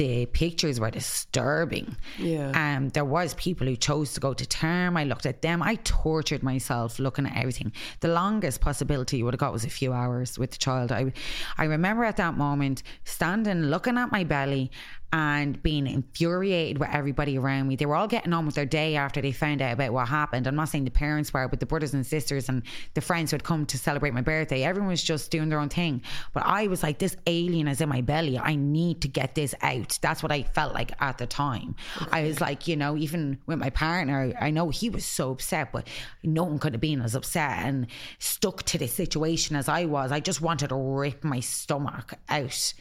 the 0.00 0.24
pictures 0.24 0.80
were 0.80 0.90
disturbing. 0.90 1.94
Yeah. 2.18 2.52
Um, 2.54 2.88
there 2.88 3.04
was 3.04 3.34
people 3.34 3.66
who 3.66 3.76
chose 3.76 4.14
to 4.14 4.20
go 4.20 4.32
to 4.32 4.46
term. 4.46 4.96
I 4.96 5.04
looked 5.04 5.26
at 5.26 5.42
them. 5.42 5.62
I 5.62 5.74
tortured 5.84 6.42
myself 6.42 6.98
looking 6.98 7.26
at 7.26 7.36
everything. 7.36 7.70
The 8.00 8.08
longest 8.08 8.62
possibility 8.62 9.18
you 9.18 9.26
would 9.26 9.34
have 9.34 9.40
got 9.40 9.52
was 9.52 9.66
a 9.66 9.68
few 9.68 9.92
hours 9.92 10.38
with 10.38 10.52
the 10.52 10.56
child. 10.56 10.90
I, 10.90 11.12
I 11.58 11.64
remember 11.64 12.04
at 12.04 12.16
that 12.16 12.38
moment 12.38 12.82
standing, 13.04 13.64
looking 13.64 13.98
at 13.98 14.10
my 14.10 14.24
belly, 14.24 14.70
and 15.12 15.60
being 15.62 15.86
infuriated 15.86 16.78
with 16.78 16.88
everybody 16.90 17.36
around 17.36 17.68
me. 17.68 17.76
They 17.76 17.86
were 17.86 17.96
all 17.96 18.06
getting 18.06 18.32
on 18.32 18.46
with 18.46 18.54
their 18.54 18.66
day 18.66 18.96
after 18.96 19.20
they 19.20 19.32
found 19.32 19.60
out 19.60 19.72
about 19.72 19.92
what 19.92 20.08
happened. 20.08 20.46
I'm 20.46 20.54
not 20.54 20.68
saying 20.68 20.84
the 20.84 20.90
parents 20.90 21.32
were, 21.32 21.48
but 21.48 21.58
the 21.58 21.66
brothers 21.66 21.94
and 21.94 22.06
sisters 22.06 22.48
and 22.48 22.62
the 22.94 23.00
friends 23.00 23.30
who 23.30 23.34
had 23.34 23.44
come 23.44 23.66
to 23.66 23.78
celebrate 23.78 24.14
my 24.14 24.20
birthday, 24.20 24.62
everyone 24.62 24.90
was 24.90 25.02
just 25.02 25.30
doing 25.30 25.48
their 25.48 25.58
own 25.58 25.68
thing. 25.68 26.02
But 26.32 26.44
I 26.46 26.68
was 26.68 26.82
like, 26.82 26.98
this 26.98 27.16
alien 27.26 27.66
is 27.66 27.80
in 27.80 27.88
my 27.88 28.00
belly. 28.00 28.38
I 28.38 28.54
need 28.54 29.00
to 29.02 29.08
get 29.08 29.34
this 29.34 29.54
out. 29.62 29.98
That's 30.00 30.22
what 30.22 30.30
I 30.30 30.42
felt 30.42 30.74
like 30.74 30.92
at 31.00 31.18
the 31.18 31.26
time. 31.26 31.74
I 32.12 32.22
was 32.22 32.40
like, 32.40 32.68
you 32.68 32.76
know, 32.76 32.96
even 32.96 33.38
with 33.46 33.58
my 33.58 33.70
partner, 33.70 34.32
I 34.40 34.50
know 34.50 34.70
he 34.70 34.90
was 34.90 35.04
so 35.04 35.32
upset, 35.32 35.72
but 35.72 35.88
no 36.22 36.44
one 36.44 36.58
could 36.58 36.74
have 36.74 36.80
been 36.80 37.00
as 37.00 37.14
upset 37.14 37.58
and 37.64 37.88
stuck 38.18 38.62
to 38.64 38.78
the 38.78 38.86
situation 38.86 39.56
as 39.56 39.68
I 39.68 39.86
was. 39.86 40.12
I 40.12 40.20
just 40.20 40.40
wanted 40.40 40.68
to 40.68 40.76
rip 40.76 41.24
my 41.24 41.40
stomach 41.40 42.14
out. 42.28 42.74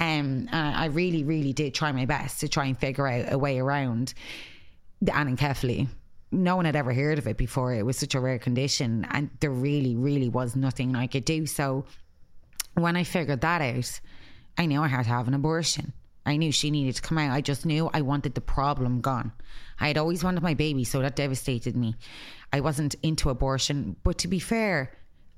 Um, 0.00 0.48
I 0.50 0.86
really, 0.86 1.24
really 1.24 1.52
did 1.52 1.74
try 1.74 1.92
my 1.92 2.06
best 2.06 2.40
to 2.40 2.48
try 2.48 2.64
and 2.64 2.78
figure 2.78 3.06
out 3.06 3.30
a 3.30 3.38
way 3.38 3.58
around 3.58 4.14
the 5.02 5.12
anencephaly. 5.12 5.88
No 6.32 6.56
one 6.56 6.64
had 6.64 6.74
ever 6.74 6.94
heard 6.94 7.18
of 7.18 7.26
it 7.26 7.36
before. 7.36 7.74
It 7.74 7.84
was 7.84 7.98
such 7.98 8.14
a 8.14 8.20
rare 8.20 8.38
condition, 8.38 9.06
and 9.10 9.28
there 9.40 9.50
really, 9.50 9.96
really 9.96 10.28
was 10.28 10.56
nothing 10.56 10.96
I 10.96 11.06
could 11.06 11.24
do. 11.24 11.44
So 11.44 11.84
when 12.74 12.96
I 12.96 13.04
figured 13.04 13.42
that 13.42 13.60
out, 13.60 14.00
I 14.56 14.66
knew 14.66 14.80
I 14.80 14.88
had 14.88 15.02
to 15.02 15.10
have 15.10 15.28
an 15.28 15.34
abortion. 15.34 15.92
I 16.24 16.36
knew 16.36 16.52
she 16.52 16.70
needed 16.70 16.96
to 16.96 17.02
come 17.02 17.18
out. 17.18 17.32
I 17.32 17.40
just 17.40 17.66
knew 17.66 17.90
I 17.92 18.00
wanted 18.02 18.34
the 18.34 18.40
problem 18.40 19.00
gone. 19.00 19.32
I 19.80 19.88
had 19.88 19.98
always 19.98 20.22
wanted 20.22 20.42
my 20.42 20.54
baby, 20.54 20.84
so 20.84 21.00
that 21.00 21.16
devastated 21.16 21.76
me. 21.76 21.96
I 22.52 22.60
wasn't 22.60 22.94
into 23.02 23.28
abortion, 23.28 23.96
but 24.02 24.18
to 24.18 24.28
be 24.28 24.38
fair, 24.38 24.92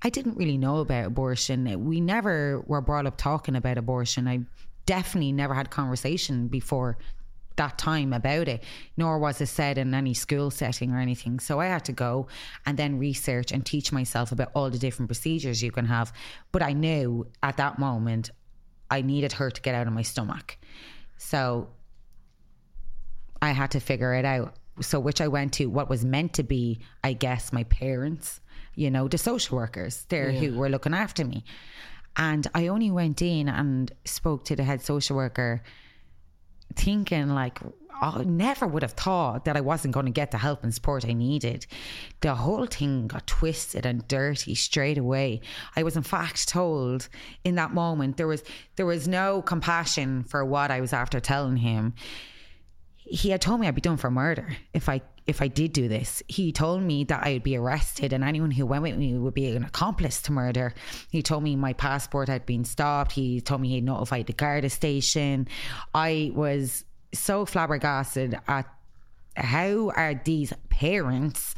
I 0.04 0.10
didn't 0.10 0.36
really 0.36 0.58
know 0.58 0.78
about 0.78 1.06
abortion. 1.06 1.84
We 1.84 2.00
never 2.00 2.60
were 2.66 2.80
brought 2.80 3.06
up 3.06 3.16
talking 3.16 3.54
about 3.56 3.78
abortion. 3.78 4.26
I 4.26 4.40
definitely 4.84 5.32
never 5.32 5.54
had 5.54 5.70
conversation 5.70 6.48
before 6.48 6.98
that 7.56 7.78
time 7.78 8.12
about 8.12 8.48
it, 8.48 8.64
nor 8.96 9.18
was 9.18 9.40
it 9.40 9.46
said 9.46 9.78
in 9.78 9.94
any 9.94 10.14
school 10.14 10.50
setting 10.50 10.90
or 10.90 10.98
anything. 10.98 11.38
So 11.38 11.60
I 11.60 11.66
had 11.66 11.84
to 11.84 11.92
go 11.92 12.26
and 12.66 12.78
then 12.78 12.98
research 12.98 13.52
and 13.52 13.64
teach 13.64 13.92
myself 13.92 14.32
about 14.32 14.50
all 14.54 14.70
the 14.70 14.78
different 14.78 15.08
procedures 15.08 15.62
you 15.62 15.70
can 15.70 15.84
have. 15.84 16.12
But 16.50 16.62
I 16.62 16.72
knew 16.72 17.26
at 17.42 17.58
that 17.58 17.78
moment 17.78 18.30
I 18.90 19.02
needed 19.02 19.32
her 19.34 19.50
to 19.50 19.60
get 19.60 19.74
out 19.74 19.86
of 19.86 19.92
my 19.92 20.02
stomach. 20.02 20.58
So 21.18 21.68
I 23.40 23.50
had 23.50 23.70
to 23.72 23.80
figure 23.80 24.14
it 24.14 24.24
out. 24.24 24.54
So, 24.80 24.98
which 24.98 25.20
I 25.20 25.28
went 25.28 25.52
to 25.54 25.66
what 25.66 25.90
was 25.90 26.02
meant 26.04 26.32
to 26.34 26.42
be, 26.42 26.80
I 27.04 27.12
guess, 27.12 27.52
my 27.52 27.64
parents, 27.64 28.40
you 28.74 28.90
know, 28.90 29.08
the 29.08 29.18
social 29.18 29.56
workers 29.56 30.06
there 30.08 30.32
who 30.32 30.54
were 30.54 30.68
looking 30.68 30.94
after 30.94 31.24
me. 31.24 31.44
And 32.16 32.46
I 32.54 32.68
only 32.68 32.90
went 32.90 33.22
in 33.22 33.48
and 33.48 33.90
spoke 34.04 34.44
to 34.46 34.56
the 34.56 34.64
head 34.64 34.82
social 34.82 35.16
worker 35.16 35.62
thinking 36.74 37.28
like 37.30 37.58
I 38.02 38.24
never 38.24 38.66
would 38.66 38.82
have 38.82 38.92
thought 38.92 39.44
that 39.44 39.56
I 39.56 39.60
wasn't 39.60 39.94
going 39.94 40.06
to 40.06 40.12
get 40.12 40.32
the 40.32 40.38
help 40.38 40.64
and 40.64 40.74
support 40.74 41.04
I 41.04 41.12
needed. 41.12 41.66
The 42.20 42.34
whole 42.34 42.66
thing 42.66 43.06
got 43.06 43.28
twisted 43.28 43.86
and 43.86 44.06
dirty 44.08 44.56
straight 44.56 44.98
away. 44.98 45.40
I 45.76 45.84
was 45.84 45.96
in 45.96 46.02
fact 46.02 46.48
told 46.48 47.08
in 47.44 47.54
that 47.54 47.72
moment 47.72 48.16
there 48.16 48.26
was 48.26 48.42
there 48.76 48.86
was 48.86 49.06
no 49.06 49.40
compassion 49.40 50.24
for 50.24 50.44
what 50.44 50.70
I 50.70 50.80
was 50.80 50.92
after 50.92 51.20
telling 51.20 51.58
him. 51.58 51.94
He 53.04 53.30
had 53.30 53.40
told 53.40 53.60
me 53.60 53.66
I'd 53.66 53.74
be 53.74 53.80
done 53.80 53.96
for 53.96 54.10
murder 54.10 54.56
if 54.72 54.88
I 54.88 55.02
if 55.26 55.40
I 55.40 55.48
did 55.48 55.72
do 55.72 55.88
this. 55.88 56.22
He 56.28 56.52
told 56.52 56.82
me 56.82 57.04
that 57.04 57.24
I 57.24 57.34
would 57.34 57.42
be 57.42 57.56
arrested 57.56 58.12
and 58.12 58.24
anyone 58.24 58.50
who 58.50 58.66
went 58.66 58.82
with 58.82 58.96
me 58.96 59.16
would 59.16 59.34
be 59.34 59.54
an 59.54 59.64
accomplice 59.64 60.20
to 60.22 60.32
murder. 60.32 60.74
He 61.10 61.22
told 61.22 61.42
me 61.42 61.54
my 61.54 61.72
passport 61.72 62.28
had 62.28 62.44
been 62.46 62.64
stopped. 62.64 63.12
He 63.12 63.40
told 63.40 63.60
me 63.60 63.68
he'd 63.68 63.84
notified 63.84 64.26
the 64.26 64.32
Garda 64.32 64.70
station. 64.70 65.46
I 65.94 66.32
was 66.34 66.84
so 67.14 67.44
flabbergasted 67.44 68.38
at 68.48 68.66
how 69.36 69.90
are 69.90 70.20
these 70.24 70.52
parents 70.70 71.54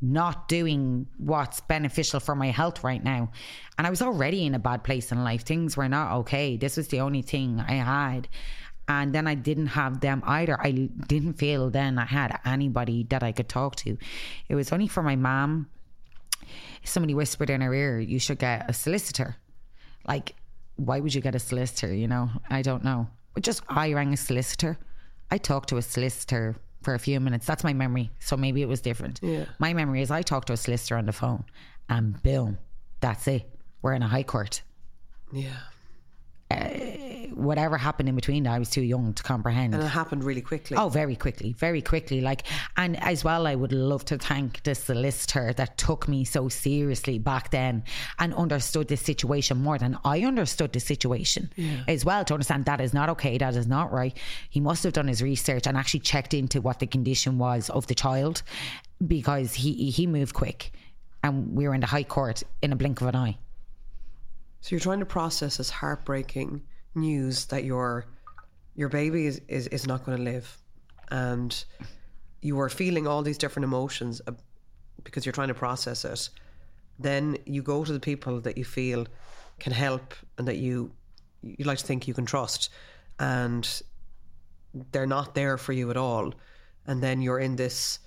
not 0.00 0.46
doing 0.46 1.06
what's 1.18 1.60
beneficial 1.62 2.20
for 2.20 2.36
my 2.36 2.50
health 2.50 2.84
right 2.84 3.02
now. 3.02 3.30
And 3.76 3.86
I 3.86 3.90
was 3.90 4.00
already 4.00 4.46
in 4.46 4.54
a 4.54 4.58
bad 4.58 4.84
place 4.84 5.10
in 5.10 5.24
life. 5.24 5.42
Things 5.42 5.76
were 5.76 5.88
not 5.88 6.18
okay. 6.18 6.56
This 6.56 6.76
was 6.76 6.88
the 6.88 7.00
only 7.00 7.22
thing 7.22 7.60
I 7.60 7.74
had. 7.74 8.28
And 8.88 9.14
then 9.14 9.26
I 9.26 9.34
didn't 9.34 9.68
have 9.68 10.00
them 10.00 10.22
either. 10.26 10.58
I 10.60 10.72
didn't 10.72 11.34
feel 11.34 11.70
then 11.70 11.98
I 11.98 12.06
had 12.06 12.38
anybody 12.44 13.04
that 13.10 13.22
I 13.22 13.32
could 13.32 13.48
talk 13.48 13.76
to. 13.76 13.98
It 14.48 14.54
was 14.54 14.72
only 14.72 14.88
for 14.88 15.02
my 15.02 15.14
mom. 15.14 15.68
Somebody 16.84 17.14
whispered 17.14 17.50
in 17.50 17.60
her 17.60 17.74
ear, 17.74 18.00
you 18.00 18.18
should 18.18 18.38
get 18.38 18.68
a 18.68 18.72
solicitor. 18.72 19.36
Like, 20.06 20.34
why 20.76 21.00
would 21.00 21.14
you 21.14 21.20
get 21.20 21.34
a 21.34 21.38
solicitor? 21.38 21.94
You 21.94 22.08
know, 22.08 22.30
I 22.48 22.62
don't 22.62 22.82
know. 22.82 23.08
But 23.34 23.42
just 23.42 23.62
I 23.68 23.92
rang 23.92 24.14
a 24.14 24.16
solicitor. 24.16 24.78
I 25.30 25.36
talked 25.36 25.68
to 25.68 25.76
a 25.76 25.82
solicitor 25.82 26.56
for 26.82 26.94
a 26.94 26.98
few 26.98 27.20
minutes. 27.20 27.44
That's 27.44 27.64
my 27.64 27.74
memory. 27.74 28.10
So 28.20 28.36
maybe 28.36 28.62
it 28.62 28.68
was 28.68 28.80
different. 28.80 29.20
Yeah. 29.22 29.44
My 29.58 29.74
memory 29.74 30.00
is 30.00 30.10
I 30.10 30.22
talked 30.22 30.46
to 30.46 30.54
a 30.54 30.56
solicitor 30.56 30.96
on 30.96 31.04
the 31.04 31.12
phone 31.12 31.44
and 31.88 32.22
boom, 32.22 32.58
that's 33.00 33.26
it. 33.28 33.48
We're 33.82 33.92
in 33.92 34.02
a 34.02 34.08
high 34.08 34.22
court. 34.22 34.62
Yeah. 35.32 35.58
Uh, 36.50 36.68
whatever 37.34 37.76
happened 37.76 38.08
in 38.08 38.14
between, 38.14 38.46
I 38.46 38.58
was 38.58 38.68
too 38.68 38.82
young 38.82 39.14
to 39.14 39.22
comprehend. 39.22 39.74
And 39.74 39.82
it 39.82 39.86
happened 39.86 40.24
really 40.24 40.40
quickly. 40.40 40.76
Oh, 40.76 40.88
very 40.88 41.14
quickly, 41.14 41.52
very 41.52 41.80
quickly. 41.80 42.20
Like, 42.20 42.42
and 42.76 43.00
as 43.02 43.22
well, 43.22 43.46
I 43.46 43.54
would 43.54 43.72
love 43.72 44.04
to 44.06 44.18
thank 44.18 44.62
the 44.64 44.74
solicitor 44.74 45.52
that 45.52 45.78
took 45.78 46.08
me 46.08 46.24
so 46.24 46.48
seriously 46.48 47.18
back 47.18 47.50
then 47.50 47.84
and 48.18 48.34
understood 48.34 48.88
the 48.88 48.96
situation 48.96 49.58
more 49.58 49.78
than 49.78 49.98
I 50.04 50.22
understood 50.22 50.72
the 50.72 50.80
situation 50.80 51.50
as 51.86 52.04
well. 52.04 52.24
To 52.24 52.34
understand 52.34 52.64
that 52.64 52.80
is 52.80 52.92
not 52.92 53.08
okay, 53.10 53.38
that 53.38 53.54
is 53.54 53.66
not 53.66 53.92
right. 53.92 54.16
He 54.50 54.60
must 54.60 54.82
have 54.84 54.92
done 54.92 55.08
his 55.08 55.22
research 55.22 55.66
and 55.66 55.76
actually 55.76 56.00
checked 56.00 56.34
into 56.34 56.60
what 56.60 56.80
the 56.80 56.86
condition 56.86 57.38
was 57.38 57.70
of 57.70 57.86
the 57.86 57.94
child 57.94 58.42
because 59.06 59.54
he 59.54 59.90
he 59.90 60.06
moved 60.06 60.34
quick, 60.34 60.72
and 61.22 61.54
we 61.54 61.68
were 61.68 61.74
in 61.74 61.80
the 61.80 61.86
High 61.86 62.02
Court 62.02 62.42
in 62.62 62.72
a 62.72 62.76
blink 62.76 63.00
of 63.00 63.06
an 63.06 63.16
eye. 63.16 63.38
So 64.60 64.74
you're 64.74 64.80
trying 64.80 65.00
to 65.00 65.06
process 65.06 65.58
this 65.58 65.70
heartbreaking 65.70 66.62
news 66.94 67.46
that 67.46 67.64
your 67.64 68.06
your 68.74 68.88
baby 68.88 69.26
is, 69.26 69.40
is, 69.48 69.66
is 69.68 69.86
not 69.86 70.04
going 70.04 70.16
to 70.18 70.22
live, 70.22 70.58
and 71.10 71.64
you 72.40 72.60
are 72.60 72.68
feeling 72.68 73.06
all 73.06 73.22
these 73.22 73.38
different 73.38 73.64
emotions 73.64 74.20
because 75.02 75.26
you're 75.26 75.32
trying 75.32 75.48
to 75.48 75.54
process 75.54 76.04
it. 76.04 76.28
Then 76.98 77.38
you 77.44 77.62
go 77.62 77.84
to 77.84 77.92
the 77.92 78.00
people 78.00 78.40
that 78.40 78.56
you 78.56 78.64
feel 78.64 79.06
can 79.58 79.72
help 79.72 80.14
and 80.36 80.46
that 80.48 80.56
you 80.56 80.92
you 81.42 81.64
like 81.64 81.78
to 81.78 81.86
think 81.86 82.08
you 82.08 82.14
can 82.14 82.26
trust, 82.26 82.70
and 83.18 83.82
they're 84.92 85.06
not 85.06 85.34
there 85.34 85.56
for 85.56 85.72
you 85.72 85.90
at 85.90 85.96
all. 85.96 86.34
And 86.86 87.02
then 87.02 87.22
you're 87.22 87.38
in 87.38 87.56
this 87.56 88.00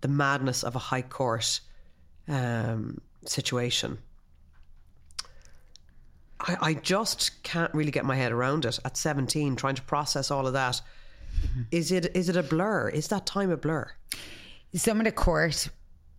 the 0.00 0.08
madness 0.08 0.64
of 0.64 0.76
a 0.76 0.78
high 0.78 1.02
court 1.02 1.60
um, 2.28 3.00
situation. 3.26 3.98
I, 6.40 6.56
I 6.60 6.74
just 6.74 7.42
can't 7.42 7.72
really 7.74 7.90
get 7.90 8.04
my 8.04 8.16
head 8.16 8.32
around 8.32 8.64
it 8.64 8.78
at 8.84 8.96
17 8.96 9.56
trying 9.56 9.74
to 9.74 9.82
process 9.82 10.30
all 10.30 10.46
of 10.46 10.52
that. 10.54 10.80
Mm-hmm. 11.42 11.62
Is 11.70 11.92
it 11.92 12.14
is 12.16 12.28
it 12.28 12.36
a 12.36 12.42
blur? 12.42 12.88
Is 12.88 13.08
that 13.08 13.26
time 13.26 13.50
a 13.50 13.56
blur? 13.56 13.90
Some 14.74 14.98
of 14.98 15.04
the 15.04 15.12
court 15.12 15.68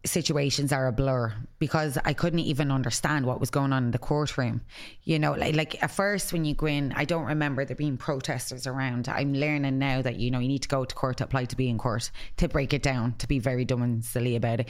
situations 0.04 0.74
are 0.74 0.88
a 0.88 0.92
blur 0.92 1.34
because 1.60 1.98
I 2.04 2.14
couldn't 2.14 2.40
even 2.40 2.72
understand 2.72 3.26
what 3.26 3.40
was 3.40 3.52
going 3.52 3.72
on 3.72 3.86
in 3.86 3.92
the 3.92 4.00
courtroom. 4.00 4.62
You 5.04 5.20
know, 5.20 5.34
like 5.34 5.56
like 5.56 5.84
at 5.84 5.92
first 5.92 6.34
when 6.34 6.44
you 6.44 6.56
go 6.56 6.66
in, 6.66 6.92
I 6.96 7.06
don't 7.06 7.26
remember 7.26 7.66
there 7.66 7.76
being 7.76 7.98
protesters 7.98 8.66
around. 8.66 9.08
I'm 9.08 9.34
learning 9.34 9.78
now 9.78 10.02
that 10.02 10.16
you 10.16 10.32
know 10.32 10.40
you 10.40 10.48
need 10.48 10.64
to 10.64 10.70
go 10.70 10.86
to 10.86 10.96
court 10.96 11.18
to 11.18 11.26
apply 11.26 11.46
to 11.46 11.56
be 11.56 11.70
in 11.70 11.78
court 11.78 12.10
to 12.38 12.48
break 12.48 12.74
it 12.74 12.82
down 12.82 13.14
to 13.20 13.28
be 13.28 13.38
very 13.38 13.64
dumb 13.64 13.84
and 13.84 14.04
silly 14.04 14.36
about 14.36 14.62
it. 14.62 14.70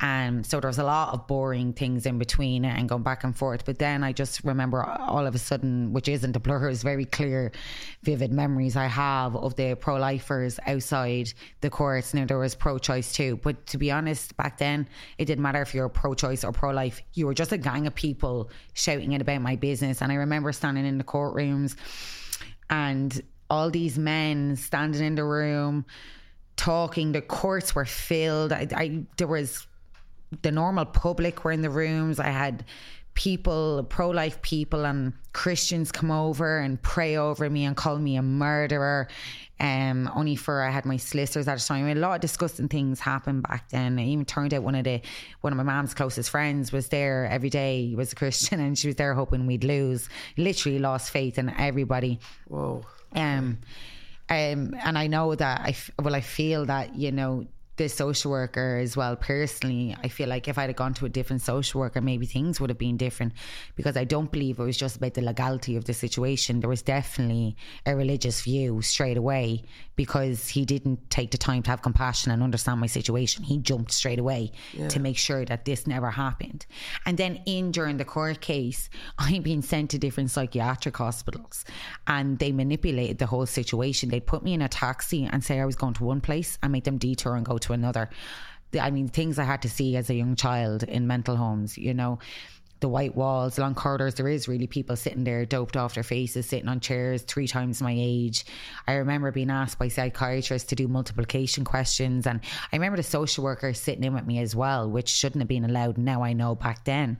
And 0.00 0.46
so 0.46 0.60
there 0.60 0.68
was 0.68 0.78
a 0.78 0.84
lot 0.84 1.12
of 1.12 1.26
boring 1.26 1.74
things 1.74 2.06
in 2.06 2.18
between 2.18 2.64
and 2.64 2.88
going 2.88 3.02
back 3.02 3.22
and 3.22 3.36
forth. 3.36 3.66
But 3.66 3.78
then 3.78 4.02
I 4.02 4.12
just 4.12 4.42
remember 4.44 4.82
all 4.82 5.26
of 5.26 5.34
a 5.34 5.38
sudden, 5.38 5.92
which 5.92 6.08
isn't 6.08 6.34
a 6.34 6.40
blur, 6.40 6.70
is 6.70 6.82
very 6.82 7.04
clear, 7.04 7.52
vivid 8.02 8.32
memories 8.32 8.76
I 8.76 8.86
have 8.86 9.36
of 9.36 9.56
the 9.56 9.74
pro 9.74 9.96
lifers 9.96 10.58
outside 10.66 11.34
the 11.60 11.68
courts. 11.68 12.14
Now 12.14 12.24
there 12.24 12.38
was 12.38 12.54
pro 12.54 12.78
choice 12.78 13.12
too, 13.12 13.38
but 13.42 13.66
to 13.66 13.76
be 13.76 13.90
honest, 13.90 14.34
back 14.38 14.56
then 14.56 14.69
it 15.18 15.24
didn't 15.26 15.42
matter 15.42 15.62
if 15.62 15.74
you 15.74 15.82
were 15.82 15.88
pro 15.88 16.14
choice 16.14 16.44
or 16.44 16.52
pro 16.52 16.70
life. 16.70 17.02
You 17.14 17.26
were 17.26 17.34
just 17.34 17.52
a 17.52 17.58
gang 17.58 17.86
of 17.86 17.94
people 17.94 18.50
shouting 18.74 19.12
it 19.12 19.20
about 19.20 19.42
my 19.42 19.56
business. 19.56 20.02
And 20.02 20.10
I 20.12 20.16
remember 20.16 20.52
standing 20.52 20.86
in 20.86 20.98
the 20.98 21.04
courtrooms 21.04 21.76
and 22.68 23.22
all 23.48 23.70
these 23.70 23.98
men 23.98 24.56
standing 24.56 25.04
in 25.04 25.14
the 25.14 25.24
room 25.24 25.84
talking. 26.56 27.12
The 27.12 27.22
courts 27.22 27.74
were 27.74 27.84
filled. 27.84 28.52
I, 28.52 28.68
I 28.74 29.04
there 29.16 29.26
was 29.26 29.66
the 30.42 30.52
normal 30.52 30.84
public 30.84 31.44
were 31.44 31.52
in 31.52 31.62
the 31.62 31.70
rooms. 31.70 32.20
I 32.20 32.28
had 32.28 32.64
people, 33.14 33.84
pro 33.88 34.10
life 34.10 34.40
people, 34.42 34.84
and 34.84 35.12
Christians 35.32 35.90
come 35.90 36.10
over 36.10 36.58
and 36.58 36.80
pray 36.80 37.16
over 37.16 37.50
me 37.50 37.64
and 37.64 37.76
call 37.76 37.98
me 37.98 38.16
a 38.16 38.22
murderer. 38.22 39.08
Um, 39.60 40.10
only 40.14 40.36
for 40.36 40.62
I 40.62 40.70
had 40.70 40.86
my 40.86 40.96
solicitors 40.96 41.46
at 41.46 41.58
the 41.58 41.64
time. 41.64 41.86
A 41.86 41.94
lot 41.94 42.14
of 42.14 42.20
disgusting 42.22 42.68
things 42.68 42.98
happened 42.98 43.42
back 43.42 43.68
then. 43.68 43.98
It 43.98 44.06
even 44.06 44.24
turned 44.24 44.54
out 44.54 44.62
one 44.62 44.74
of 44.74 44.84
the 44.84 45.02
one 45.42 45.52
of 45.52 45.58
my 45.58 45.62
mom's 45.62 45.92
closest 45.92 46.30
friends 46.30 46.72
was 46.72 46.88
there 46.88 47.26
every 47.30 47.50
day. 47.50 47.88
He 47.88 47.94
was 48.02 48.12
a 48.12 48.16
Christian, 48.16 48.58
and 48.58 48.78
she 48.78 48.88
was 48.88 48.96
there 48.96 49.12
hoping 49.12 49.46
we'd 49.46 49.64
lose. 49.64 50.08
Literally 50.38 50.78
lost 50.78 51.10
faith 51.10 51.38
in 51.38 51.50
everybody. 51.50 52.18
Whoa. 52.48 52.86
Um, 53.14 53.58
um, 54.30 54.76
and 54.82 54.96
I 54.96 55.08
know 55.08 55.34
that 55.34 55.60
I 55.60 55.70
f- 55.70 55.90
well, 55.98 56.14
I 56.14 56.22
feel 56.22 56.64
that 56.66 56.94
you 56.94 57.12
know 57.12 57.44
the 57.76 57.88
social 57.88 58.30
worker 58.30 58.78
as 58.82 58.96
well. 58.96 59.16
Personally 59.16 59.96
i 60.02 60.08
feel 60.08 60.28
like 60.28 60.48
if 60.48 60.58
i'd 60.58 60.68
have 60.68 60.76
gone 60.76 60.94
to 60.94 61.06
a 61.06 61.08
different 61.08 61.42
social 61.42 61.80
worker 61.80 62.00
maybe 62.00 62.26
things 62.26 62.60
would 62.60 62.70
have 62.70 62.78
been 62.78 62.96
different 62.96 63.32
because 63.76 63.96
i 63.96 64.04
don't 64.04 64.30
believe 64.30 64.58
it 64.58 64.62
was 64.62 64.76
just 64.76 64.96
about 64.96 65.14
the 65.14 65.22
legality 65.22 65.76
of 65.76 65.84
the 65.84 65.94
situation. 65.94 66.60
There 66.60 66.68
was 66.68 66.82
definitely 66.82 67.56
a 67.86 67.94
religious 67.94 68.42
view 68.42 68.82
straight 68.82 69.16
away 69.16 69.62
because 69.96 70.48
he 70.48 70.64
didn't 70.64 71.10
take 71.10 71.30
the 71.30 71.38
time 71.38 71.62
to 71.62 71.70
have 71.70 71.82
compassion 71.82 72.32
and 72.32 72.42
understand 72.42 72.80
my 72.80 72.86
situation. 72.86 73.44
He 73.44 73.58
jumped 73.58 73.92
straight 73.92 74.18
away 74.18 74.52
to 74.88 75.00
make 75.00 75.18
sure 75.18 75.44
that 75.44 75.64
this 75.64 75.86
never 75.86 76.10
happened. 76.10 76.66
And 77.06 77.18
then 77.18 77.40
in 77.46 77.70
during 77.70 77.96
the 77.98 78.04
court 78.04 78.40
case 78.40 78.88
i'm 79.18 79.42
being 79.42 79.62
sent 79.62 79.90
to 79.90 79.98
different 79.98 80.30
psychiatric 80.30 80.96
hospitals 80.96 81.64
and 82.06 82.38
they 82.38 82.52
manipulated 82.52 83.18
the 83.18 83.26
whole 83.26 83.46
situation. 83.46 84.08
They'd 84.08 84.26
put 84.26 84.42
me 84.42 84.54
in 84.54 84.62
a 84.62 84.68
taxi 84.68 85.28
and 85.30 85.42
say 85.44 85.60
i 85.60 85.64
was 85.64 85.76
going 85.76 85.94
to 85.94 86.04
one 86.04 86.20
place. 86.20 86.58
And 86.62 86.72
make 86.72 86.84
them 86.84 86.98
detour 86.98 87.36
and 87.36 87.44
go 87.44 87.58
to 87.58 87.69
another 87.72 88.08
i 88.80 88.90
mean 88.90 89.08
things 89.08 89.38
i 89.38 89.44
had 89.44 89.62
to 89.62 89.68
see 89.68 89.96
as 89.96 90.10
a 90.10 90.14
young 90.14 90.36
child 90.36 90.82
in 90.82 91.06
mental 91.06 91.36
homes 91.36 91.76
you 91.76 91.94
know 91.94 92.18
the 92.80 92.88
white 92.88 93.14
walls, 93.14 93.58
long 93.58 93.74
corridors. 93.74 94.14
There 94.14 94.28
is 94.28 94.48
really 94.48 94.66
people 94.66 94.96
sitting 94.96 95.24
there, 95.24 95.44
doped 95.44 95.76
off 95.76 95.94
their 95.94 96.02
faces, 96.02 96.46
sitting 96.46 96.68
on 96.68 96.80
chairs 96.80 97.22
three 97.22 97.46
times 97.46 97.80
my 97.80 97.94
age. 97.96 98.44
I 98.88 98.94
remember 98.94 99.30
being 99.30 99.50
asked 99.50 99.78
by 99.78 99.88
psychiatrists 99.88 100.68
to 100.70 100.74
do 100.74 100.88
multiplication 100.88 101.64
questions, 101.64 102.26
and 102.26 102.40
I 102.72 102.76
remember 102.76 102.96
the 102.96 103.02
social 103.02 103.44
worker 103.44 103.72
sitting 103.74 104.04
in 104.04 104.14
with 104.14 104.26
me 104.26 104.40
as 104.40 104.56
well, 104.56 104.90
which 104.90 105.08
shouldn't 105.08 105.42
have 105.42 105.48
been 105.48 105.64
allowed. 105.64 105.98
Now 105.98 106.22
I 106.22 106.32
know 106.32 106.54
back 106.54 106.84
then. 106.84 107.18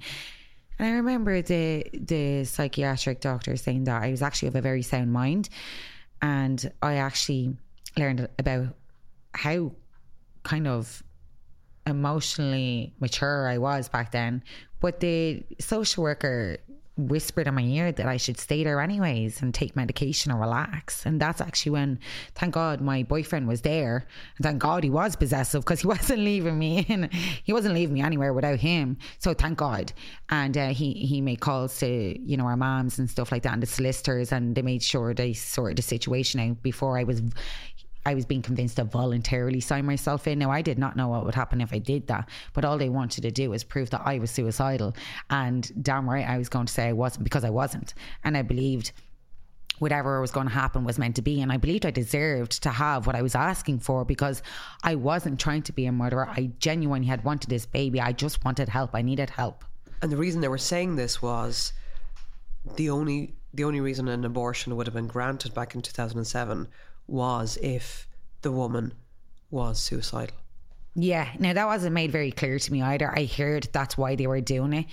And 0.79 0.89
I 0.89 0.93
remember 0.93 1.43
the 1.43 1.85
the 1.93 2.45
psychiatric 2.45 3.21
doctor 3.21 3.57
saying 3.57 3.85
that 3.85 4.03
I 4.03 4.11
was 4.11 4.23
actually 4.23 4.49
of 4.49 4.57
a 4.57 4.63
very 4.63 4.83
sound 4.83 5.13
mind, 5.13 5.51
and 6.23 6.73
I 6.81 6.95
actually 6.95 7.57
learned 7.99 8.29
about 8.39 8.69
how 9.35 9.73
kind 10.43 10.67
of 10.67 11.03
emotionally 11.87 12.95
mature 13.01 13.49
I 13.49 13.59
was 13.59 13.89
back 13.89 14.13
then. 14.13 14.43
But 14.81 15.01
the 15.01 15.45
social 15.59 16.03
worker 16.03 16.59
whispered 17.09 17.47
in 17.47 17.55
my 17.55 17.63
ear 17.63 17.93
that 17.93 18.07
I 18.07 18.17
should 18.17 18.39
stay 18.39 18.65
there 18.65 18.81
anyways 18.81 19.41
and 19.41 19.55
take 19.55 19.77
medication 19.77 20.31
and 20.31 20.41
relax. 20.41 21.07
And 21.07 21.21
that's 21.21 21.41
actually 21.41 21.73
when, 21.73 21.99
thank 22.35 22.55
God, 22.55 22.81
my 22.81 23.03
boyfriend 23.03 23.49
was 23.49 23.63
there. 23.63 24.07
And 24.37 24.45
thank 24.45 24.59
God 24.59 24.85
he 24.85 24.91
was 24.91 25.17
possessive 25.17 25.63
because 25.63 25.81
he 25.81 25.87
wasn't 25.89 26.21
leaving 26.21 26.59
me 26.59 26.81
in. 26.89 27.09
He 27.43 27.53
wasn't 27.53 27.75
leaving 27.75 27.95
me 27.95 28.03
anywhere 28.03 28.33
without 28.33 28.61
him. 28.61 28.99
So 29.19 29.35
thank 29.35 29.59
God. 29.59 29.93
And 30.29 30.57
uh, 30.57 30.69
he, 30.69 30.93
he 30.93 31.21
made 31.21 31.41
calls 31.41 31.79
to, 31.79 32.21
you 32.21 32.37
know, 32.37 32.45
our 32.45 32.57
moms 32.57 32.99
and 32.99 33.09
stuff 33.09 33.33
like 33.33 33.43
that 33.45 33.55
and 33.55 33.63
the 33.63 33.67
solicitors 33.67 34.33
and 34.33 34.55
they 34.55 34.63
made 34.63 34.83
sure 34.83 35.15
they 35.15 35.33
sorted 35.33 35.79
the 35.79 35.83
situation 35.83 36.41
out 36.41 36.63
before 36.63 36.99
I 36.99 37.05
was 37.05 37.23
I 38.07 38.15
was 38.15 38.25
being 38.25 38.43
convinced 38.43 38.77
to 38.77 38.85
voluntarily 38.85 39.61
sign 39.61 39.85
myself 39.85 40.27
in. 40.27 40.39
Now, 40.39 40.51
I 40.51 40.63
did 40.63 40.79
not 40.79 40.97
know 40.97 41.09
what 41.09 41.25
would 41.25 41.35
happen 41.35 41.61
if 41.61 41.73
I 41.73 41.79
did 41.79 42.07
that, 42.07 42.29
but 42.53 42.65
all 42.65 42.79
they 42.79 42.89
wanted 42.89 43.23
to 43.23 43.31
do 43.31 43.51
was 43.51 43.63
prove 43.63 43.91
that 43.91 44.03
I 44.05 44.19
was 44.19 44.31
suicidal. 44.31 44.95
And 45.29 45.71
damn 45.83 46.09
right, 46.09 46.27
I 46.27 46.39
was 46.39 46.49
going 46.49 46.67
to 46.67 46.73
say 46.73 46.89
I 46.89 46.93
wasn't 46.93 47.25
because 47.25 47.45
I 47.45 47.51
wasn't. 47.51 47.95
And 48.25 48.37
I 48.37 48.43
believed 48.43 48.93
whatever 49.81 50.21
was 50.21 50.31
going 50.31 50.47
to 50.47 50.53
happen 50.53 50.85
was 50.85 50.99
meant 50.99 51.17
to 51.17 51.23
be. 51.23 51.41
And 51.41 51.51
I 51.51 51.57
believed 51.57 51.85
I 51.85 51.91
deserved 51.91 52.63
to 52.63 52.71
have 52.71 53.07
what 53.07 53.17
I 53.17 53.23
was 53.23 53.35
asking 53.35 53.81
for 53.81 54.05
because 54.05 54.43
I 54.83 54.95
wasn't 54.95 55.41
trying 55.41 55.63
to 55.63 55.73
be 55.73 55.87
a 55.87 55.93
murderer. 55.93 56.29
I 56.29 56.51
genuinely 56.59 57.09
had 57.09 57.25
wanted 57.25 57.51
this 57.51 57.67
baby. 57.67 58.01
I 58.01 58.13
just 58.13 58.45
wanted 58.45 58.69
help. 58.69 58.95
I 58.95 59.03
needed 59.03 59.31
help. 59.31 59.65
And 60.03 60.13
the 60.13 60.17
reason 60.17 60.41
they 60.41 60.49
were 60.49 60.59
saying 60.59 60.97
this 60.97 61.21
was 61.21 61.73
the 62.77 62.91
only 62.91 63.35
the 63.53 63.65
only 63.65 63.81
reason 63.81 64.07
an 64.07 64.25
abortion 64.25 64.77
would 64.77 64.87
have 64.87 64.95
been 64.95 65.09
granted 65.09 65.53
back 65.53 65.75
in 65.75 65.83
2007 65.83 66.69
was 67.11 67.59
if 67.63 68.07
the 68.43 68.53
woman 68.53 68.93
was 69.51 69.81
suicidal. 69.81 70.37
Yeah, 70.95 71.29
now 71.39 71.53
that 71.53 71.67
wasn't 71.67 71.95
made 71.95 72.11
very 72.11 72.33
clear 72.33 72.59
to 72.59 72.73
me 72.73 72.83
either. 72.83 73.11
I 73.17 73.25
heard 73.25 73.69
that's 73.73 73.97
why 73.97 74.17
they 74.17 74.27
were 74.27 74.41
doing 74.41 74.73
it. 74.73 74.87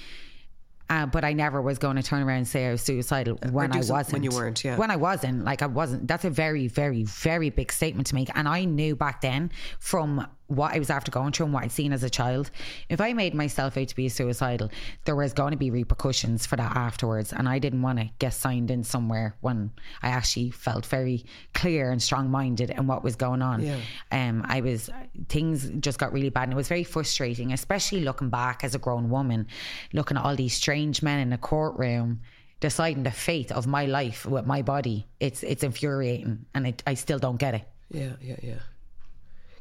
Uh, 0.90 1.06
but 1.06 1.26
I 1.26 1.34
never 1.34 1.62
was 1.62 1.80
going 1.80 1.98
to 1.98 2.04
turn 2.04 2.24
around 2.24 2.38
and 2.38 2.48
say 2.48 2.68
I 2.68 2.72
was 2.72 2.82
suicidal 2.82 3.38
when 3.52 3.74
I 3.74 3.80
wasn't. 3.80 4.14
when 4.14 4.24
you 4.24 4.30
weren't, 4.32 4.64
yeah. 4.64 4.78
When 4.78 4.90
I 4.90 4.96
wasn't, 4.96 5.44
like 5.44 5.62
I 5.62 5.66
wasn't. 5.66 6.08
That's 6.08 6.24
a 6.24 6.30
very, 6.30 6.68
very, 6.70 7.04
very 7.04 7.50
big 7.50 7.74
statement 7.74 8.08
to 8.08 8.16
make. 8.16 8.30
And 8.36 8.48
I 8.48 8.64
knew 8.64 8.96
back 8.96 9.20
then 9.20 9.52
from 9.80 10.26
what 10.48 10.74
I 10.74 10.80
was 10.80 10.90
after 10.90 11.12
going 11.12 11.32
through 11.32 11.46
and 11.46 11.54
what 11.54 11.64
I'd 11.64 11.72
seen 11.72 11.94
as 11.94 12.04
a 12.04 12.10
child, 12.10 12.52
if 12.90 13.02
I 13.02 13.14
made 13.14 13.34
myself 13.34 13.78
out 13.78 13.88
to 13.88 13.96
be 13.96 14.10
suicidal, 14.10 14.70
there 15.06 15.16
was 15.16 15.34
going 15.34 15.52
to 15.52 15.58
be 15.58 15.72
repercussions 15.72 16.46
for 16.46 16.56
that 16.56 16.76
afterwards. 16.76 17.34
And 17.34 17.48
I 17.48 17.60
didn't 17.60 17.82
want 17.82 18.00
to 18.00 18.10
get 18.20 18.34
signed 18.34 18.72
in 18.72 18.84
somewhere 18.84 19.36
when 19.42 19.72
I 20.02 20.10
actually 20.10 20.52
felt 20.52 20.86
very 20.86 21.26
clear 21.54 21.92
and 21.92 22.02
strong 22.02 22.30
minded 22.30 22.72
and 22.72 22.88
what 22.88 23.04
was 23.04 23.16
going 23.16 23.42
on. 23.42 23.62
Yeah. 23.62 23.78
Um, 24.12 24.46
I 24.48 24.62
was 24.62 24.90
things 25.28 25.70
just 25.80 26.00
got 26.00 26.14
really 26.14 26.30
bad, 26.30 26.44
and 26.44 26.54
it 26.54 26.56
was 26.56 26.68
very 26.68 26.84
frustrating, 26.84 27.52
especially 27.52 28.02
looking 28.02 28.30
back 28.30 28.64
as 28.64 28.76
a 28.76 28.80
grown 28.80 29.10
woman, 29.10 29.48
looking 29.94 30.18
at 30.18 30.24
all 30.24 30.36
these 30.36 30.54
strange 30.54 31.02
men 31.02 31.20
in 31.20 31.34
a 31.34 31.38
courtroom. 31.38 32.22
Deciding 32.60 33.04
the 33.04 33.12
fate 33.12 33.52
of 33.52 33.68
my 33.68 33.86
life 33.86 34.26
with 34.26 34.48
my 34.48 34.64
body, 34.64 35.06
it's 35.20 35.44
it's 35.44 35.62
infuriating, 35.62 36.48
and 36.56 36.66
it, 36.66 36.82
I 36.88 36.96
still 36.96 37.20
don't 37.20 37.38
get 37.38 37.54
it. 37.54 37.62
Yeah, 37.92 38.14
yeah, 38.20 38.38
yeah. 38.42 38.60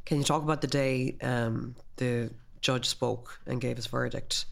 Can 0.07 0.19
you 0.19 0.25
talk 0.25 0.43
about 0.43 0.61
the 0.61 0.69
day 0.69 1.17
um, 1.21 1.75
the 1.97 2.31
judge 2.61 2.87
spoke 2.87 3.41
and 3.47 3.61
gave 3.61 3.77
his 3.77 3.87
verdict? 3.87 4.47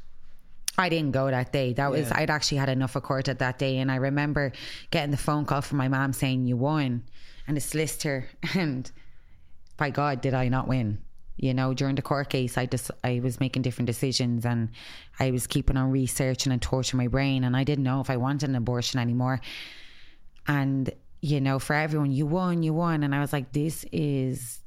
I 0.77 0.89
didn't 0.89 1.13
go 1.13 1.31
that 1.31 1.53
day. 1.53 1.73
That 1.73 1.91
was 1.93 2.09
Yeah. 2.09 2.19
I'd 2.19 2.31
actually 2.31 2.59
had 2.59 2.69
enough 2.69 2.97
of 2.97 3.05
court 3.05 3.29
at 3.29 3.39
that 3.39 3.59
day, 3.59 3.79
and 3.79 3.91
I 3.91 3.97
remember 3.97 4.53
getting 4.91 5.13
the 5.13 5.17
phone 5.17 5.45
call 5.45 5.63
from 5.63 5.79
my 5.79 5.89
mom 5.89 6.13
saying 6.13 6.47
you 6.47 6.57
won, 6.57 7.05
and 7.47 7.57
the 7.57 7.61
solicitor, 7.61 8.29
and 8.55 8.91
by 9.77 9.91
God, 9.91 10.21
did 10.21 10.35
I 10.35 10.49
not 10.49 10.67
win? 10.67 10.99
You 11.37 11.55
know, 11.55 11.75
during 11.75 11.95
the 11.95 12.03
court 12.03 12.29
case, 12.29 12.59
I 12.59 12.67
just 12.67 12.91
I 13.05 13.21
was 13.21 13.39
making 13.39 13.63
different 13.63 13.87
decisions, 13.87 14.45
and 14.45 14.71
I 15.21 15.31
was 15.31 15.47
keeping 15.47 15.77
on 15.77 15.93
researching 15.93 16.53
and 16.53 16.61
torturing 16.61 16.99
my 16.99 17.09
brain, 17.09 17.45
and 17.45 17.57
I 17.57 17.63
didn't 17.63 17.85
know 17.85 18.01
if 18.01 18.11
I 18.11 18.17
wanted 18.17 18.49
an 18.49 18.57
abortion 18.57 18.99
anymore. 18.99 19.41
And 20.49 20.91
you 21.21 21.41
know, 21.41 21.61
for 21.61 21.75
everyone, 21.75 22.11
you 22.11 22.27
won, 22.27 22.65
you 22.65 22.75
won, 22.75 23.05
and 23.05 23.15
I 23.15 23.21
was 23.21 23.33
like, 23.33 23.53
this 23.53 23.85
is 23.93 24.61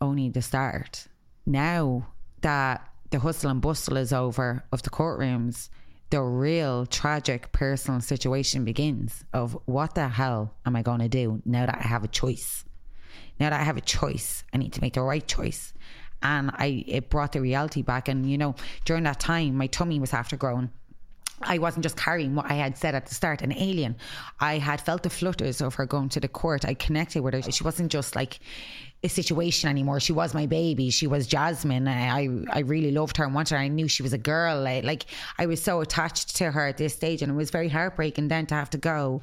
only 0.00 0.28
the 0.28 0.42
start. 0.42 1.06
Now 1.46 2.06
that 2.42 2.86
the 3.10 3.18
hustle 3.18 3.50
and 3.50 3.60
bustle 3.60 3.96
is 3.96 4.12
over 4.12 4.64
of 4.72 4.82
the 4.82 4.90
courtrooms, 4.90 5.68
the 6.10 6.22
real 6.22 6.86
tragic 6.86 7.52
personal 7.52 8.00
situation 8.00 8.64
begins 8.64 9.24
of 9.32 9.56
what 9.66 9.94
the 9.94 10.08
hell 10.08 10.54
am 10.66 10.76
I 10.76 10.82
going 10.82 11.00
to 11.00 11.08
do 11.08 11.40
now 11.44 11.66
that 11.66 11.78
I 11.78 11.86
have 11.86 12.04
a 12.04 12.08
choice? 12.08 12.64
Now 13.38 13.50
that 13.50 13.60
I 13.60 13.64
have 13.64 13.76
a 13.76 13.82
choice, 13.82 14.44
I 14.52 14.58
need 14.58 14.72
to 14.74 14.80
make 14.80 14.94
the 14.94 15.02
right 15.02 15.26
choice. 15.26 15.72
And 16.22 16.50
I 16.52 16.84
it 16.86 17.08
brought 17.08 17.32
the 17.32 17.40
reality 17.40 17.82
back. 17.82 18.08
And 18.08 18.30
you 18.30 18.36
know, 18.36 18.54
during 18.84 19.04
that 19.04 19.20
time, 19.20 19.56
my 19.56 19.68
tummy 19.68 19.98
was 19.98 20.12
after 20.12 20.36
growing. 20.36 20.70
I 21.42 21.56
wasn't 21.56 21.84
just 21.84 21.96
carrying 21.96 22.34
what 22.34 22.50
I 22.50 22.54
had 22.54 22.76
said 22.76 22.94
at 22.94 23.06
the 23.06 23.14
start, 23.14 23.40
an 23.40 23.52
alien. 23.52 23.96
I 24.40 24.58
had 24.58 24.80
felt 24.80 25.02
the 25.04 25.10
flutters 25.10 25.62
of 25.62 25.74
her 25.76 25.86
going 25.86 26.10
to 26.10 26.20
the 26.20 26.28
court. 26.28 26.66
I 26.66 26.74
connected 26.74 27.22
with 27.22 27.32
her. 27.32 27.50
She 27.50 27.64
wasn't 27.64 27.90
just 27.90 28.14
like 28.14 28.40
situation 29.08 29.70
anymore. 29.70 29.98
She 29.98 30.12
was 30.12 30.34
my 30.34 30.46
baby. 30.46 30.90
She 30.90 31.06
was 31.06 31.26
Jasmine. 31.26 31.88
I, 31.88 32.22
I, 32.22 32.28
I 32.50 32.58
really 32.60 32.90
loved 32.90 33.16
her 33.16 33.24
and 33.24 33.34
wanted 33.34 33.54
her. 33.54 33.60
I 33.60 33.68
knew 33.68 33.88
she 33.88 34.02
was 34.02 34.12
a 34.12 34.18
girl. 34.18 34.66
I, 34.66 34.80
like 34.80 35.06
I 35.38 35.46
was 35.46 35.62
so 35.62 35.80
attached 35.80 36.36
to 36.36 36.50
her 36.50 36.66
at 36.66 36.76
this 36.76 36.94
stage, 36.94 37.22
and 37.22 37.32
it 37.32 37.34
was 37.34 37.50
very 37.50 37.68
heartbreaking 37.68 38.28
then 38.28 38.46
to 38.46 38.54
have 38.54 38.70
to 38.70 38.78
go 38.78 39.22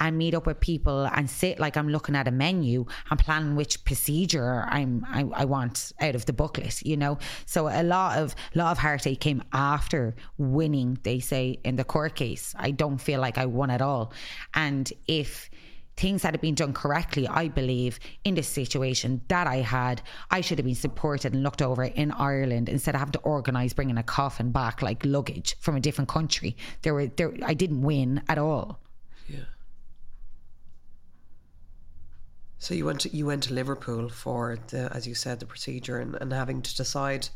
and 0.00 0.18
meet 0.18 0.34
up 0.34 0.46
with 0.46 0.60
people 0.60 1.06
and 1.14 1.30
sit 1.30 1.58
like 1.58 1.76
I'm 1.76 1.88
looking 1.88 2.16
at 2.16 2.28
a 2.28 2.30
menu 2.30 2.84
and 3.10 3.18
planning 3.18 3.56
which 3.56 3.84
procedure 3.84 4.66
I'm 4.68 5.06
I, 5.08 5.24
I 5.32 5.44
want 5.46 5.92
out 6.00 6.14
of 6.14 6.26
the 6.26 6.32
booklet. 6.32 6.82
You 6.82 6.96
know, 6.96 7.18
so 7.46 7.68
a 7.68 7.82
lot 7.82 8.18
of 8.18 8.34
lot 8.54 8.72
of 8.72 8.78
heartache 8.78 9.20
came 9.20 9.42
after 9.52 10.14
winning. 10.36 10.98
They 11.02 11.20
say 11.20 11.58
in 11.64 11.76
the 11.76 11.84
court 11.84 12.14
case. 12.14 12.54
I 12.58 12.72
don't 12.72 12.98
feel 12.98 13.20
like 13.20 13.38
I 13.38 13.46
won 13.46 13.70
at 13.70 13.80
all, 13.80 14.12
and 14.52 14.92
if 15.06 15.48
things 15.96 16.22
that 16.22 16.32
had 16.32 16.40
been 16.40 16.54
done 16.54 16.72
correctly, 16.72 17.28
I 17.28 17.48
believe, 17.48 17.98
in 18.24 18.34
this 18.34 18.48
situation 18.48 19.20
that 19.28 19.46
I 19.46 19.56
had, 19.56 20.02
I 20.30 20.40
should 20.40 20.58
have 20.58 20.66
been 20.66 20.74
supported 20.74 21.32
and 21.32 21.42
looked 21.42 21.62
over 21.62 21.84
in 21.84 22.10
Ireland 22.12 22.68
instead 22.68 22.94
of 22.94 23.00
having 23.00 23.12
to 23.12 23.20
organise 23.20 23.72
bringing 23.72 23.98
a 23.98 24.02
coffin 24.02 24.50
back 24.50 24.82
like 24.82 25.04
luggage 25.04 25.56
from 25.60 25.76
a 25.76 25.80
different 25.80 26.08
country. 26.08 26.56
There 26.82 26.94
were 26.94 27.06
there 27.06 27.32
I 27.44 27.54
didn't 27.54 27.82
win 27.82 28.22
at 28.28 28.38
all. 28.38 28.80
Yeah. 29.28 29.44
So 32.58 32.74
you 32.74 32.84
went 32.86 33.00
to 33.02 33.16
you 33.16 33.26
went 33.26 33.44
to 33.44 33.54
Liverpool 33.54 34.08
for 34.08 34.58
the, 34.68 34.90
as 34.92 35.06
you 35.06 35.14
said, 35.14 35.38
the 35.38 35.46
procedure 35.46 35.98
and, 35.98 36.16
and 36.16 36.32
having 36.32 36.62
to 36.62 36.76
decide 36.76 37.28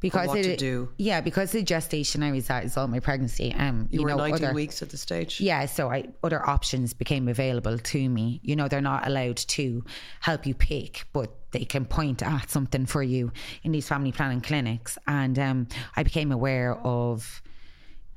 because 0.00 0.28
what 0.28 0.38
it, 0.38 0.44
to 0.44 0.56
do. 0.56 0.88
Yeah, 0.98 1.20
because 1.20 1.52
the 1.52 1.62
gestation 1.62 2.22
I 2.22 2.32
was 2.32 2.48
at 2.50 2.64
is 2.64 2.76
all 2.76 2.88
my 2.88 3.00
pregnancy. 3.00 3.54
Um, 3.54 3.88
You, 3.90 4.00
you, 4.00 4.04
were 4.04 4.10
know, 4.10 4.16
19 4.16 4.44
other, 4.44 4.54
weeks 4.54 4.82
at 4.82 4.90
the 4.90 4.96
stage. 4.96 5.40
Yeah, 5.40 5.66
so 5.66 5.90
I 5.90 6.08
other 6.22 6.46
options 6.48 6.92
became 6.92 7.28
available 7.28 7.78
to 7.78 8.08
me. 8.08 8.40
You 8.42 8.56
know, 8.56 8.68
they're 8.68 8.80
not 8.80 9.06
allowed 9.06 9.36
to 9.36 9.84
help 10.20 10.46
you 10.46 10.54
pick, 10.54 11.06
but 11.12 11.30
they 11.52 11.64
can 11.64 11.84
point 11.84 12.22
at 12.22 12.50
something 12.50 12.86
for 12.86 13.02
you 13.02 13.32
in 13.62 13.72
these 13.72 13.88
family 13.88 14.12
planning 14.12 14.40
clinics. 14.40 14.98
And 15.06 15.38
um, 15.38 15.68
I 15.96 16.02
became 16.02 16.32
aware 16.32 16.74
of 16.74 17.42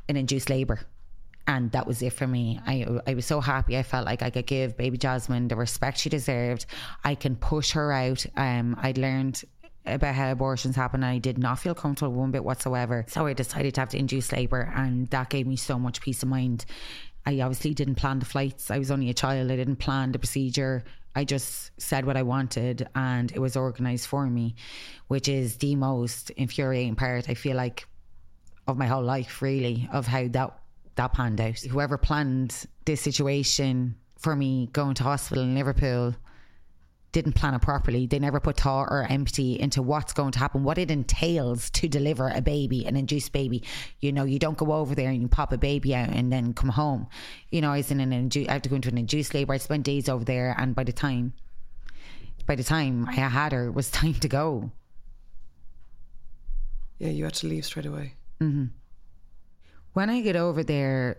an 0.07 0.18
induced 0.18 0.49
labour. 0.49 0.80
And 1.47 1.72
that 1.72 1.88
was 1.88 2.03
it 2.03 2.14
for 2.14 2.28
me. 2.28 2.60
I 2.68 2.86
I 3.07 3.16
was 3.16 3.26
so 3.26 3.41
happy. 3.41 3.76
I 3.76 3.82
felt 3.82 4.05
like 4.05 4.22
I 4.22 4.30
could 4.30 4.45
give 4.45 4.78
baby 4.78 4.99
Jasmine 4.99 5.47
the 5.47 5.55
respect 5.55 5.97
she 5.97 6.10
deserved. 6.10 6.68
I 7.03 7.16
can 7.16 7.36
push 7.36 7.72
her 7.72 7.91
out. 7.91 8.24
Um, 8.36 8.78
I'd 8.80 8.99
learned 8.99 9.43
about 9.86 10.15
how 10.15 10.32
abortions 10.32 10.75
happen 10.75 11.03
and 11.03 11.11
I 11.11 11.17
did 11.17 11.38
not 11.38 11.59
feel 11.59 11.75
comfortable 11.75 12.13
one 12.13 12.32
bit 12.32 12.43
whatsoever. 12.43 13.05
So 13.07 13.25
I 13.25 13.34
decided 13.34 13.75
to 13.75 13.82
have 13.82 13.89
to 13.89 13.97
induce 13.97 14.32
labour 14.32 14.71
and 14.75 15.07
that 15.09 15.30
gave 15.30 15.47
me 15.47 15.55
so 15.55 15.80
much 15.80 16.01
peace 16.01 16.23
of 16.23 16.30
mind. 16.30 16.65
I 17.25 17.39
obviously 17.41 17.73
didn't 17.73 17.95
plan 17.95 18.19
the 18.19 18.25
flights. 18.25 18.71
I 18.71 18.77
was 18.77 18.91
only 18.91 19.09
a 19.09 19.13
child. 19.13 19.51
I 19.51 19.55
didn't 19.55 19.77
plan 19.77 20.11
the 20.11 20.19
procedure. 20.19 20.84
I 21.15 21.23
just 21.23 21.71
said 21.80 22.05
what 22.05 22.17
I 22.17 22.23
wanted 22.23 22.88
and 22.95 23.32
it 23.32 23.39
was 23.39 23.57
organised 23.57 24.07
for 24.07 24.25
me, 24.25 24.55
which 25.07 25.27
is 25.27 25.57
the 25.57 25.75
most 25.75 26.30
infuriating 26.32 26.95
part, 26.95 27.30
I 27.30 27.34
feel 27.34 27.57
like, 27.57 27.88
of 28.67 28.77
my 28.77 28.86
whole 28.86 29.03
life, 29.03 29.41
really, 29.41 29.89
of 29.91 30.05
how 30.05 30.27
that 30.30 30.59
that 30.95 31.13
panned 31.13 31.41
out. 31.41 31.59
Whoever 31.59 31.97
planned 31.97 32.65
this 32.86 33.01
situation 33.01 33.95
for 34.17 34.36
me 34.36 34.69
going 34.73 34.95
to 34.95 35.03
hospital 35.03 35.43
in 35.43 35.55
Liverpool 35.55 36.13
didn't 37.12 37.34
plan 37.34 37.55
it 37.55 37.62
properly. 37.62 38.05
They 38.05 38.20
never 38.20 38.39
put 38.39 38.57
thought 38.57 38.89
or 38.91 39.03
empathy 39.10 39.60
into 39.60 39.82
what's 39.82 40.14
going 40.14 40.32
to 40.34 40.39
happen, 40.39 40.64
what 40.64 40.78
it 40.78 40.91
entails 40.91 41.70
to 41.72 41.88
deliver 41.88 42.30
a 42.30 42.41
baby, 42.41 42.86
an 42.86 42.95
induced 42.95 43.32
baby. 43.32 43.64
You 43.99 44.12
know, 44.12 44.26
you 44.26 44.38
don't 44.38 44.57
go 44.57 44.74
over 44.74 44.93
there 44.93 45.10
and 45.10 45.22
you 45.22 45.28
pop 45.28 45.51
a 45.51 45.57
baby 45.57 45.95
out 45.95 46.10
and 46.10 46.32
then 46.32 46.53
come 46.53 46.70
home. 46.70 47.07
You 47.49 47.62
know, 47.62 47.72
I 47.72 47.78
was 47.78 47.89
in 47.89 47.99
an 47.99 48.12
indu- 48.12 48.47
I 48.47 48.53
had 48.53 48.64
to 48.64 48.70
go 48.70 48.76
into 48.76 48.89
an 48.89 48.97
induced 48.97 49.34
labour. 49.34 49.53
I 49.53 49.57
spent 49.57 49.84
days 49.86 50.07
over 50.07 50.24
there, 50.24 50.55
and 50.57 50.76
by 50.76 50.84
the 50.84 50.93
time, 50.93 51.34
by 52.45 52.55
the 52.55 52.64
time 52.64 53.07
I 53.07 53.14
had 53.14 53.53
her, 53.53 53.66
it 53.66 53.74
was 53.74 53.89
time 54.01 54.14
to 54.16 54.28
go. 54.28 54.72
Yeah, 56.99 57.10
you 57.10 57.24
had 57.24 57.34
to 57.36 57.47
leave 57.47 57.66
straight 57.66 57.86
away. 57.86 58.14
Mm-hmm. 58.41 58.66
when 59.93 60.10
I 60.10 60.22
get 60.22 60.36
over 60.38 60.64
there, 60.64 61.18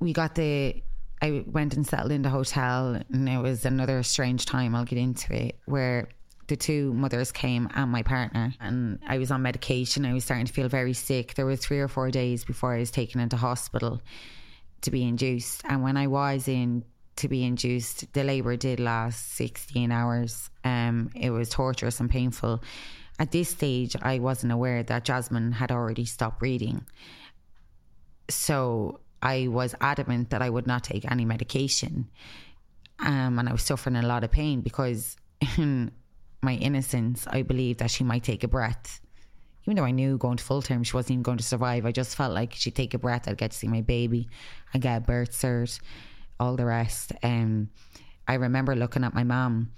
we 0.00 0.12
got 0.12 0.34
the. 0.34 0.82
I 1.22 1.44
went 1.46 1.74
and 1.74 1.86
settled 1.86 2.12
in 2.12 2.22
the 2.22 2.30
hotel, 2.30 3.00
and 3.12 3.28
it 3.28 3.38
was 3.38 3.64
another 3.64 4.02
strange 4.02 4.46
time. 4.46 4.74
I'll 4.74 4.84
get 4.84 4.98
into 4.98 5.34
it 5.34 5.58
where 5.66 6.08
the 6.46 6.56
two 6.56 6.92
mothers 6.94 7.30
came 7.30 7.68
and 7.74 7.90
my 7.90 8.02
partner, 8.02 8.54
and 8.60 8.98
I 9.06 9.18
was 9.18 9.30
on 9.30 9.42
medication. 9.42 10.06
I 10.06 10.14
was 10.14 10.24
starting 10.24 10.46
to 10.46 10.52
feel 10.52 10.68
very 10.68 10.94
sick. 10.94 11.34
There 11.34 11.46
were 11.46 11.56
three 11.56 11.80
or 11.80 11.88
four 11.88 12.10
days 12.10 12.44
before 12.44 12.74
I 12.74 12.78
was 12.78 12.90
taken 12.90 13.20
into 13.20 13.36
hospital 13.36 14.00
to 14.82 14.90
be 14.90 15.02
induced, 15.02 15.62
and 15.64 15.82
when 15.82 15.96
I 15.96 16.06
was 16.06 16.48
in 16.48 16.84
to 17.16 17.28
be 17.28 17.44
induced, 17.44 18.12
the 18.14 18.24
labour 18.24 18.56
did 18.56 18.80
last 18.80 19.34
sixteen 19.34 19.92
hours. 19.92 20.48
Um, 20.64 21.10
it 21.14 21.30
was 21.30 21.50
torturous 21.50 22.00
and 22.00 22.08
painful. 22.08 22.62
At 23.18 23.30
this 23.30 23.50
stage, 23.50 23.94
I 24.00 24.20
wasn't 24.20 24.52
aware 24.52 24.82
that 24.82 25.04
Jasmine 25.04 25.52
had 25.52 25.70
already 25.70 26.06
stopped 26.06 26.38
breathing 26.38 26.86
so 28.30 29.00
I 29.22 29.48
was 29.48 29.74
adamant 29.80 30.30
that 30.30 30.42
I 30.42 30.50
would 30.50 30.66
not 30.66 30.84
take 30.84 31.10
any 31.10 31.24
medication. 31.24 32.08
Um, 32.98 33.38
and 33.38 33.48
I 33.48 33.52
was 33.52 33.62
suffering 33.62 33.96
a 33.96 34.02
lot 34.02 34.24
of 34.24 34.30
pain 34.30 34.60
because 34.60 35.16
in 35.56 35.90
my 36.42 36.54
innocence, 36.54 37.26
I 37.28 37.42
believed 37.42 37.80
that 37.80 37.90
she 37.90 38.04
might 38.04 38.24
take 38.24 38.44
a 38.44 38.48
breath. 38.48 39.00
Even 39.64 39.76
though 39.76 39.84
I 39.84 39.90
knew 39.90 40.16
going 40.16 40.38
to 40.38 40.44
full 40.44 40.62
term 40.62 40.82
she 40.84 40.96
wasn't 40.96 41.12
even 41.12 41.22
going 41.22 41.38
to 41.38 41.44
survive, 41.44 41.84
I 41.84 41.92
just 41.92 42.16
felt 42.16 42.34
like 42.34 42.54
she'd 42.54 42.74
take 42.74 42.94
a 42.94 42.98
breath, 42.98 43.28
I'd 43.28 43.36
get 43.36 43.50
to 43.50 43.56
see 43.56 43.68
my 43.68 43.82
baby, 43.82 44.28
I'd 44.72 44.80
get 44.80 44.96
a 44.96 45.00
birth 45.00 45.32
cert, 45.32 45.78
all 46.38 46.56
the 46.56 46.64
rest. 46.64 47.12
Um, 47.22 47.68
I 48.26 48.34
remember 48.34 48.74
looking 48.74 49.04
at 49.04 49.14
my 49.14 49.24
mom 49.24 49.72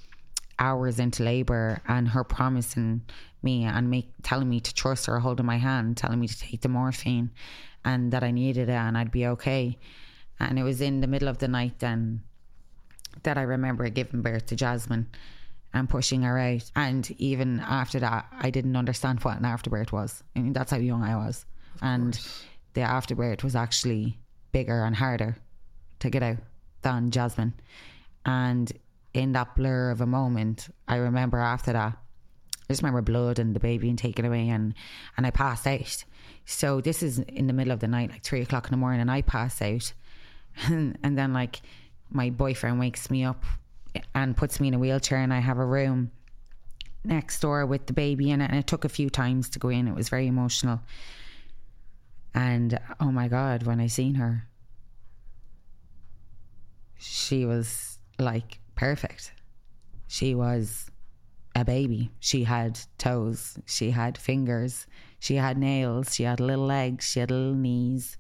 hours 0.59 1.01
into 1.01 1.25
labour 1.25 1.83
and 1.89 2.09
her 2.09 2.23
promising 2.23 3.03
me 3.43 3.65
and 3.65 3.91
make 3.91 4.13
telling 4.23 4.49
me 4.49 4.61
to 4.61 4.73
trust 4.73 5.07
her, 5.07 5.19
holding 5.19 5.47
my 5.47 5.57
hand, 5.57 5.97
telling 5.97 6.21
me 6.21 6.29
to 6.29 6.39
take 6.39 6.61
the 6.61 6.69
morphine 6.69 7.31
and 7.85 8.13
that 8.13 8.23
I 8.23 8.31
needed 8.31 8.69
it 8.69 8.73
and 8.73 8.97
I'd 8.97 9.11
be 9.11 9.27
okay. 9.27 9.79
And 10.39 10.59
it 10.59 10.63
was 10.63 10.81
in 10.81 11.01
the 11.01 11.07
middle 11.07 11.29
of 11.29 11.39
the 11.39 11.49
night 11.49 11.79
then 11.79 12.23
that 13.23 13.39
I 13.39 13.43
remember 13.43 13.89
giving 13.89 14.23
birth 14.23 14.47
to 14.47 14.57
Jasmine 14.57 15.09
and 15.75 15.89
pushing 15.89 16.23
her 16.23 16.39
out. 16.39 16.71
And 16.77 17.11
even 17.19 17.61
after 17.61 18.01
that, 18.01 18.27
I 18.39 18.51
didn't 18.51 18.77
understand 18.77 19.23
what 19.23 19.39
an 19.39 19.45
afterbirth 19.45 19.93
was. 19.93 20.23
I 20.37 20.41
mean, 20.41 20.53
that's 20.53 20.71
how 20.71 20.79
young 20.79 21.03
I 21.03 21.17
was. 21.17 21.45
And 21.81 22.19
the 22.75 22.83
afterbirth 22.83 23.43
was 23.43 23.57
actually 23.57 24.19
bigger 24.53 24.85
and 24.85 24.95
harder 24.95 25.37
to 26.01 26.11
get 26.11 26.23
out 26.23 26.39
than 26.83 27.11
Jasmine. 27.11 27.55
And 28.27 28.71
in 29.15 29.33
that 29.33 29.55
blur 29.57 29.91
of 29.91 30.01
a 30.01 30.07
moment, 30.07 30.69
I 30.89 30.97
remember 30.97 31.39
after 31.39 31.73
that, 31.73 31.97
I 31.97 32.73
just 32.73 32.83
remember 32.83 33.03
blood 33.03 33.39
and 33.39 33.55
the 33.55 33.61
baby 33.61 33.83
being 33.83 33.97
taken 33.97 34.25
away 34.25 34.49
and, 34.49 34.75
and 35.17 35.27
I 35.27 35.31
passed 35.31 35.67
out. 35.67 36.05
So 36.45 36.81
this 36.81 37.03
is 37.03 37.19
in 37.21 37.47
the 37.47 37.53
middle 37.53 37.73
of 37.73 37.81
the 37.81 37.89
night, 37.89 38.11
like 38.11 38.23
three 38.23 38.43
o'clock 38.43 38.67
in 38.67 38.73
the 38.73 38.77
morning, 38.77 39.01
and 39.01 39.11
I 39.11 39.23
pass 39.23 39.61
out. 39.63 39.93
And, 40.67 40.99
and 41.03 41.17
then 41.17 41.33
like 41.33 41.63
my 42.11 42.29
boyfriend 42.29 42.79
wakes 42.79 43.11
me 43.11 43.25
up 43.25 43.43
and 44.15 44.37
puts 44.37 44.61
me 44.61 44.69
in 44.69 44.75
a 44.75 44.79
wheelchair 44.79 45.19
and 45.19 45.33
I 45.33 45.39
have 45.39 45.59
a 45.59 45.65
room 45.65 46.11
next 47.05 47.41
door 47.41 47.67
with 47.67 47.87
the 47.87 47.93
baby 47.93 48.31
in 48.31 48.41
it 48.41 48.51
and 48.51 48.59
it 48.59 48.67
took 48.67 48.85
a 48.85 48.89
few 48.89 49.11
times 49.11 49.49
to 49.51 49.59
go 49.59 49.69
in. 49.69 49.89
It 49.89 49.95
was 49.95 50.09
very 50.09 50.27
emotional. 50.27 50.81
And 52.35 52.79
oh 53.01 53.11
my 53.11 53.29
God, 53.29 53.65
when 53.65 53.81
I 53.81 53.87
seen 53.87 54.15
her, 54.15 54.47
she 56.99 57.45
was 57.45 57.99
like 58.19 58.59
perfect. 58.75 59.33
She 60.09 60.35
was 60.35 60.91
a 61.55 61.65
baby. 61.65 62.11
She 62.21 62.45
had 62.45 62.79
toes, 62.99 63.59
she 63.67 63.91
had 63.91 64.17
fingers, 64.17 64.87
she 65.23 65.37
had 65.37 65.57
nails, 65.57 66.17
she 66.17 66.25
had 66.25 66.41
little 66.41 66.67
legs, 66.67 67.05
she 67.05 67.21
had 67.21 67.31
little 67.31 67.55
knees. 67.55 68.19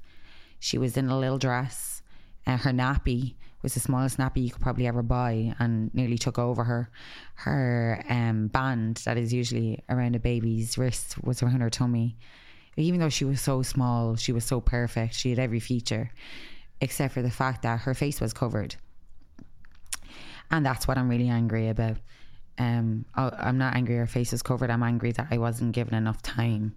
She 0.60 0.78
was 0.78 0.96
in 0.96 1.08
a 1.08 1.18
little 1.18 1.36
dress. 1.36 2.00
and 2.46 2.60
her 2.60 2.70
nappy 2.70 3.34
was 3.60 3.74
the 3.74 3.80
smallest 3.80 4.18
nappy 4.18 4.44
you 4.44 4.50
could 4.50 4.62
probably 4.62 4.86
ever 4.86 5.02
buy 5.02 5.52
and 5.58 5.92
nearly 5.92 6.16
took 6.16 6.38
over 6.38 6.62
her. 6.62 6.90
Her 7.34 8.04
um, 8.08 8.46
band 8.46 9.02
that 9.04 9.18
is 9.18 9.32
usually 9.32 9.82
around 9.88 10.14
a 10.14 10.20
baby's 10.20 10.78
wrist 10.78 11.20
was 11.24 11.42
around 11.42 11.60
her 11.60 11.70
tummy. 11.70 12.18
Even 12.76 13.00
though 13.00 13.08
she 13.08 13.24
was 13.24 13.40
so 13.40 13.62
small, 13.62 14.14
she 14.14 14.30
was 14.30 14.44
so 14.44 14.60
perfect. 14.60 15.14
She 15.14 15.30
had 15.30 15.40
every 15.40 15.58
feature, 15.58 16.12
except 16.80 17.14
for 17.14 17.22
the 17.22 17.32
fact 17.32 17.62
that 17.62 17.80
her 17.80 17.94
face 17.94 18.20
was 18.20 18.32
covered. 18.32 18.76
And 20.52 20.64
that's 20.64 20.86
what 20.86 20.98
I'm 20.98 21.08
really 21.08 21.30
angry 21.30 21.68
about. 21.68 21.96
Um, 22.58 23.06
I'm 23.16 23.58
not 23.58 23.74
angry 23.74 23.96
her 23.96 24.06
face 24.06 24.30
was 24.30 24.42
covered. 24.42 24.70
I'm 24.70 24.84
angry 24.84 25.10
that 25.10 25.26
I 25.32 25.38
wasn't 25.38 25.72
given 25.72 25.94
enough 25.94 26.22
time 26.22 26.76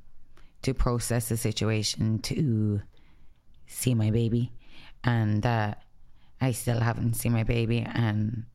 to 0.65 0.73
process 0.73 1.29
the 1.29 1.37
situation, 1.37 2.17
to 2.19 2.81
see 3.67 3.93
my 3.93 4.09
baby, 4.09 4.51
and 5.03 5.43
that 5.43 5.83
I 6.41 6.51
still 6.53 6.79
haven't 6.79 7.13
seen 7.13 7.33
my 7.33 7.43
baby, 7.43 7.85
and 7.87 8.45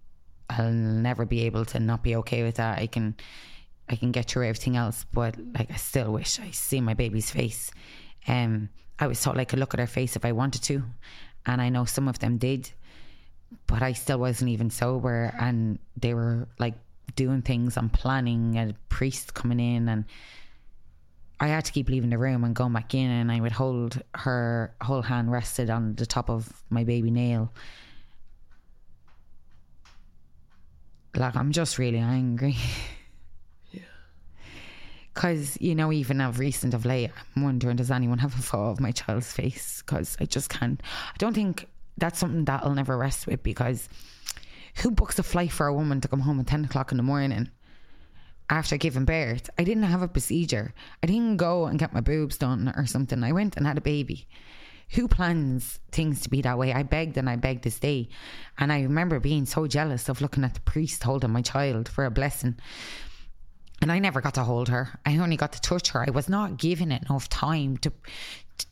I'll 0.49 0.73
never 0.73 1.25
be 1.25 1.43
able 1.43 1.65
to 1.67 1.79
not 1.79 2.03
be 2.03 2.17
okay 2.17 2.43
with 2.43 2.57
that. 2.57 2.79
I 2.79 2.89
can, 2.89 3.15
I 3.89 3.95
can 3.95 4.11
get 4.11 4.27
through 4.27 4.49
everything 4.49 4.77
else, 4.77 5.07
but 5.13 5.37
like 5.55 5.71
I 5.71 5.77
still 5.77 6.13
wish 6.13 6.41
I 6.41 6.51
see 6.51 6.81
my 6.81 6.95
baby's 6.95 7.31
face. 7.31 7.71
Um, 8.27 8.71
I 8.99 9.07
was 9.07 9.23
told 9.23 9.39
I 9.39 9.45
could 9.45 9.61
look 9.61 9.73
at 9.73 9.81
her 9.81 9.87
face 9.87 10.17
if 10.17 10.25
I 10.25 10.33
wanted 10.33 10.65
to, 10.65 10.83
and 11.47 11.63
I 11.63 11.69
know 11.69 11.85
some 11.85 12.09
of 12.09 12.19
them 12.19 12.39
did, 12.39 12.73
but 13.69 13.83
I 13.83 13.93
still 13.93 14.19
wasn't 14.19 14.51
even 14.51 14.71
sober, 14.71 15.33
and 15.39 15.79
they 15.97 16.15
were 16.15 16.49
like 16.59 16.75
doing 17.15 17.43
things 17.43 17.77
and 17.77 17.93
planning, 17.93 18.57
a 18.59 18.75
priest 18.89 19.35
coming 19.35 19.61
in, 19.61 19.89
and 19.89 20.05
I 21.43 21.49
had 21.49 21.65
to 21.65 21.73
keep 21.73 21.89
leaving 21.89 22.11
the 22.11 22.19
room 22.19 22.45
and 22.45 22.55
going 22.55 22.75
back 22.75 22.95
in, 22.95 23.11
and 23.11 23.33
I 23.33 23.41
would 23.41 23.53
hold 23.53 24.03
her 24.15 24.75
whole 24.83 25.01
hand 25.01 25.33
rested 25.33 25.71
on 25.71 25.95
the 25.95 26.05
top 26.05 26.29
of 26.29 26.63
my 26.69 26.85
baby 26.85 27.11
nail. 27.11 27.51
Like 31.17 31.35
I'm 31.35 31.51
just 31.53 31.79
really 31.79 31.99
angry. 31.99 32.57
Yeah. 33.73 33.83
Because, 35.15 35.57
you 35.61 35.77
know, 35.77 35.93
even 35.93 36.21
of 36.21 36.41
recent 36.41 36.75
of 36.75 36.85
late, 36.85 37.11
I'm 37.37 37.45
wondering 37.45 37.77
does 37.77 37.91
anyone 37.91 38.19
have 38.19 38.37
a 38.39 38.43
photo 38.43 38.71
of 38.71 38.81
my 38.81 38.91
child's 38.91 39.33
face? 39.33 39.83
Because 39.85 40.17
I 40.21 40.25
just 40.25 40.51
can't. 40.51 40.83
I 40.83 41.17
don't 41.19 41.35
think 41.35 41.69
that's 41.97 42.19
something 42.19 42.45
that 42.47 42.65
I'll 42.65 42.75
never 42.75 42.99
rest 42.99 43.27
with 43.27 43.43
because 43.43 43.89
who 44.77 44.91
books 44.91 45.19
a 45.19 45.23
flight 45.23 45.53
for 45.53 45.67
a 45.67 45.75
woman 45.75 46.01
to 46.01 46.09
come 46.09 46.21
home 46.21 46.41
at 46.41 46.47
10 46.47 46.65
o'clock 46.65 46.91
in 46.91 46.97
the 46.97 47.03
morning 47.03 47.51
after 48.51 48.77
giving 48.77 49.05
birth? 49.07 49.49
I 49.59 49.65
didn't 49.65 49.85
have 49.85 50.03
a 50.03 50.09
procedure. 50.09 50.75
I 51.03 51.07
didn't 51.07 51.39
go 51.39 51.67
and 51.67 51.79
get 51.79 51.95
my 51.95 52.01
boobs 52.01 52.37
done 52.37 52.73
or 52.77 52.85
something. 52.87 53.23
I 53.25 53.33
went 53.33 53.57
and 53.57 53.67
had 53.67 53.79
a 53.79 53.81
baby. 53.81 54.27
Who 54.95 55.07
plans 55.07 55.79
things 55.93 56.21
to 56.23 56.29
be 56.29 56.43
that 56.43 56.59
way? 56.59 56.73
I 56.73 56.83
begged 56.83 57.17
and 57.17 57.31
I 57.31 57.37
begged 57.37 57.63
to 57.63 57.71
stay. 57.71 58.09
And 58.59 58.73
I 58.73 58.83
remember 58.83 59.21
being 59.21 59.47
so 59.47 59.69
jealous 59.69 60.09
of 60.09 60.21
looking 60.21 60.43
at 60.43 60.55
the 60.55 60.61
priest 60.61 61.05
holding 61.05 61.31
my 61.31 61.43
child 61.43 61.89
for 61.89 62.05
a 62.05 62.11
blessing. 62.11 62.57
and 63.83 63.91
I 63.91 63.99
never 63.99 64.21
got 64.21 64.35
to 64.35 64.45
hold 64.45 64.69
her. 64.69 64.99
I 65.07 65.17
only 65.19 65.37
got 65.37 65.53
to 65.53 65.61
touch 65.61 65.91
her. 65.91 66.05
I 66.07 66.11
was 66.11 66.29
not 66.29 66.59
given 66.59 66.93
enough 66.93 67.29
time 67.29 67.77
to 67.79 67.93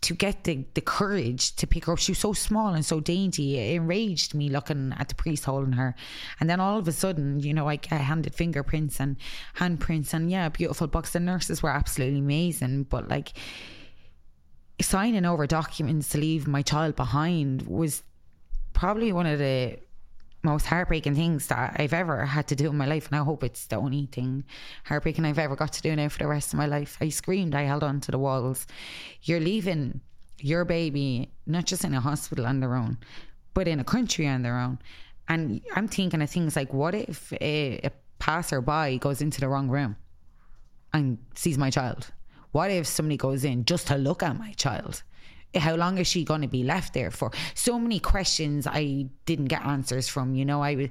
to 0.03 0.14
get 0.14 0.45
the, 0.45 0.64
the 0.74 0.80
courage 0.80 1.55
to 1.57 1.66
pick 1.66 1.84
her 1.86 1.93
up. 1.93 1.99
She 1.99 2.12
was 2.12 2.18
so 2.18 2.32
small 2.32 2.74
and 2.74 2.84
so 2.84 3.01
dainty. 3.01 3.59
It 3.59 3.76
enraged 3.76 4.34
me 4.34 4.49
looking 4.49 4.95
at 4.99 5.09
the 5.09 5.14
priest 5.14 5.45
holding 5.45 5.72
her. 5.72 5.95
And 6.41 6.49
then 6.49 6.61
all 6.61 6.78
of 6.78 6.89
a 6.89 6.93
sudden, 6.93 7.41
you 7.41 7.55
know, 7.55 7.68
I, 7.68 7.78
I 7.91 7.97
handed 7.97 8.34
fingerprints 8.34 9.01
and 9.01 9.16
handprints 9.57 10.14
and 10.14 10.30
yeah, 10.30 10.49
beautiful 10.49 10.86
books. 10.86 11.12
The 11.12 11.20
nurses 11.20 11.62
were 11.62 11.70
absolutely 11.70 12.20
amazing. 12.20 12.84
But 12.84 13.09
like 13.09 13.32
signing 14.80 15.24
over 15.24 15.47
documents 15.47 16.09
to 16.11 16.18
leave 16.18 16.47
my 16.47 16.62
child 16.62 16.97
behind 16.97 17.62
was 17.62 18.03
probably 18.72 19.12
one 19.12 19.26
of 19.26 19.39
the 19.39 19.78
most 20.43 20.66
heartbreaking 20.66 21.14
things 21.14 21.49
that 21.49 21.76
I've 21.78 21.93
ever 21.93 22.24
had 22.24 22.47
to 22.49 22.57
do 22.57 22.70
in 22.70 22.76
my 22.76 22.86
life. 22.86 23.07
And 23.07 23.16
I 23.16 23.24
hope 23.24 23.43
it's 23.43 23.66
the 23.66 23.76
only 23.76 24.07
thing 24.07 24.45
heartbreaking 24.84 25.24
I've 25.24 25.39
ever 25.39 25.57
got 25.57 25.72
to 25.74 25.82
do 25.82 25.95
now 25.97 26.09
for 26.09 26.18
the 26.18 26.28
rest 26.28 26.53
of 26.53 26.59
my 26.59 26.66
life. 26.66 26.97
I 27.01 27.09
screamed, 27.09 27.55
I 27.55 27.62
held 27.62 27.82
on 27.82 28.01
to 28.01 28.11
the 28.11 28.18
walls. 28.18 28.66
You're 29.22 29.41
leaving 29.41 30.01
your 30.41 30.64
baby, 30.64 31.32
not 31.47 31.64
just 31.64 31.84
in 31.84 31.95
a 31.95 32.01
hospital 32.01 32.47
on 32.47 32.61
their 32.61 32.74
own, 32.74 32.99
but 33.55 33.66
in 33.66 33.80
a 33.80 33.84
country 33.84 34.26
on 34.28 34.43
their 34.43 34.59
own. 34.59 34.78
And 35.28 35.61
I'm 35.74 35.89
thinking 35.89 36.22
of 36.22 36.30
things 36.30 36.57
like, 36.57 36.72
what 36.72 36.95
if 36.95 37.32
a, 37.34 37.80
a 37.84 37.91
passerby 38.18 38.99
goes 38.99 39.20
into 39.20 39.41
the 39.41 39.49
wrong 39.49 39.68
room 39.68 39.97
and 40.93 41.18
sees 41.34 41.59
my 41.59 41.70
child? 41.70 42.12
What 42.53 42.70
if 42.70 42.86
somebody 42.86 43.16
goes 43.16 43.45
in 43.45 43.64
just 43.64 43.89
to 43.89 43.97
look 43.97 44.22
at 44.22 44.39
my 44.39 44.53
child? 44.53 45.03
How 45.55 45.75
long 45.75 45.99
is 45.99 46.07
she 46.07 46.25
going 46.25 46.43
to 46.43 46.49
be 46.49 46.63
left 46.63 46.95
there 46.95 47.11
for? 47.11 47.31
So 47.55 47.79
many 47.79 47.99
questions 47.99 48.67
I 48.67 49.07
didn't 49.27 49.47
get 49.47 49.65
answers 49.65 50.09
from. 50.09 50.35
You 50.35 50.45
know, 50.45 50.63
I 50.63 50.91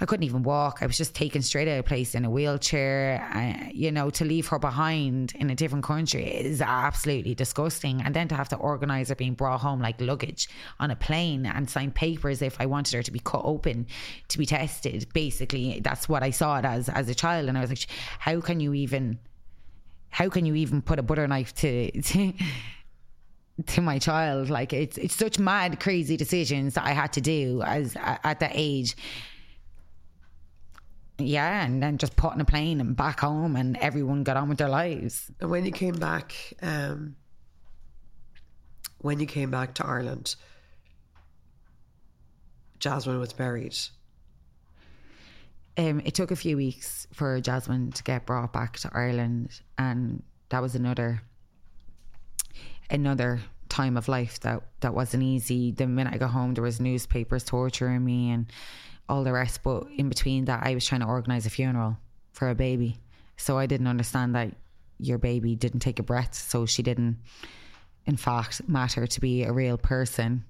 I 0.00 0.06
couldn't 0.06 0.24
even 0.24 0.42
walk. 0.42 0.78
I 0.80 0.86
was 0.86 0.96
just 0.96 1.14
taken 1.14 1.42
straight 1.42 1.68
out 1.68 1.78
of 1.78 1.84
place 1.84 2.14
in 2.14 2.24
a 2.24 2.30
wheelchair. 2.30 3.22
Uh, 3.32 3.68
you 3.72 3.92
know, 3.92 4.10
to 4.10 4.24
leave 4.24 4.48
her 4.48 4.58
behind 4.58 5.32
in 5.36 5.50
a 5.50 5.54
different 5.54 5.84
country 5.84 6.24
is 6.24 6.60
absolutely 6.60 7.34
disgusting. 7.34 8.02
And 8.02 8.14
then 8.14 8.28
to 8.28 8.34
have 8.34 8.48
to 8.48 8.56
organise 8.56 9.10
her 9.10 9.14
being 9.14 9.34
brought 9.34 9.60
home 9.60 9.80
like 9.80 10.00
luggage 10.00 10.48
on 10.80 10.90
a 10.90 10.96
plane 10.96 11.46
and 11.46 11.68
sign 11.68 11.92
papers 11.92 12.42
if 12.42 12.60
I 12.60 12.66
wanted 12.66 12.94
her 12.94 13.02
to 13.02 13.10
be 13.12 13.20
cut 13.20 13.42
open 13.44 13.86
to 14.28 14.38
be 14.38 14.46
tested. 14.46 15.06
Basically, 15.12 15.80
that's 15.80 16.08
what 16.08 16.22
I 16.22 16.30
saw 16.30 16.58
it 16.58 16.64
as 16.64 16.88
as 16.88 17.08
a 17.08 17.14
child. 17.14 17.48
And 17.48 17.58
I 17.58 17.60
was 17.60 17.70
like, 17.70 17.86
how 18.18 18.40
can 18.40 18.60
you 18.60 18.74
even? 18.74 19.18
How 20.08 20.28
can 20.28 20.44
you 20.44 20.54
even 20.56 20.82
put 20.82 20.98
a 20.98 21.02
butter 21.02 21.26
knife 21.26 21.54
to, 21.54 21.90
to 22.02 22.34
to 23.68 23.80
my 23.80 23.98
child. 23.98 24.50
Like 24.50 24.72
it's 24.72 24.98
it's 24.98 25.14
such 25.14 25.38
mad, 25.38 25.80
crazy 25.80 26.16
decisions 26.16 26.74
that 26.74 26.84
I 26.84 26.90
had 26.90 27.12
to 27.14 27.20
do 27.20 27.62
as 27.62 27.96
at 27.96 28.40
that 28.40 28.52
age. 28.54 28.96
Yeah, 31.18 31.64
and 31.64 31.82
then 31.82 31.98
just 31.98 32.16
putting 32.16 32.40
a 32.40 32.44
plane 32.44 32.80
and 32.80 32.96
back 32.96 33.20
home, 33.20 33.54
and 33.56 33.76
everyone 33.76 34.24
got 34.24 34.36
on 34.36 34.48
with 34.48 34.58
their 34.58 34.68
lives. 34.68 35.30
And 35.40 35.50
when 35.50 35.64
you 35.64 35.70
came 35.70 35.94
back, 35.94 36.34
um, 36.62 37.16
when 38.98 39.20
you 39.20 39.26
came 39.26 39.50
back 39.50 39.74
to 39.74 39.86
Ireland, 39.86 40.34
Jasmine 42.78 43.20
was 43.20 43.32
buried. 43.32 43.76
Um, 45.76 46.00
it 46.04 46.14
took 46.14 46.30
a 46.30 46.36
few 46.36 46.56
weeks 46.56 47.06
for 47.12 47.40
Jasmine 47.40 47.92
to 47.92 48.02
get 48.02 48.26
brought 48.26 48.52
back 48.52 48.78
to 48.80 48.90
Ireland, 48.92 49.60
and 49.78 50.22
that 50.48 50.60
was 50.60 50.74
another 50.74 51.22
another 52.90 53.40
time 53.72 53.96
of 53.96 54.06
life 54.08 54.38
that 54.40 54.62
that 54.80 54.94
wasn't 54.94 55.22
easy. 55.22 55.72
The 55.72 55.86
minute 55.86 56.14
I 56.14 56.18
got 56.18 56.30
home, 56.30 56.54
there 56.54 56.62
was 56.62 56.80
newspapers 56.80 57.44
torturing 57.44 58.04
me 58.04 58.30
and 58.30 58.46
all 59.08 59.24
the 59.24 59.32
rest. 59.32 59.62
But 59.62 59.86
in 59.96 60.08
between 60.08 60.44
that, 60.44 60.62
I 60.62 60.74
was 60.74 60.86
trying 60.86 61.00
to 61.00 61.06
organize 61.06 61.46
a 61.46 61.50
funeral 61.50 61.96
for 62.32 62.48
a 62.50 62.54
baby, 62.54 62.98
so 63.36 63.58
I 63.58 63.66
didn't 63.66 63.86
understand 63.86 64.34
that 64.34 64.54
your 64.98 65.18
baby 65.18 65.56
didn't 65.56 65.80
take 65.80 65.98
a 65.98 66.02
breath, 66.02 66.34
so 66.34 66.66
she 66.66 66.82
didn't, 66.82 67.18
in 68.06 68.16
fact, 68.16 68.68
matter 68.68 69.06
to 69.06 69.20
be 69.20 69.42
a 69.42 69.52
real 69.52 69.78
person. 69.78 70.44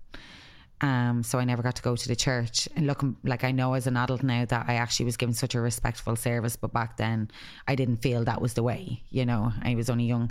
Um, 0.83 1.23
so 1.23 1.39
I 1.39 1.45
never 1.45 1.63
got 1.63 1.77
to 1.77 1.83
go 1.83 1.95
to 1.95 2.09
the 2.09 2.17
church. 2.17 2.69
And 2.75 2.89
looking 2.89 3.17
like 3.23 3.45
I 3.45 3.53
know 3.53 3.75
as 3.75 3.87
an 3.87 3.97
adult 3.97 4.25
now 4.25 4.45
that 4.45 4.67
I 4.69 4.75
actually 4.75 5.07
was 5.07 5.17
given 5.17 5.33
such 5.33 5.55
a 5.55 5.61
respectful 5.61 6.17
service, 6.17 6.57
but 6.57 6.73
back 6.73 6.97
then 6.97 7.31
I 7.69 7.77
didn't 7.77 7.99
feel 7.99 8.25
that 8.25 8.43
was 8.43 8.55
the 8.55 8.65
way. 8.65 9.03
You 9.11 9.25
know, 9.25 9.53
I 9.63 9.77
was 9.77 9.89
only 9.89 10.05
young. 10.05 10.31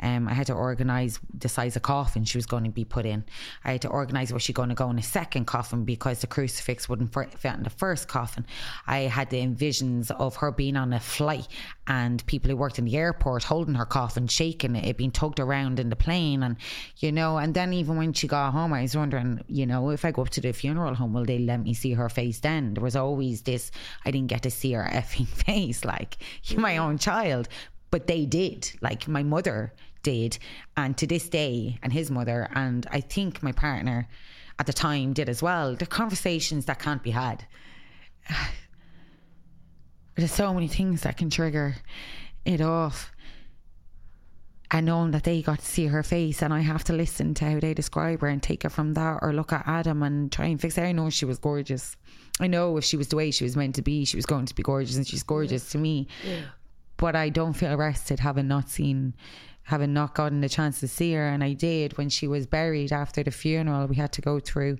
Um, 0.00 0.28
I 0.28 0.34
had 0.34 0.46
to 0.46 0.52
organise 0.52 1.18
the 1.36 1.48
size 1.48 1.74
of 1.74 1.82
coffin 1.82 2.22
she 2.24 2.38
was 2.38 2.46
going 2.46 2.62
to 2.64 2.70
be 2.70 2.84
put 2.84 3.04
in. 3.04 3.24
I 3.64 3.72
had 3.72 3.82
to 3.82 3.88
organise 3.88 4.30
where 4.30 4.38
she 4.38 4.52
going 4.52 4.68
to 4.68 4.74
go 4.76 4.88
in 4.90 4.98
a 4.98 5.02
second 5.02 5.46
coffin 5.46 5.84
because 5.84 6.20
the 6.20 6.28
crucifix 6.28 6.88
wouldn't 6.88 7.12
fit 7.12 7.54
in 7.54 7.64
the 7.64 7.70
first 7.70 8.06
coffin. 8.06 8.46
I 8.86 9.00
had 9.00 9.30
the 9.30 9.44
envisions 9.44 10.12
of 10.12 10.36
her 10.36 10.52
being 10.52 10.76
on 10.76 10.92
a 10.92 11.00
flight 11.00 11.48
and 11.88 12.24
people 12.26 12.50
who 12.50 12.56
worked 12.56 12.78
in 12.78 12.84
the 12.84 12.96
airport 12.96 13.42
holding 13.42 13.74
her 13.74 13.86
coffin, 13.86 14.28
shaking 14.28 14.76
it, 14.76 14.84
it 14.84 14.96
being 14.96 15.10
tugged 15.10 15.40
around 15.40 15.80
in 15.80 15.88
the 15.88 15.96
plane, 15.96 16.42
and 16.42 16.56
you 16.98 17.10
know. 17.10 17.38
And 17.38 17.54
then 17.54 17.72
even 17.72 17.96
when 17.96 18.12
she 18.12 18.28
got 18.28 18.52
home, 18.52 18.72
I 18.72 18.82
was 18.82 18.96
wondering, 18.96 19.42
you 19.48 19.66
know, 19.66 19.87
if 19.90 20.04
I 20.04 20.10
go 20.10 20.22
up 20.22 20.30
to 20.30 20.40
the 20.40 20.52
funeral 20.52 20.94
home, 20.94 21.12
will 21.12 21.24
they 21.24 21.38
let 21.38 21.62
me 21.62 21.74
see 21.74 21.92
her 21.92 22.08
face 22.08 22.40
then? 22.40 22.74
There 22.74 22.82
was 22.82 22.96
always 22.96 23.42
this, 23.42 23.70
I 24.04 24.10
didn't 24.10 24.28
get 24.28 24.42
to 24.42 24.50
see 24.50 24.72
her 24.72 24.88
effing 24.90 25.28
face, 25.46 25.84
like 25.84 26.18
my 26.56 26.76
own 26.76 26.98
child. 26.98 27.48
But 27.90 28.06
they 28.06 28.26
did. 28.26 28.70
Like 28.80 29.08
my 29.08 29.22
mother 29.22 29.72
did. 30.02 30.38
And 30.76 30.96
to 30.98 31.06
this 31.06 31.28
day, 31.28 31.78
and 31.82 31.92
his 31.92 32.10
mother, 32.10 32.48
and 32.54 32.86
I 32.90 33.00
think 33.00 33.42
my 33.42 33.52
partner 33.52 34.08
at 34.58 34.66
the 34.66 34.72
time 34.72 35.12
did 35.12 35.28
as 35.28 35.42
well. 35.42 35.74
The 35.74 35.86
conversations 35.86 36.66
that 36.66 36.78
can't 36.78 37.02
be 37.02 37.12
had. 37.12 37.46
There's 40.16 40.32
so 40.32 40.52
many 40.52 40.68
things 40.68 41.02
that 41.02 41.16
can 41.16 41.30
trigger 41.30 41.76
it 42.44 42.60
off 42.60 43.12
and 44.70 44.86
knowing 44.86 45.12
that 45.12 45.24
they 45.24 45.40
got 45.40 45.60
to 45.60 45.64
see 45.64 45.86
her 45.86 46.02
face 46.02 46.42
and 46.42 46.52
I 46.52 46.60
have 46.60 46.84
to 46.84 46.92
listen 46.92 47.32
to 47.34 47.44
how 47.50 47.60
they 47.60 47.72
describe 47.72 48.20
her 48.20 48.28
and 48.28 48.42
take 48.42 48.64
her 48.64 48.68
from 48.68 48.92
that 48.94 49.20
or 49.22 49.32
look 49.32 49.52
at 49.52 49.66
Adam 49.66 50.02
and 50.02 50.30
try 50.30 50.46
and 50.46 50.60
fix 50.60 50.76
it. 50.76 50.82
I 50.82 50.92
know 50.92 51.08
she 51.08 51.24
was 51.24 51.38
gorgeous. 51.38 51.96
I 52.38 52.48
know 52.48 52.76
if 52.76 52.84
she 52.84 52.98
was 52.98 53.08
the 53.08 53.16
way 53.16 53.30
she 53.30 53.44
was 53.44 53.56
meant 53.56 53.76
to 53.76 53.82
be, 53.82 54.04
she 54.04 54.16
was 54.16 54.26
going 54.26 54.44
to 54.46 54.54
be 54.54 54.62
gorgeous 54.62 54.96
and 54.96 55.06
she's 55.06 55.22
gorgeous 55.22 55.66
yeah. 55.66 55.72
to 55.72 55.78
me. 55.78 56.06
Yeah. 56.22 56.40
But 56.98 57.16
I 57.16 57.30
don't 57.30 57.54
feel 57.54 57.76
rested 57.76 58.20
having 58.20 58.48
not 58.48 58.68
seen 58.68 59.14
having 59.62 59.92
not 59.92 60.14
gotten 60.14 60.40
the 60.40 60.48
chance 60.48 60.80
to 60.80 60.88
see 60.88 61.12
her 61.12 61.28
and 61.28 61.44
I 61.44 61.52
did 61.52 61.96
when 61.98 62.08
she 62.08 62.26
was 62.26 62.46
buried 62.46 62.90
after 62.90 63.22
the 63.22 63.30
funeral 63.30 63.86
we 63.86 63.96
had 63.96 64.12
to 64.12 64.22
go 64.22 64.40
through, 64.40 64.78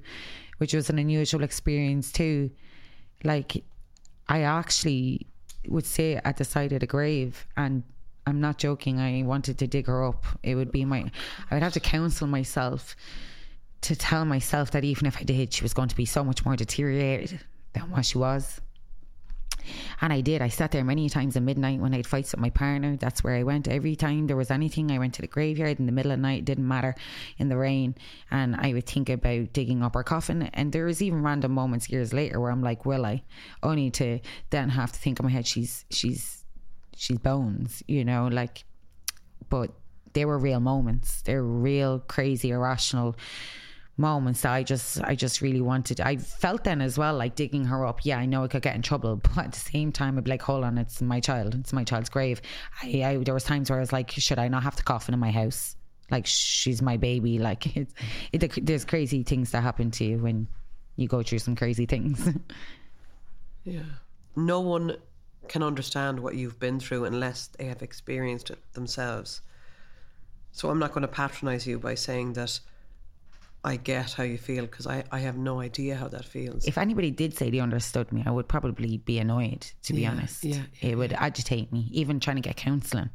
which 0.59 0.73
was 0.73 0.89
an 0.91 0.99
unusual 0.99 1.43
experience 1.45 2.13
too. 2.13 2.51
Like 3.25 3.65
I 4.29 4.43
actually 4.43 5.27
would 5.67 5.87
sit 5.87 6.21
at 6.25 6.37
the 6.37 6.45
side 6.45 6.73
of 6.73 6.81
the 6.81 6.87
grave 6.87 7.47
and 7.57 7.83
I'm 8.29 8.41
not 8.41 8.59
joking. 8.59 9.01
I 9.01 9.23
wanted 9.23 9.59
to 9.59 9.67
dig 9.67 9.87
her 9.87 10.05
up. 10.05 10.25
It 10.43 10.55
would 10.55 10.71
be 10.71 10.85
my, 10.85 11.11
I 11.51 11.55
would 11.55 11.63
have 11.63 11.73
to 11.75 11.81
counsel 11.81 12.27
myself 12.27 12.95
to 13.83 13.97
tell 13.97 14.25
myself 14.25 14.73
that 14.73 14.85
even 14.85 15.07
if 15.07 15.17
I 15.17 15.23
did, 15.23 15.53
she 15.53 15.63
was 15.63 15.75
going 15.75 15.89
to 15.89 15.97
be 15.97 16.05
so 16.05 16.25
much 16.25 16.45
more 16.45 16.57
deteriorated 16.57 17.41
than 17.73 17.91
what 17.91 18.05
she 18.05 18.19
was. 18.19 18.61
And 20.01 20.13
I 20.13 20.21
did. 20.21 20.41
I 20.41 20.49
sat 20.49 20.71
there 20.71 20.85
many 20.85 21.09
times 21.09 21.37
at 21.37 21.43
midnight 21.43 21.81
when 21.81 21.93
I 21.93 21.99
had 21.99 22.07
fights 22.07 22.33
with 22.33 22.41
my 22.41 22.51
partner. 22.51 22.97
That's 22.97 23.23
where 23.23 23.35
I 23.35 23.43
went. 23.43 23.69
Every 23.69 23.97
time 23.97 24.27
there 24.27 24.37
was 24.37 24.51
anything, 24.51 24.91
I 24.91 24.99
went 24.99 25.15
to 25.15 25.23
the 25.23 25.29
graveyard 25.29 25.79
in 25.79 25.87
the 25.87 25.93
middle 25.93 26.13
of 26.13 26.19
the 26.19 26.23
night. 26.23 26.45
Didn't 26.45 26.67
matter 26.67 26.95
in 27.39 27.49
the 27.49 27.57
rain. 27.57 27.95
And 28.31 28.57
I 28.57 28.73
would 28.73 28.87
think 28.87 29.09
about 29.09 29.53
digging 29.53 29.83
up 29.83 29.95
her 29.95 30.03
coffin. 30.03 30.43
And 30.55 30.73
there 30.73 30.87
was 30.87 31.03
even 31.03 31.23
random 31.23 31.53
moments 31.53 31.91
years 31.91 32.13
later 32.13 32.41
where 32.41 32.51
I'm 32.51 32.63
like, 32.63 32.87
will 32.87 33.05
I? 33.05 33.23
Only 33.63 33.91
to 33.93 34.21
then 34.51 34.71
have 34.71 34.93
to 34.93 34.99
think 34.99 35.21
in 35.21 35.27
my 35.27 35.33
head, 35.33 35.47
she's 35.47 35.85
she's 35.91 36.38
she's 36.99 37.19
bones, 37.19 37.83
you 37.87 38.05
know, 38.05 38.29
like, 38.29 38.65
but 39.49 39.71
they 40.13 40.25
were 40.25 40.39
real 40.39 40.61
moments. 40.61 41.23
They're 41.23 41.43
real 41.43 42.01
crazy, 42.01 42.51
irrational 42.51 43.17
moments 43.97 44.43
that 44.43 44.53
I 44.53 44.63
just 44.63 45.03
I 45.03 45.15
just 45.15 45.41
really 45.41 45.61
wanted. 45.61 46.01
I 46.01 46.17
felt 46.17 46.65
then 46.65 46.81
as 46.81 46.97
well 46.97 47.17
like 47.17 47.35
digging 47.35 47.65
her 47.65 47.87
up. 47.87 48.05
Yeah, 48.05 48.19
I 48.19 48.27
know 48.27 48.45
I 48.45 48.49
could 48.49 48.63
get 48.63 48.75
in 48.75 48.83
trouble, 48.83 49.17
but 49.23 49.39
at 49.39 49.53
the 49.53 49.59
same 49.59 49.93
time, 49.93 50.19
I'd 50.19 50.25
be 50.25 50.31
like, 50.31 50.43
hold 50.43 50.65
on, 50.65 50.79
it's 50.79 51.01
my 51.01 51.21
child, 51.21 51.55
it's 51.55 51.73
my 51.73 51.85
child's 51.85 52.09
grave. 52.09 52.41
I, 52.83 53.03
I 53.05 53.17
there 53.19 53.35
was 53.35 53.45
times 53.45 53.71
where 53.71 53.79
I 53.79 53.81
was 53.81 53.93
like, 53.93 54.11
should 54.11 54.39
I 54.39 54.49
not 54.49 54.63
have 54.63 54.77
the 54.77 54.83
coffin 54.83 55.15
in 55.15 55.21
my 55.21 55.31
house? 55.31 55.77
Like 56.11 56.27
she's 56.27 56.81
my 56.83 56.97
baby. 56.97 57.39
Like 57.49 57.77
it, 57.77 57.89
it, 58.33 58.67
there's 58.67 58.85
crazy 58.85 59.23
things 59.23 59.53
that 59.53 59.63
happen 59.63 59.91
to 59.93 60.05
you 60.05 60.19
when 60.19 60.49
you 60.97 61.09
go 61.09 61.23
through 61.23 61.39
some 61.39 61.57
crazy 61.57 61.87
things. 61.87 62.29
yeah, 63.65 63.83
no 64.37 64.61
one 64.61 64.97
can 65.49 65.63
understand 65.63 66.21
what 66.21 66.35
you've 66.35 66.59
been 66.59 66.81
through 66.81 67.05
unless 67.05 67.47
they 67.49 67.67
have 67.67 67.83
experienced 67.83 68.51
it 68.51 68.73
themselves. 68.73 69.41
So 70.53 70.71
I'm 70.71 70.79
not 70.79 70.93
going 70.93 71.03
to 71.03 71.09
patronize 71.09 71.67
you 71.67 71.79
by 71.79 71.95
saying 71.95 72.35
that 72.35 72.59
I 73.65 73.77
get 73.77 74.13
how 74.13 74.23
you 74.23 74.39
feel 74.39 74.67
because 74.67 74.87
I, 74.87 75.03
I 75.11 75.19
have 75.19 75.37
no 75.37 75.61
idea 75.61 75.97
how 75.97 76.07
that 76.09 76.25
feels. 76.25 76.65
If 76.65 76.79
anybody 76.79 77.11
did 77.11 77.37
say 77.37 77.51
they 77.51 77.59
understood 77.59 78.11
me, 78.13 78.23
I 78.25 78.31
would 78.31 78.47
probably 78.47 78.99
be 78.99 79.19
annoyed, 79.19 79.67
to 79.83 79.93
be 79.93 80.03
yeah, 80.03 80.11
honest. 80.11 80.45
Yeah, 80.45 80.63
yeah, 80.81 80.91
it 80.91 80.95
would 80.95 81.13
agitate 81.13 81.73
me, 81.73 81.89
even 81.91 82.21
trying 82.21 82.37
to 82.37 82.43
get 82.43 82.57
counselling. 82.57 83.11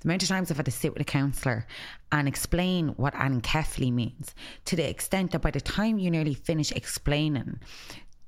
The 0.00 0.08
amount 0.08 0.22
of 0.22 0.28
times 0.28 0.50
I've 0.50 0.58
had 0.58 0.66
to 0.66 0.72
sit 0.72 0.92
with 0.92 1.00
a 1.00 1.04
counsellor 1.04 1.66
and 2.12 2.28
explain 2.28 2.88
what 2.90 3.14
anencephaly 3.14 3.90
means 3.90 4.34
to 4.66 4.76
the 4.76 4.88
extent 4.88 5.30
that 5.32 5.40
by 5.40 5.50
the 5.50 5.62
time 5.62 5.98
you 5.98 6.10
nearly 6.10 6.34
finish 6.34 6.72
explaining, 6.72 7.58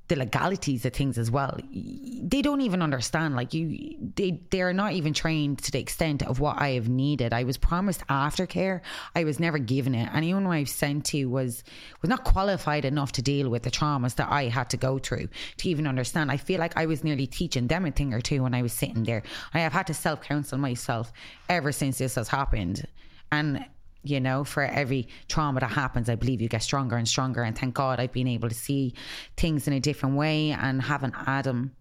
the 0.09 0.15
legalities 0.15 0.85
of 0.85 0.93
things 0.93 1.17
as 1.17 1.31
well. 1.31 1.57
They 1.71 2.41
don't 2.41 2.61
even 2.61 2.81
understand. 2.81 3.35
Like 3.35 3.53
you, 3.53 3.95
they 4.15 4.41
they 4.49 4.61
are 4.61 4.73
not 4.73 4.93
even 4.93 5.13
trained 5.13 5.59
to 5.59 5.71
the 5.71 5.79
extent 5.79 6.23
of 6.23 6.39
what 6.39 6.61
I 6.61 6.71
have 6.71 6.89
needed. 6.89 7.31
I 7.31 7.43
was 7.43 7.57
promised 7.57 8.05
aftercare. 8.07 8.81
I 9.15 9.23
was 9.23 9.39
never 9.39 9.57
given 9.57 9.95
it. 9.95 10.09
Anyone 10.13 10.45
I 10.47 10.61
was 10.61 10.71
sent 10.71 11.05
to 11.07 11.25
was 11.25 11.63
was 12.01 12.09
not 12.09 12.25
qualified 12.25 12.85
enough 12.85 13.13
to 13.13 13.21
deal 13.21 13.49
with 13.49 13.63
the 13.63 13.71
traumas 13.71 14.15
that 14.15 14.29
I 14.29 14.49
had 14.49 14.69
to 14.71 14.77
go 14.77 14.99
through 14.99 15.29
to 15.57 15.69
even 15.69 15.87
understand. 15.87 16.31
I 16.31 16.37
feel 16.37 16.59
like 16.59 16.75
I 16.75 16.87
was 16.87 17.03
nearly 17.03 17.27
teaching 17.27 17.67
them 17.67 17.85
a 17.85 17.91
thing 17.91 18.13
or 18.13 18.21
two 18.21 18.43
when 18.43 18.53
I 18.53 18.61
was 18.61 18.73
sitting 18.73 19.03
there. 19.03 19.23
I 19.53 19.59
have 19.59 19.73
had 19.73 19.87
to 19.87 19.93
self 19.93 20.21
counsel 20.21 20.57
myself 20.57 21.13
ever 21.47 21.71
since 21.71 21.99
this 21.99 22.15
has 22.15 22.27
happened, 22.27 22.85
and 23.31 23.63
you 24.03 24.19
know, 24.19 24.43
for 24.43 24.63
every 24.63 25.07
trauma 25.27 25.59
that 25.59 25.71
happens, 25.71 26.09
I 26.09 26.15
believe 26.15 26.41
you 26.41 26.47
get 26.47 26.63
stronger 26.63 26.95
and 26.95 27.07
stronger. 27.07 27.43
And 27.43 27.57
thank 27.57 27.73
God 27.73 27.99
I've 27.99 28.13
been 28.13 28.27
able 28.27 28.49
to 28.49 28.55
see 28.55 28.93
things 29.37 29.67
in 29.67 29.73
a 29.73 29.79
different 29.79 30.15
way 30.15 30.51
and 30.51 30.81
having 30.81 31.13
Adam 31.27 31.75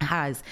has 0.00 0.42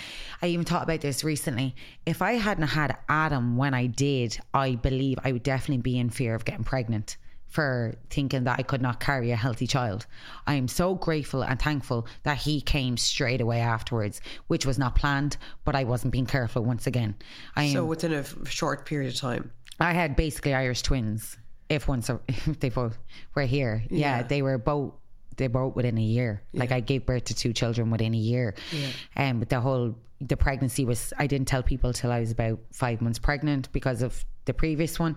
I 0.41 0.47
even 0.47 0.65
thought 0.65 0.85
about 0.85 1.01
this 1.01 1.25
recently. 1.25 1.75
If 2.07 2.23
I 2.23 2.33
hadn't 2.33 2.69
had 2.69 2.97
Adam 3.09 3.57
when 3.57 3.75
I 3.75 3.87
did, 3.87 4.39
I 4.55 4.77
believe 4.77 5.19
I 5.25 5.33
would 5.33 5.43
definitely 5.43 5.83
be 5.83 5.99
in 5.99 6.11
fear 6.11 6.35
of 6.35 6.45
getting 6.45 6.65
pregnant 6.65 7.17
for 7.53 7.95
thinking 8.09 8.45
that 8.45 8.59
I 8.59 8.63
could 8.63 8.81
not 8.81 8.99
carry 8.99 9.31
a 9.31 9.37
healthy 9.37 9.67
child. 9.67 10.07
I 10.47 10.55
am 10.55 10.69
so 10.69 10.95
grateful 10.95 11.43
and 11.43 11.61
thankful 11.61 12.07
that 12.23 12.39
he 12.39 12.63
came 12.63 12.97
straight 12.97 13.43
away 13.43 13.61
afterwards, 13.61 14.23
which 14.47 14.65
was 14.65 14.79
not 14.79 14.95
planned, 14.95 15.37
but 15.67 15.77
I 15.77 15.85
wasn't 15.85 16.13
being 16.13 16.25
careful 16.25 16.65
once 16.65 16.87
again. 16.87 17.15
I 17.55 17.65
am, 17.65 17.73
So 17.73 17.85
within 17.85 18.15
a 18.15 18.25
short 18.47 18.87
period 18.87 19.13
of 19.13 19.21
time. 19.21 19.51
I 19.83 19.93
had 19.93 20.17
basically 20.17 20.55
Irish 20.55 20.83
twins. 20.83 21.37
If 21.69 21.89
once 21.89 22.11
if 22.29 22.61
they 22.61 22.69
both 22.69 22.99
were 23.35 23.43
here, 23.43 23.83
yeah, 23.91 24.19
Yeah. 24.19 24.23
they 24.23 24.43
were 24.43 24.59
both 24.59 24.93
they 25.37 25.47
both 25.47 25.75
within 25.75 25.97
a 25.99 26.03
year. 26.03 26.43
Like 26.53 26.73
I 26.73 26.81
gave 26.81 27.07
birth 27.07 27.25
to 27.25 27.35
two 27.35 27.53
children 27.55 27.91
within 27.91 28.15
a 28.15 28.19
year, 28.19 28.55
and 29.17 29.39
but 29.41 29.49
the 29.49 29.61
whole 29.61 29.97
the 30.21 30.37
pregnancy 30.37 30.85
was 30.85 31.13
I 31.19 31.27
didn't 31.27 31.49
tell 31.49 31.63
people 31.63 31.93
till 31.93 32.13
I 32.13 32.21
was 32.21 32.31
about 32.31 32.59
five 32.73 33.01
months 33.01 33.19
pregnant 33.19 33.73
because 33.73 34.03
of 34.03 34.25
the 34.45 34.53
previous 34.55 34.99
one, 34.99 35.17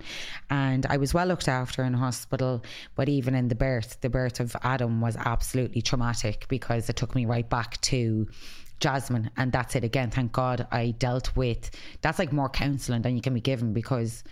and 0.50 0.86
I 0.86 0.98
was 0.98 1.14
well 1.14 1.28
looked 1.28 1.48
after 1.50 1.84
in 1.84 1.94
hospital. 1.94 2.64
But 2.96 3.10
even 3.10 3.36
in 3.36 3.50
the 3.50 3.56
birth, 3.56 3.98
the 4.02 4.10
birth 4.10 4.40
of 4.40 4.56
Adam 4.64 5.02
was 5.02 5.18
absolutely 5.18 5.82
traumatic 5.82 6.46
because 6.48 6.90
it 6.90 6.96
took 6.96 7.14
me 7.14 7.26
right 7.26 7.48
back 7.50 7.80
to 7.82 8.28
Jasmine, 8.80 9.32
and 9.36 9.52
that's 9.52 9.76
it 9.76 9.84
again. 9.84 10.12
Thank 10.12 10.32
God 10.32 10.66
I 10.72 10.92
dealt 10.92 11.36
with 11.36 11.72
that's 12.02 12.20
like 12.20 12.32
more 12.32 12.50
counselling 12.50 13.02
than 13.02 13.16
you 13.16 13.22
can 13.22 13.34
be 13.34 13.42
given 13.42 13.74
because 13.74 14.24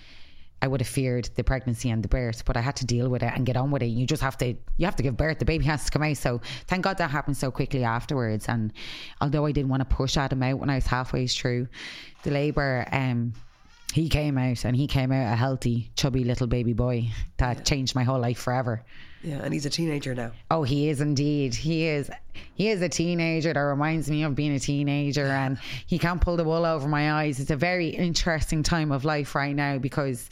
I 0.64 0.68
would 0.68 0.80
have 0.80 0.88
feared 0.88 1.30
the 1.36 1.44
pregnancy 1.44 1.90
and 1.90 2.02
the 2.02 2.08
birth, 2.08 2.46
but 2.46 2.56
I 2.56 2.62
had 2.62 2.78
to 2.78 2.86
deal 2.86 3.10
with 3.10 3.22
it 3.22 3.34
and 3.36 3.46
get 3.46 3.58
on 3.58 3.70
with 3.70 3.84
it. 3.84 3.88
You 3.88 4.06
just 4.06 4.22
have 4.22 4.38
to 4.38 4.56
you 4.78 4.86
have 4.86 4.96
to 4.96 5.04
give 5.04 5.18
birth. 5.18 5.40
The 5.40 5.44
baby 5.44 5.66
has 5.66 5.84
to 5.84 5.92
come 5.92 6.04
out. 6.04 6.16
So 6.16 6.40
thank 6.68 6.86
God 6.86 6.98
that 7.00 7.12
happened 7.12 7.36
so 7.36 7.52
quickly 7.52 7.84
afterwards. 7.84 8.48
And 8.48 8.72
although 9.20 9.46
I 9.46 9.52
didn't 9.52 9.68
want 9.68 9.82
to 9.82 9.96
push 9.96 10.16
Adam 10.16 10.42
out 10.42 10.60
when 10.60 10.70
I 10.70 10.76
was 10.76 10.88
halfway 10.88 11.28
through 11.28 11.68
the 12.24 12.32
labour, 12.32 12.88
um, 12.94 13.34
he 13.94 14.08
came 14.08 14.38
out 14.38 14.64
and 14.64 14.74
he 14.74 14.88
came 14.88 15.12
out 15.12 15.34
a 15.34 15.36
healthy, 15.36 15.92
chubby 15.98 16.24
little 16.24 16.48
baby 16.48 16.72
boy 16.72 17.10
that 17.40 17.66
changed 17.66 17.94
my 17.94 18.04
whole 18.04 18.20
life 18.20 18.40
forever. 18.40 18.86
Yeah, 19.24 19.40
and 19.42 19.54
he's 19.54 19.66
a 19.66 19.70
teenager 19.70 20.14
now. 20.14 20.32
Oh, 20.52 20.64
he 20.64 20.90
is 20.90 21.00
indeed. 21.00 21.56
He 21.56 21.88
is. 21.88 22.12
He 22.56 22.70
is 22.70 22.82
a 22.82 22.90
teenager 22.90 23.54
that 23.54 23.60
reminds 23.60 24.10
me 24.10 24.24
of 24.24 24.36
being 24.36 24.54
a 24.54 24.60
teenager, 24.60 25.26
and 25.26 25.58
he 25.88 25.98
can't 25.98 26.20
pull 26.20 26.36
the 26.36 26.44
wool 26.44 26.66
over 26.66 26.90
my 26.90 27.14
eyes. 27.14 27.40
It's 27.40 27.50
a 27.50 27.56
very 27.56 27.88
interesting 27.88 28.64
time 28.64 28.92
of 28.92 29.06
life 29.06 29.34
right 29.34 29.56
now 29.56 29.78
because 29.78 30.30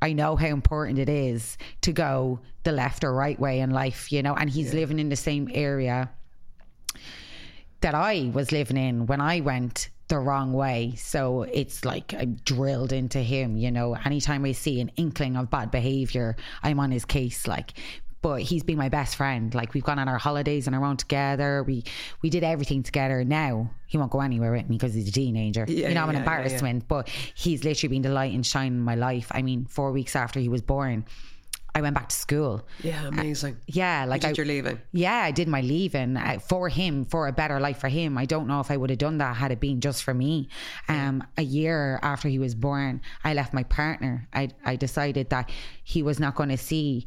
I 0.00 0.14
know 0.14 0.34
how 0.34 0.46
important 0.46 0.98
it 0.98 1.10
is 1.10 1.58
to 1.82 1.92
go 1.92 2.40
the 2.64 2.72
left 2.72 3.04
or 3.04 3.12
right 3.12 3.38
way 3.38 3.60
in 3.60 3.70
life, 3.70 4.10
you 4.10 4.22
know. 4.22 4.34
And 4.34 4.48
he's 4.48 4.72
living 4.72 4.98
in 4.98 5.10
the 5.10 5.16
same 5.16 5.50
area 5.52 6.10
that 7.82 7.94
I 7.94 8.30
was 8.32 8.50
living 8.50 8.78
in 8.78 9.06
when 9.06 9.20
I 9.20 9.40
went 9.40 9.90
the 10.08 10.18
wrong 10.18 10.52
way. 10.52 10.94
So 10.96 11.42
it's 11.42 11.84
like 11.84 12.14
I'm 12.14 12.34
drilled 12.44 12.92
into 12.92 13.18
him, 13.18 13.56
you 13.56 13.70
know. 13.70 13.94
Anytime 13.94 14.44
I 14.44 14.52
see 14.52 14.80
an 14.80 14.90
inkling 14.96 15.36
of 15.36 15.50
bad 15.50 15.70
behavior, 15.70 16.36
I'm 16.62 16.80
on 16.80 16.90
his 16.90 17.04
case. 17.04 17.46
Like, 17.46 17.74
but 18.22 18.40
he's 18.40 18.62
been 18.62 18.78
my 18.78 18.88
best 18.88 19.16
friend. 19.16 19.54
Like 19.54 19.74
we've 19.74 19.84
gone 19.84 19.98
on 19.98 20.08
our 20.08 20.18
holidays 20.18 20.66
and 20.66 20.74
our 20.74 20.84
own 20.84 20.96
together. 20.96 21.62
We 21.64 21.84
we 22.22 22.30
did 22.30 22.44
everything 22.44 22.82
together. 22.82 23.24
Now 23.24 23.70
he 23.86 23.98
won't 23.98 24.12
go 24.12 24.20
anywhere 24.20 24.52
with 24.52 24.68
me 24.68 24.76
because 24.76 24.94
he's 24.94 25.08
a 25.08 25.12
teenager. 25.12 25.66
Yeah, 25.68 25.88
you 25.88 25.94
know, 25.94 26.02
I'm 26.02 26.08
an 26.08 26.14
yeah, 26.14 26.20
yeah, 26.20 26.24
yeah. 26.24 26.36
embarrassment. 26.36 26.88
But 26.88 27.08
he's 27.08 27.64
literally 27.64 27.96
been 27.96 28.02
the 28.02 28.10
light 28.10 28.32
and 28.32 28.46
shine 28.46 28.68
in 28.68 28.80
my 28.80 28.94
life. 28.94 29.26
I 29.32 29.42
mean, 29.42 29.66
four 29.66 29.92
weeks 29.92 30.16
after 30.16 30.38
he 30.38 30.48
was 30.48 30.62
born, 30.62 31.04
I 31.74 31.80
went 31.80 31.94
back 31.94 32.10
to 32.10 32.14
school. 32.14 32.66
Yeah, 32.82 33.06
amazing. 33.06 33.56
Yeah, 33.66 34.04
like 34.06 34.20
did 34.20 34.28
I, 34.28 34.32
your 34.32 34.46
leaving? 34.46 34.78
Yeah, 34.92 35.16
I 35.16 35.30
did 35.30 35.48
my 35.48 35.62
leaving 35.62 36.18
uh, 36.18 36.38
for 36.38 36.68
him, 36.68 37.06
for 37.06 37.28
a 37.28 37.32
better 37.32 37.58
life 37.60 37.78
for 37.78 37.88
him. 37.88 38.18
I 38.18 38.26
don't 38.26 38.46
know 38.46 38.60
if 38.60 38.70
I 38.70 38.76
would 38.76 38.90
have 38.90 38.98
done 38.98 39.18
that 39.18 39.36
had 39.36 39.52
it 39.52 39.60
been 39.60 39.80
just 39.80 40.02
for 40.04 40.12
me. 40.12 40.48
Um, 40.88 41.24
a 41.38 41.42
year 41.42 41.98
after 42.02 42.28
he 42.28 42.38
was 42.38 42.54
born, 42.54 43.00
I 43.24 43.32
left 43.32 43.54
my 43.54 43.62
partner. 43.64 44.28
I 44.34 44.50
I 44.64 44.76
decided 44.76 45.30
that 45.30 45.50
he 45.82 46.02
was 46.02 46.20
not 46.20 46.34
going 46.34 46.50
to 46.50 46.58
see 46.58 47.06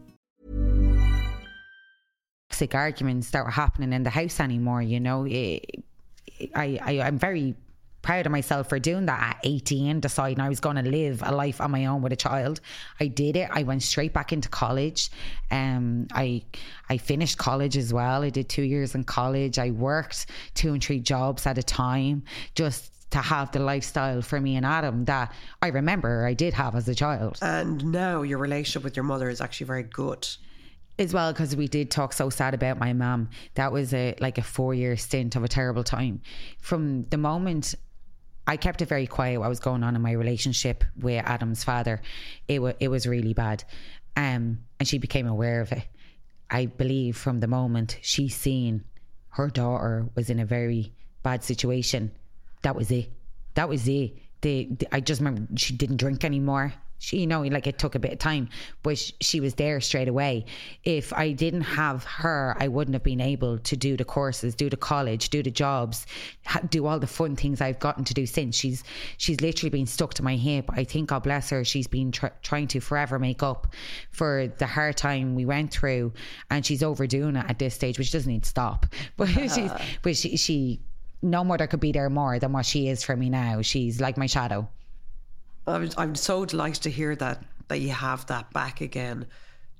Toxic 2.61 2.75
arguments 2.75 3.31
that 3.31 3.43
were 3.43 3.51
happening 3.51 3.91
in 3.93 4.03
the 4.03 4.09
house 4.09 4.39
anymore. 4.39 4.81
You 4.81 4.99
know, 4.99 5.25
Eh, 5.25 5.59
I, 6.55 6.79
I 6.81 7.01
I'm 7.01 7.17
very 7.17 7.55
proud 8.01 8.25
of 8.25 8.31
myself 8.31 8.67
for 8.67 8.79
doing 8.79 9.05
that 9.05 9.35
at 9.35 9.39
18 9.43 9.99
deciding 9.99 10.39
I 10.39 10.49
was 10.49 10.59
going 10.59 10.75
to 10.75 10.89
live 10.89 11.21
a 11.23 11.31
life 11.31 11.61
on 11.61 11.69
my 11.69 11.85
own 11.85 12.01
with 12.01 12.11
a 12.11 12.15
child. 12.15 12.59
I 12.99 13.07
did 13.07 13.35
it. 13.35 13.47
I 13.51 13.61
went 13.61 13.83
straight 13.83 14.11
back 14.13 14.33
into 14.33 14.49
college. 14.49 15.09
Um 15.51 16.07
I 16.13 16.43
I 16.89 16.97
finished 16.97 17.37
college 17.37 17.77
as 17.77 17.93
well. 17.93 18.23
I 18.23 18.29
did 18.29 18.47
2 18.49 18.63
years 18.63 18.95
in 18.95 19.03
college. 19.03 19.59
I 19.59 19.71
worked 19.71 20.25
two 20.53 20.73
and 20.73 20.83
three 20.83 20.99
jobs 20.99 21.45
at 21.47 21.57
a 21.57 21.63
time 21.63 22.23
just 22.55 22.91
to 23.11 23.19
have 23.19 23.51
the 23.51 23.59
lifestyle 23.59 24.21
for 24.21 24.39
me 24.39 24.55
and 24.55 24.65
Adam 24.65 25.05
that 25.05 25.27
I 25.61 25.67
remember 25.67 26.25
I 26.25 26.33
did 26.33 26.53
have 26.53 26.75
as 26.75 26.87
a 26.87 26.95
child. 26.95 27.37
And 27.41 27.85
now 27.85 28.23
your 28.23 28.39
relationship 28.39 28.83
with 28.83 28.95
your 28.95 29.03
mother 29.03 29.29
is 29.29 29.41
actually 29.41 29.67
very 29.67 29.83
good. 29.83 30.27
As 30.99 31.13
well 31.13 31.31
because 31.33 31.55
we 31.55 31.67
did 31.67 31.89
talk 31.89 32.13
so 32.13 32.29
sad 32.29 32.53
about 32.53 32.77
my 32.77 32.93
mum. 32.93 33.29
That 33.55 33.71
was 33.71 33.93
a 33.93 34.15
like 34.19 34.37
a 34.37 34.43
four 34.43 34.73
year 34.73 34.97
stint 34.97 35.35
of 35.35 35.43
a 35.43 35.47
terrible 35.47 35.83
time. 35.83 36.21
From 36.59 37.03
the 37.03 37.17
moment 37.17 37.75
I 38.47 38.57
kept 38.57 38.81
it 38.81 38.87
very 38.87 39.07
quiet 39.07 39.39
what 39.39 39.49
was 39.49 39.59
going 39.59 39.83
on 39.83 39.95
in 39.95 40.01
my 40.01 40.11
relationship 40.11 40.83
with 40.99 41.23
Adam's 41.25 41.63
father, 41.63 42.01
it 42.47 42.61
was 42.61 42.73
it 42.79 42.87
was 42.89 43.07
really 43.07 43.33
bad, 43.33 43.63
um, 44.15 44.59
and 44.79 44.87
she 44.87 44.97
became 44.97 45.27
aware 45.27 45.61
of 45.61 45.71
it. 45.71 45.83
I 46.49 46.65
believe 46.65 47.15
from 47.17 47.39
the 47.39 47.47
moment 47.47 47.97
she 48.01 48.27
seen 48.27 48.83
her 49.29 49.47
daughter 49.47 50.09
was 50.15 50.29
in 50.29 50.39
a 50.39 50.45
very 50.45 50.93
bad 51.23 51.43
situation, 51.43 52.11
that 52.63 52.75
was 52.75 52.91
it. 52.91 53.09
That 53.53 53.69
was 53.69 53.87
it. 53.87 54.17
The, 54.41 54.67
the 54.77 54.87
I 54.93 54.99
just 54.99 55.21
remember 55.21 55.47
she 55.55 55.73
didn't 55.75 55.97
drink 55.97 56.25
anymore 56.25 56.73
she, 57.01 57.21
you 57.21 57.27
know, 57.27 57.41
like 57.41 57.65
it 57.65 57.79
took 57.79 57.95
a 57.95 57.99
bit 57.99 58.13
of 58.13 58.19
time, 58.19 58.47
but 58.83 58.95
she 59.21 59.39
was 59.39 59.55
there 59.55 59.81
straight 59.81 60.07
away. 60.07 60.45
If 60.83 61.11
I 61.13 61.31
didn't 61.31 61.61
have 61.61 62.03
her, 62.03 62.55
I 62.59 62.67
wouldn't 62.67 62.93
have 62.93 63.01
been 63.01 63.19
able 63.19 63.57
to 63.57 63.75
do 63.75 63.97
the 63.97 64.05
courses, 64.05 64.53
do 64.53 64.69
the 64.69 64.77
college, 64.77 65.29
do 65.29 65.41
the 65.41 65.49
jobs, 65.49 66.05
do 66.69 66.85
all 66.85 66.99
the 66.99 67.07
fun 67.07 67.35
things 67.35 67.59
I've 67.59 67.79
gotten 67.79 68.03
to 68.03 68.13
do 68.13 68.27
since. 68.27 68.55
She's 68.55 68.83
she's 69.17 69.41
literally 69.41 69.71
been 69.71 69.87
stuck 69.87 70.13
to 70.15 70.23
my 70.23 70.35
hip. 70.35 70.69
I 70.69 70.83
think 70.83 71.09
God 71.09 71.23
bless 71.23 71.49
her, 71.49 71.65
she's 71.65 71.87
been 71.87 72.11
tr- 72.11 72.27
trying 72.43 72.67
to 72.67 72.79
forever 72.79 73.17
make 73.17 73.41
up 73.41 73.73
for 74.11 74.53
the 74.59 74.67
hard 74.67 74.95
time 74.95 75.33
we 75.33 75.43
went 75.43 75.71
through, 75.71 76.13
and 76.51 76.63
she's 76.63 76.83
overdoing 76.83 77.35
it 77.35 77.45
at 77.49 77.57
this 77.57 77.73
stage, 77.73 77.97
which 77.97 78.11
doesn't 78.11 78.31
need 78.31 78.43
to 78.43 78.49
stop. 78.49 78.85
But 79.17 79.27
she's 79.29 79.57
uh-huh. 79.57 79.83
but 80.03 80.15
she 80.15 80.37
she 80.37 80.81
no 81.23 81.43
mother 81.43 81.65
could 81.65 81.79
be 81.79 81.91
there 81.91 82.09
more 82.11 82.37
than 82.37 82.51
what 82.51 82.67
she 82.67 82.87
is 82.89 83.03
for 83.03 83.15
me 83.15 83.29
now. 83.29 83.63
She's 83.63 83.99
like 83.99 84.17
my 84.17 84.27
shadow. 84.27 84.69
I'm, 85.67 85.89
I'm 85.97 86.15
so 86.15 86.45
delighted 86.45 86.83
to 86.83 86.89
hear 86.89 87.15
that 87.17 87.43
that 87.67 87.79
you 87.79 87.89
have 87.89 88.25
that 88.25 88.51
back 88.51 88.81
again 88.81 89.25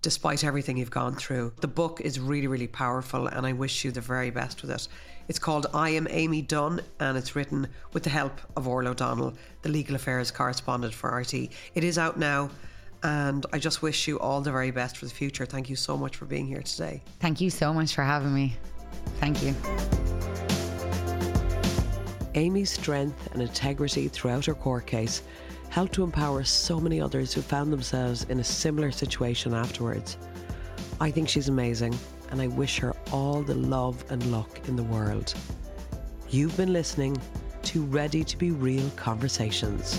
despite 0.01 0.43
everything 0.43 0.77
you've 0.77 0.89
gone 0.89 1.13
through. 1.13 1.53
The 1.59 1.67
book 1.67 2.01
is 2.01 2.19
really, 2.19 2.47
really 2.47 2.67
powerful, 2.67 3.27
and 3.27 3.45
I 3.45 3.53
wish 3.53 3.85
you 3.85 3.91
the 3.91 4.01
very 4.01 4.31
best 4.31 4.61
with 4.61 4.71
it. 4.71 4.87
It's 5.27 5.37
called 5.37 5.67
I 5.73 5.89
Am 5.91 6.07
Amy 6.09 6.41
Dunne, 6.41 6.81
and 6.99 7.17
it's 7.17 7.35
written 7.35 7.67
with 7.93 8.03
the 8.03 8.09
help 8.09 8.39
of 8.55 8.67
Orla 8.67 8.91
O'Donnell, 8.91 9.33
the 9.61 9.69
legal 9.69 9.95
affairs 9.95 10.31
correspondent 10.31 10.93
for 10.93 11.11
RTÉ. 11.11 11.51
It 11.75 11.83
is 11.83 11.99
out 11.99 12.17
now, 12.17 12.49
and 13.03 13.45
I 13.53 13.59
just 13.59 13.81
wish 13.81 14.07
you 14.07 14.19
all 14.19 14.41
the 14.41 14.51
very 14.51 14.71
best 14.71 14.97
for 14.97 15.05
the 15.05 15.13
future. 15.13 15.45
Thank 15.45 15.69
you 15.69 15.75
so 15.75 15.95
much 15.95 16.15
for 16.15 16.25
being 16.25 16.47
here 16.47 16.63
today. 16.63 17.03
Thank 17.19 17.39
you 17.39 17.51
so 17.51 17.71
much 17.73 17.93
for 17.93 18.03
having 18.03 18.33
me. 18.33 18.55
Thank 19.19 19.43
you. 19.43 19.53
Amy's 22.33 22.71
strength 22.71 23.29
and 23.33 23.41
integrity 23.41 24.07
throughout 24.07 24.45
her 24.45 24.55
court 24.55 24.87
case 24.87 25.21
helped 25.71 25.93
to 25.93 26.03
empower 26.03 26.43
so 26.43 26.81
many 26.81 26.99
others 26.99 27.33
who 27.33 27.41
found 27.41 27.71
themselves 27.71 28.25
in 28.25 28.41
a 28.41 28.43
similar 28.43 28.91
situation 28.91 29.53
afterwards. 29.53 30.17
I 30.99 31.09
think 31.09 31.29
she's 31.29 31.47
amazing, 31.47 31.97
and 32.29 32.41
I 32.41 32.47
wish 32.47 32.77
her 32.79 32.93
all 33.09 33.41
the 33.41 33.55
love 33.55 34.03
and 34.09 34.23
luck 34.33 34.67
in 34.67 34.75
the 34.75 34.83
world. 34.83 35.33
You've 36.29 36.57
been 36.57 36.73
listening 36.73 37.17
to 37.63 37.83
Ready 37.85 38.21
to 38.25 38.37
Be 38.37 38.51
Real 38.51 38.89
Conversations. 38.97 39.97